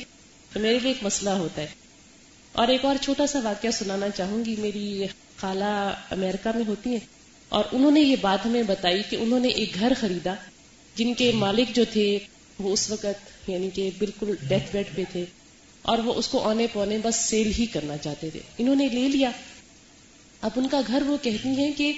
تو 0.54 0.60
میرے 0.60 0.80
لیے 0.80 0.92
ایک 0.92 1.04
مسئلہ 1.04 1.30
ہوتا 1.30 1.62
ہے۔ 1.62 1.68
اور 2.52 2.68
ایک 2.68 2.86
اور 2.86 2.96
چھوٹا 3.02 3.28
سا 3.28 3.40
واقعہ 3.44 3.72
سنانا 3.72 4.10
چاہوں 4.10 4.46
گی۔ 4.46 4.56
میری 4.60 5.04
خالہ 5.38 5.94
امریکہ 6.12 6.58
میں 6.58 6.66
ہوتی 6.68 6.90
ہیں۔ 6.90 7.15
اور 7.50 7.64
انہوں 7.72 7.92
نے 7.92 8.02
یہ 8.02 8.16
بات 8.22 8.46
ہمیں 8.46 8.64
بتائی 8.64 9.02
کہ 9.10 9.16
انہوں 9.16 9.40
نے 9.40 9.48
ایک 9.48 9.80
گھر 9.80 9.94
خریدا 10.00 10.34
جن 10.96 11.14
کے 11.14 11.32
مالک 11.32 11.76
جو 11.76 11.86
تھے، 11.94 12.20
وہ 12.60 12.74
اس 12.74 12.92
وقت 12.92 13.50
یعنی 13.50 13.70
کہ 13.70 13.90
بالکل 13.98 14.36
ڈیتھ 14.48 14.72
بیڈ 14.72 14.96
پہ 14.96 15.04
تھے 15.12 15.26
اور 15.82 15.98
وہ 15.98 16.14
اس 16.14 16.28
کو 16.28 16.50
آنے 16.50 16.68
پونے 16.74 16.98
بس 17.04 17.16
سیل 17.16 17.52
ہی 17.60 17.66
کرنا 17.66 17.98
چاہتے 17.98 18.30
تھے۔ 18.30 18.40
انہوں 18.58 18.76
نے 18.76 18.88
لے 18.88 19.08
لیا۔ 19.08 19.32
اب 20.42 20.52
ان 20.56 20.68
کا 20.68 20.82
گھر 20.88 21.04
وہ 21.06 21.18
کہتی 21.22 21.50
ہیں 21.50 21.72
کہ 21.78 21.94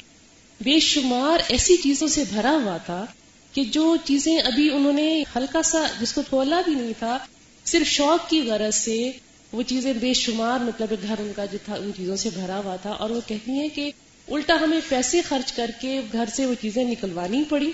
بے 0.62 0.80
شمار 0.80 1.40
ایسی 1.48 1.78
چیزوں 1.78 2.08
سے 2.08 2.24
بھرا 2.30 2.52
ہوا 2.64 2.78
تھا 2.78 3.06
کہ 3.54 3.64
جو 3.64 3.96
چیزیں 4.04 4.38
ابھی 4.38 4.70
انہوں 4.70 4.94
نے 4.94 5.24
ہلکا 5.36 5.62
سا 5.62 5.88
جس 6.02 6.14
کو 6.14 6.22
کھولا 6.30 6.62
بھی 6.66 6.76
نہیں 6.76 6.94
تھا، 7.00 7.18
صرف 7.66 7.88
شوق 7.88 8.30
کی 8.30 8.42
غرض 8.42 8.76
سے 8.76 9.12
وہ 9.52 9.64
چیزیں 9.64 9.94
بے 9.94 10.14
شمار 10.14 10.60
مطلب 10.60 10.94
گھر 11.02 11.16
ان 11.20 11.32
کا 11.36 11.46
جو 11.46 11.58
تھا، 11.66 11.74
ان 11.74 11.92
چیزوں 11.98 12.16
سے 12.16 12.30
بھرا 12.34 12.62
ہوا 12.64 12.76
تھا۔ 12.76 12.90
اور 12.90 13.10
وہ 13.10 13.22
کہتی 13.28 13.52
ہیں 13.52 13.68
کہ 13.68 13.92
الٹا 14.28 14.58
ہمیں 14.62 14.80
پیسے 14.90 15.22
خرچ 15.22 15.52
کر 15.54 15.72
کے 15.82 16.02
گھر 16.12 16.26
سے 16.36 16.46
وہ 16.46 16.54
چیزیں 16.62 16.84
نکلوانی 16.84 17.44
پڑی۔ 17.50 17.72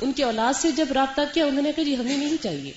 ان 0.00 0.12
کی 0.12 0.22
اولاد 0.22 0.52
سے 0.60 0.70
جب 0.70 0.86
رابطہ 0.92 1.20
کیا 1.34 1.44
انہوں 1.44 1.62
نے 1.62 1.72
کہا 1.76 1.84
جی 1.84 1.96
ہمیں 1.96 2.16
نہیں 2.16 2.36
چاہیے۔ 2.42 2.72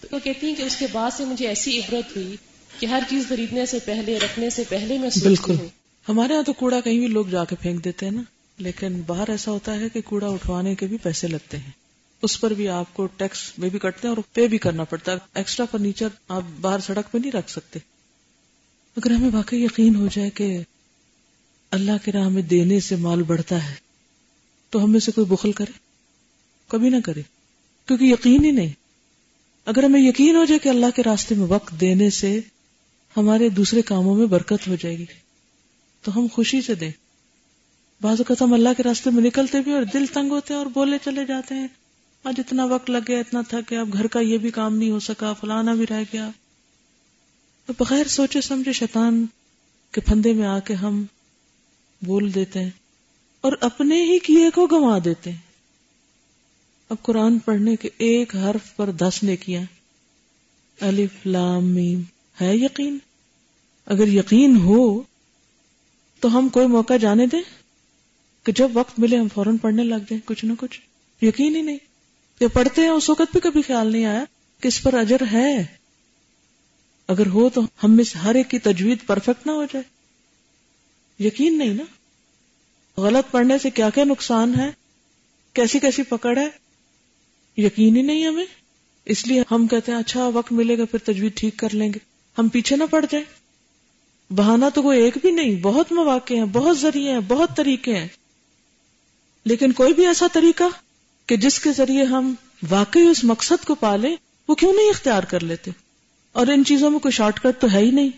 تو 0.00 0.08
وہ 0.12 0.18
کہتی 0.18 0.46
ہیں 0.46 0.54
کہ 0.54 0.62
اس 0.62 0.76
کے 0.76 0.86
بعد 0.92 1.10
سے 1.16 1.24
مجھے 1.24 1.48
ایسی 1.48 1.78
عبرت 1.78 2.16
ہوئی 2.16 2.36
کہ 2.80 2.86
ہر 2.86 3.00
چیز 3.10 3.24
خریدنے 3.28 3.66
سے 3.66 3.78
پہلے 3.84 4.18
رکھنے 4.18 4.50
سے 4.50 4.62
پہلے 4.68 4.98
میں 4.98 5.08
بالکل۔ 5.22 5.54
ہمارے 6.08 6.32
یہاں 6.32 6.42
تو 6.42 6.52
کوڑا 6.52 6.80
کہیں 6.80 6.98
بھی 6.98 7.06
لوگ 7.06 7.26
جا 7.26 7.44
کے 7.44 7.56
پھینک 7.56 7.84
دیتے 7.84 8.06
ہیں 8.06 8.12
نا۔ 8.12 8.22
لیکن 8.58 9.02
باہر 9.06 9.30
ایسا 9.30 9.50
ہوتا 9.50 9.80
ہے 9.80 9.88
کہ 9.88 10.00
کوڑا 10.00 10.28
اٹھوانے 10.28 10.74
کے 10.74 10.86
بھی 10.86 10.96
پیسے 10.96 11.28
لگتے 11.28 11.56
ہیں۔ 11.56 11.70
اس 12.22 12.40
پر 12.40 12.50
بھی 12.50 12.68
آپ 12.68 12.94
کو 12.94 13.06
ٹیکس 13.06 13.58
میں 13.58 13.68
بھی 13.68 13.78
کٹتے 13.78 14.08
ہیں 14.08 14.14
اور 14.14 14.22
پے 14.32 14.48
بھی 14.48 14.58
کرنا 14.58 14.84
پڑتا 14.84 15.12
ہے۔ 15.12 15.16
ایکسٹرا 15.34 15.66
فرنیچر 15.70 16.08
آپ 16.28 16.42
باہر 16.60 16.78
سڑک 16.78 17.12
پہ 17.12 17.18
نہیں 17.18 17.32
رکھ 17.32 17.50
سکتے۔ 17.50 17.78
اگر 18.96 19.10
ہمیں 19.10 19.30
واقعی 19.32 19.64
یقین 19.64 19.94
ہو 19.94 20.08
جائے 20.12 20.30
کہ 20.30 20.58
اللہ 21.72 21.92
کے 22.04 22.12
راہ 22.12 22.28
میں 22.28 22.42
دینے 22.42 22.80
سے 22.80 22.96
مال 22.96 23.22
بڑھتا 23.22 23.70
ہے 23.70 23.74
تو 24.70 24.84
ہمیں 24.84 25.00
سے 25.00 25.12
کوئی 25.12 25.26
بخل 25.26 25.52
کرے؟ 25.52 25.72
کبھی 26.68 26.88
نہ 26.88 26.96
کرے، 27.04 27.22
کیونکہ 27.86 28.04
یقین 28.04 28.44
ہی 28.44 28.50
نہیں۔ 28.50 28.68
اگر 29.64 29.82
ہمیں 29.82 30.00
یقین 30.00 30.36
ہو 30.36 30.44
جائے 30.44 30.58
کہ 30.58 30.68
اللہ 30.68 30.86
کے 30.96 31.02
راستے 31.02 31.34
میں 31.34 31.46
وقت 31.46 31.80
دینے 31.80 32.10
سے 32.10 32.40
ہمارے 33.16 33.48
دوسرے 33.48 33.82
کاموں 33.82 34.14
میں 34.16 34.26
برکت 34.26 34.68
ہو 34.68 34.74
جائے 34.74 34.98
گی، 34.98 35.04
تو 36.02 36.18
ہم 36.18 36.26
خوشی 36.32 36.62
سے 36.62 36.74
دیں۔ 36.74 36.90
بعض 38.00 38.20
اوقات 38.20 38.42
ہم 38.42 38.52
اللہ 38.52 38.68
کے 38.76 38.82
راستے 38.82 39.10
میں 39.10 39.22
نکلتے 39.22 39.60
بھی 39.60 39.72
اور 39.72 39.82
دل 39.82 40.06
تنگ 40.06 40.30
ہوتے 40.30 40.54
ہیں 40.54 40.58
اور 40.58 40.66
بولے 40.66 40.96
چلے 41.04 41.26
جاتے 41.26 41.54
ہیں، 41.54 41.68
آج 42.24 42.34
اتنا 42.38 42.64
وقت 42.64 42.90
لگ 42.90 42.98
گیا، 43.08 43.18
اتنا 43.18 43.40
تھک 43.48 43.70
گیا، 43.70 43.80
اب 43.80 43.92
گھر 43.92 44.06
کا 44.06 44.20
یہ 44.20 44.38
بھی 44.38 44.50
کام 44.50 44.76
نہیں 44.76 44.90
ہو 44.90 45.00
سکا، 45.00 45.32
فلانا 45.32 45.74
بھی 45.74 45.86
رہ 45.90 46.02
گیا۔ 46.12 46.30
تو 47.66 47.72
بغیر 47.78 48.06
سوچے 48.06 48.40
سمجھے 48.40 48.72
شیطان 48.72 49.26
کے 49.92 50.00
پھندے 50.00 50.32
میں 50.32 50.46
آ 50.46 50.58
کے 50.58 50.74
ہم 50.74 51.04
بول 52.02 52.34
دیتے 52.34 52.60
ہیں 52.60 52.70
اور 53.40 53.52
اپنے 53.60 54.04
ہی 54.04 54.18
کیے 54.18 54.50
کو 54.50 54.66
گنوا 54.66 54.98
دیتے 55.04 55.30
ہیں۔ 55.30 55.38
اب 56.88 56.96
قرآن 57.02 57.38
پڑھنے 57.38 57.76
کے 57.76 57.88
ایک 57.98 58.36
حرف 58.36 58.76
پر 58.76 58.90
دس 58.90 59.22
نے 59.22 59.36
کیا 59.36 59.60
الف، 60.80 61.26
لام، 61.26 61.64
میم۔ 61.64 62.02
ہے 62.40 62.56
یقین؟ 62.56 62.98
اگر 63.86 64.08
یقین 64.08 64.56
ہو 64.56 65.02
تو 66.20 66.38
ہم 66.38 66.48
کوئی 66.48 66.66
موقع 66.66 66.96
جانے 66.96 67.26
دیں 67.26 67.42
کہ 68.46 68.52
جب 68.52 68.70
وقت 68.74 68.98
ملے 68.98 69.16
ہم 69.16 69.28
فوراً 69.28 69.56
پڑھنے 69.56 69.84
لگ 69.84 69.94
جائیں، 69.94 70.20
کچھ 70.24 70.44
نہ 70.44 70.52
کچھ۔ 70.58 70.80
یقین 71.24 71.56
ہی 71.56 71.62
نہیں۔ 71.62 71.78
یہ 72.40 72.48
پڑھتے 72.48 72.82
ہیں، 72.82 72.88
اس 72.88 73.10
وقت 73.10 73.32
بھی 73.32 73.40
کبھی 73.40 73.62
خیال 73.62 73.92
نہیں 73.92 74.04
آیا 74.04 74.24
کہ 74.60 74.68
اس 74.68 74.82
پر 74.82 74.94
اجر 74.94 75.22
ہے۔ 75.32 75.64
اگر 77.08 77.26
ہو 77.26 77.48
تو 77.48 77.60
ہم 77.84 77.96
میں 77.96 78.04
سے 78.04 78.18
ہر 78.18 78.34
ایک 78.34 78.50
کی 78.50 78.58
تجوید 78.58 78.98
پرفیکٹ 79.06 79.46
نہ 79.46 79.52
ہو 79.52 79.64
جائے۔ 79.64 80.01
یقین 81.18 81.58
نہیں 81.58 81.74
نا۔ 81.74 81.82
غلط 83.00 83.30
پڑھنے 83.30 83.58
سے 83.58 83.70
کیا 83.70 83.90
کیا 83.90 84.04
نقصان 84.04 84.54
ہے؟ 84.60 84.70
کیسی 85.52 85.78
کیسی 85.78 86.02
پکڑ 86.02 86.38
ہے؟ 86.38 86.48
یقین 87.56 87.96
ہی 87.96 88.02
نہیں 88.02 88.26
ہمیں۔ 88.26 88.44
اس 89.04 89.26
لیے 89.26 89.42
ہم 89.50 89.66
کہتے 89.66 89.92
ہیں 89.92 89.98
اچھا 89.98 90.28
وقت 90.28 90.52
ملے 90.52 90.78
گا، 90.78 90.84
پھر 90.84 90.98
تجویز 90.98 91.32
ٹھیک 91.34 91.56
کر 91.56 91.74
لیں 91.74 91.92
گے۔ 91.92 91.98
ہم 92.38 92.48
پیچھے 92.48 92.76
نہ 92.76 92.84
پڑ 92.90 93.04
جائیں۔ 93.10 93.24
بہانا 94.32 94.68
تو 94.68 94.82
کوئی 94.82 95.02
ایک 95.02 95.18
بھی 95.20 95.30
نہیں۔ 95.30 95.60
بہت 95.62 95.92
مواقع 95.92 96.34
ہیں، 96.34 96.44
بہت 96.44 96.78
ذریعے 96.78 97.12
ہیں، 97.12 97.20
بہت 97.20 97.56
طریقے 97.56 97.96
ہیں۔ 97.96 98.08
لیکن 99.44 99.72
کوئی 99.72 99.94
بھی 99.94 100.06
ایسا 100.06 100.26
طریقہ 100.32 100.64
کہ 101.26 101.36
جس 101.36 101.58
کے 101.58 101.72
ذریعے 101.72 102.04
ہم 102.04 102.34
واقعی 102.70 103.02
اس 103.02 103.24
مقصد 103.24 103.64
کو 103.64 103.74
پالیں، 103.74 104.16
وہ 104.48 104.54
کیوں 104.54 104.72
نہیں 104.72 104.88
اختیار 104.88 105.22
کر 105.22 105.40
لیتے؟ 105.40 105.70
اور 106.32 106.46
ان 106.46 106.64
چیزوں 106.64 106.90
میں 106.90 106.98
کوئی 106.98 107.12
شارٹ 107.12 107.40
کٹ 107.40 107.60
تو 107.60 107.66
ہے 107.72 107.78
ہی 107.78 107.90
نہیں۔ 107.90 108.10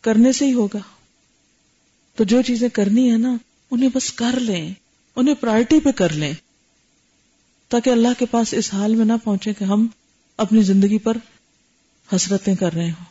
کرنے 0.00 0.32
سے 0.32 0.46
ہی 0.46 0.52
ہوگا۔ 0.52 0.97
تو 2.18 2.24
جو 2.24 2.42
چیزیں 2.42 2.68
کرنی 2.68 3.10
ہے 3.12 3.16
نا، 3.16 3.36
انہیں 3.70 3.88
بس 3.94 4.12
کر 4.12 4.38
لیں، 4.40 4.72
انہیں 5.16 5.34
پرائرٹی 5.34 5.80
پہ 5.80 5.90
کر 5.90 6.12
لیں، 6.12 6.32
تاکہ 7.70 7.90
اللہ 7.90 8.18
کے 8.18 8.26
پاس 8.26 8.54
اس 8.54 8.72
حال 8.74 8.94
میں 8.94 9.04
نہ 9.04 9.12
پہنچے 9.24 9.52
کہ 9.58 9.64
ہم 9.64 9.86
اپنی 10.38 10.62
زندگی 10.62 10.98
پر 10.98 11.16
حسرتیں 12.08 12.54
کر 12.54 12.72
رہے 12.72 12.90
ہوں۔ 12.90 13.04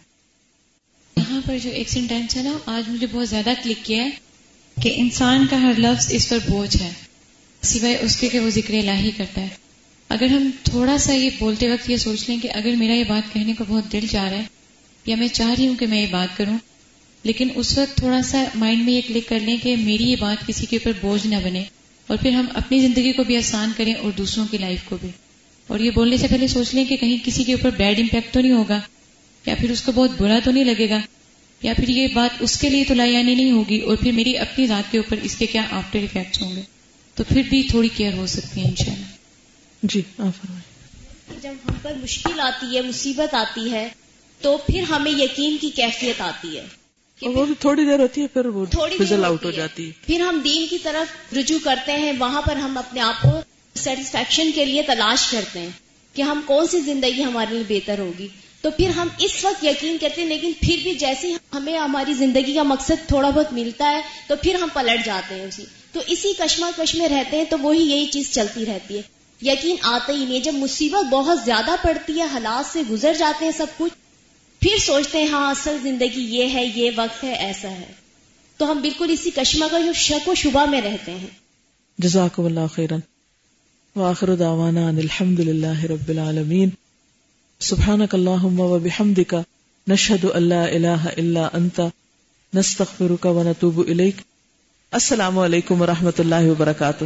یہاں 1.18 1.42
پر 1.46 1.58
جو 1.64 1.70
ایک 1.70 1.90
سینٹینس 1.90 2.36
ہے 2.38 2.44
نا، 2.44 2.58
آج 2.66 2.90
مجھے 2.90 3.08
بہت 3.12 3.30
زیادہ 3.30 3.54
کلک 3.64 3.86
کیا 3.86 4.04
ہے 4.04 4.10
کہ 4.78 4.94
انسان 4.96 5.48
کا 5.50 5.62
ہر 5.62 5.74
لفظ 5.78 6.08
اس 6.12 6.30
پر 6.30 6.38
بوجھ 6.50 6.82
ہے، 6.82 6.92
سوائے 7.64 7.98
اس 8.02 8.20
کے 8.20 8.30
کہ 8.30 8.40
وہ 8.40 8.50
ذکر 8.50 8.74
الہی 8.74 9.12
کرتا 9.18 9.42
ہے۔ 9.42 9.48
اگر 10.10 10.28
ہم 10.28 10.50
تھوڑا 10.64 10.98
سا 10.98 11.14
یہ 11.14 11.30
بولتے 11.40 11.70
وقت 11.70 11.90
یہ 11.90 11.98
سوچ 11.98 12.30
لیں 12.30 12.40
کہ 12.40 12.52
اگر 12.52 12.76
میرا 12.78 12.94
یہ 12.94 13.04
بات 13.04 13.34
کہنے 13.34 13.54
کو 13.54 13.64
بہت 13.68 13.92
دل 13.92 14.06
چاہ 14.12 14.30
رہا 14.30 14.38
ہے، 14.38 14.46
یا 15.06 15.16
میں 15.16 15.28
چاہ 15.28 15.54
رہی 15.58 15.68
ہوں 15.68 15.76
کہ 15.76 15.88
میں 15.88 16.02
یہ 16.02 16.12
بات 16.12 16.38
کروں 16.38 16.58
لیکن 17.28 17.48
اس 17.56 17.78
وقت 17.78 17.98
تھوڑا 17.98 18.22
سا 18.22 18.44
مائنڈ 18.56 18.86
میں 18.86 18.94
یہ 18.94 19.02
کلک 19.08 19.30
کر 19.30 19.40
لیں 19.40 19.58
کہ 19.64 19.76
میری 19.76 20.04
یہ 20.04 20.16
بات 20.20 20.48
کسی 20.48 20.66
کے 20.66 20.76
اوپر 20.76 20.92
بوجھ 21.02 21.28
نہ 21.28 21.36
بنے 21.44 21.64
اور 22.08 22.18
پھر 22.22 22.32
ہم 22.32 22.46
اپنی 22.54 22.80
زندگی 22.80 23.14
کو 23.14 23.24
بھی 23.24 23.38
آسان 23.38 23.72
کریں 23.78 23.94
اور 23.94 24.12
دوسروں 24.12 24.46
کی 24.52 24.58
لائف 24.58 24.80
کو 24.86 24.98
بھی۔ 25.02 25.10
اور 25.68 25.80
یہ 25.80 25.92
بولنے 25.92 26.18
سے 26.18 26.28
پہلے 26.28 26.48
سوچ 26.48 26.76
لیں 26.76 26.86
کہ 26.86 26.98
کہیں 26.98 27.18
کسی 27.26 27.44
کے 27.44 27.54
اوپر 27.54 27.70
بیڈ 27.70 28.00
امپیکٹ 28.00 28.34
تو 28.34 28.40
نہیں 28.40 28.52
ہوگا 28.52 28.80
یا 29.46 29.56
پھر 29.60 29.72
اس 29.72 29.82
کو 29.82 29.92
بہت 29.92 30.12
برا 30.18 30.40
تو 30.44 30.52
نہیں 30.52 30.64
لگے 30.64 30.90
گا 30.90 31.00
یا 31.62 31.74
پھر 31.74 31.88
یہ 31.88 32.08
بات 32.14 32.30
اس 32.40 32.60
کے 32.60 32.70
لیے 32.70 32.84
تو 32.84 32.94
لایانی 32.94 33.36
نہیں 33.36 33.52
ہوگی 33.52 33.80
اور 33.80 33.96
پھر 33.96 34.12
میری 34.12 34.38
اپنی 34.38 34.68
ذات 34.68 34.92
کے 34.92 34.98
اوپر 34.98 35.18
اس 35.24 35.36
کے 35.36 35.46
کیا 35.46 35.62
آفٹر 35.72 36.00
افیکٹس 36.00 36.42
ہوں 36.42 36.56
گے۔ 36.56 36.62
تو 37.16 37.24
پھر 37.24 37.42
بھی 37.50 37.64
تھوڑی 37.64 37.90
کیئر 37.96 38.14
ہو 38.14 38.28
سکتی 38.28 38.62
ہے 38.62 38.66
انشاءاللہ۔ 38.66 39.06
جی 39.84 40.02
جب 41.42 41.54
ہم 41.66 41.74
پر 41.82 41.94
مشکل 42.04 42.40
آتی 42.40 42.76
ہے 42.76 42.82
مصیبت 42.82 43.36
آتی 43.36 43.72
ہے 43.72 43.88
تو 44.42 44.58
پھر 44.58 44.82
ہمیں 44.90 45.12
یقین 45.12 45.58
کی 45.62 45.70
کیفیت 45.70 46.22
آتی 46.22 46.58
ہے۔ 46.58 46.87
وہ 47.22 47.46
بھی 47.46 47.54
تھوڑی 47.60 47.86
دیر 47.86 48.00
ہوتی 48.00 48.22
ہے 48.22 48.28
پھر 48.28 48.46
وہ 48.46 48.66
فضل 49.00 49.26
آؤٹ 49.26 49.46
ہو 49.46 49.52
جاتی۔ 49.52 49.88
ہے 49.88 49.92
پھر 50.06 50.20
ہم 50.20 50.42
دین 50.44 50.68
کی 50.68 50.78
طرف 50.78 51.34
رجوع 51.34 51.60
کرتے 51.64 51.92
ہیں 51.92 52.12
وہاں 52.20 52.42
پر 52.42 52.56
ہم 52.56 52.78
اپنے 52.78 53.02
آپ 53.02 53.22
کو 53.22 53.30
سیٹسفیکشن 53.76 54.52
کے 54.56 54.66
لیے 54.66 54.82
تلاش 54.82 55.32
کرتے 55.32 55.60
ہیں 55.60 55.70
کہ 56.14 56.22
ہم 56.22 56.42
کون 56.46 56.68
سی 56.68 56.80
زندگی 56.80 57.24
ہمارے 57.24 57.56
لیے 57.56 57.64
بہتر 57.68 58.00
ہوگی۔ 58.00 58.28
تو 58.62 58.72
پھر 58.72 58.90
ہم 58.90 59.08
اس 59.20 59.46
وقت 59.46 59.64
یقین 59.64 59.98
کرتے 59.98 60.22
ہیں 60.22 60.30
لیکن 60.30 60.52
پھر 60.60 60.78
بھی 60.84 60.94
جیسے 60.94 61.34
ہمیں 61.54 61.78
ہماری 61.78 62.14
زندگی 62.14 62.54
کا 62.54 62.64
مقصد 62.64 63.08
تھوڑا 63.08 63.30
بہت 63.30 63.54
ملتا 63.54 63.92
ہے 63.92 64.02
تو 64.28 64.36
پھر 64.42 64.56
ہم 64.56 64.68
پلٹ 64.74 65.06
جاتے 65.06 65.36
ہیں 65.36 65.46
اسی۔ 65.46 65.66
تو 65.92 66.00
اسی 66.08 66.34
کشمہ 66.38 66.66
کش 66.78 66.96
میں 66.96 67.10
رہتے 67.10 67.38
ہیں 67.38 67.46
تو 67.50 67.58
وہی 67.62 67.82
یہی 67.82 68.06
چیز 68.06 68.32
چلتی 68.32 68.66
رہتی 68.66 68.98
ہے۔ 68.98 69.02
یقین 69.42 69.76
آتا 69.82 70.14
ہی 70.14 70.26
نہیں 70.26 70.40
جب 70.40 70.54
مصیبت 70.54 71.06
بہت 71.06 71.38
زیادہ 71.46 71.76
پڑتی 71.84 72.20
ہے 72.20 72.26
حالات 72.26 72.74
سے 72.74 72.82
گزر 72.92 73.14
جاتے 73.14 73.46
ہیں 73.46 73.52
سب 73.52 73.66
کچھ 73.78 73.94
پھر 74.60 74.78
سوچتے 74.86 75.18
ہیں 75.18 75.28
ہاں 75.28 75.52
اصل 75.52 75.78
زندگی 75.84 76.22
یہ 76.22 76.50
ہے، 76.54 76.66
یہ 76.76 76.92
وقت 76.96 77.24
ہے، 77.24 77.34
ایسا 77.34 77.70
ہے۔ 77.70 77.94
تو 78.58 78.72
ہم 78.72 78.82
بالکل 78.82 79.08
اسی 79.10 79.32
کشمہ 79.32 79.66
کا 79.72 79.80
جو 79.80 79.94
شک 79.94 80.28
و 80.28 80.36
شبہ 80.36 80.66
میں 80.66 80.82
رہتے 80.82 81.12
ہیں۔ 81.12 81.28
جزاک 81.98 82.40
اللہ 82.40 82.68
خیرن 82.76 83.00
واخر 83.96 84.36
دعوانا 84.36 84.88
ان 84.88 84.98
الحمد 84.98 85.40
للہ 85.40 85.84
رب 85.84 86.10
العالمین۔ 86.10 86.70
سبحانك 87.60 88.16
اللهم 88.16 88.60
وبحمدك 88.60 89.36
نشهد 89.88 90.26
ان 90.34 90.44
لا 90.44 90.64
اله 90.64 91.08
الا 91.18 91.48
انت۔ 91.54 91.82
نستغفرك 92.54 93.26
ونتوب 93.26 93.88
اليك 93.88 94.16
السلام 94.92 95.40
علیکم 95.40 95.82
ورحمۃ 95.82 96.20
اللہ 96.20 96.50
وبرکاتہ۔ 96.50 97.06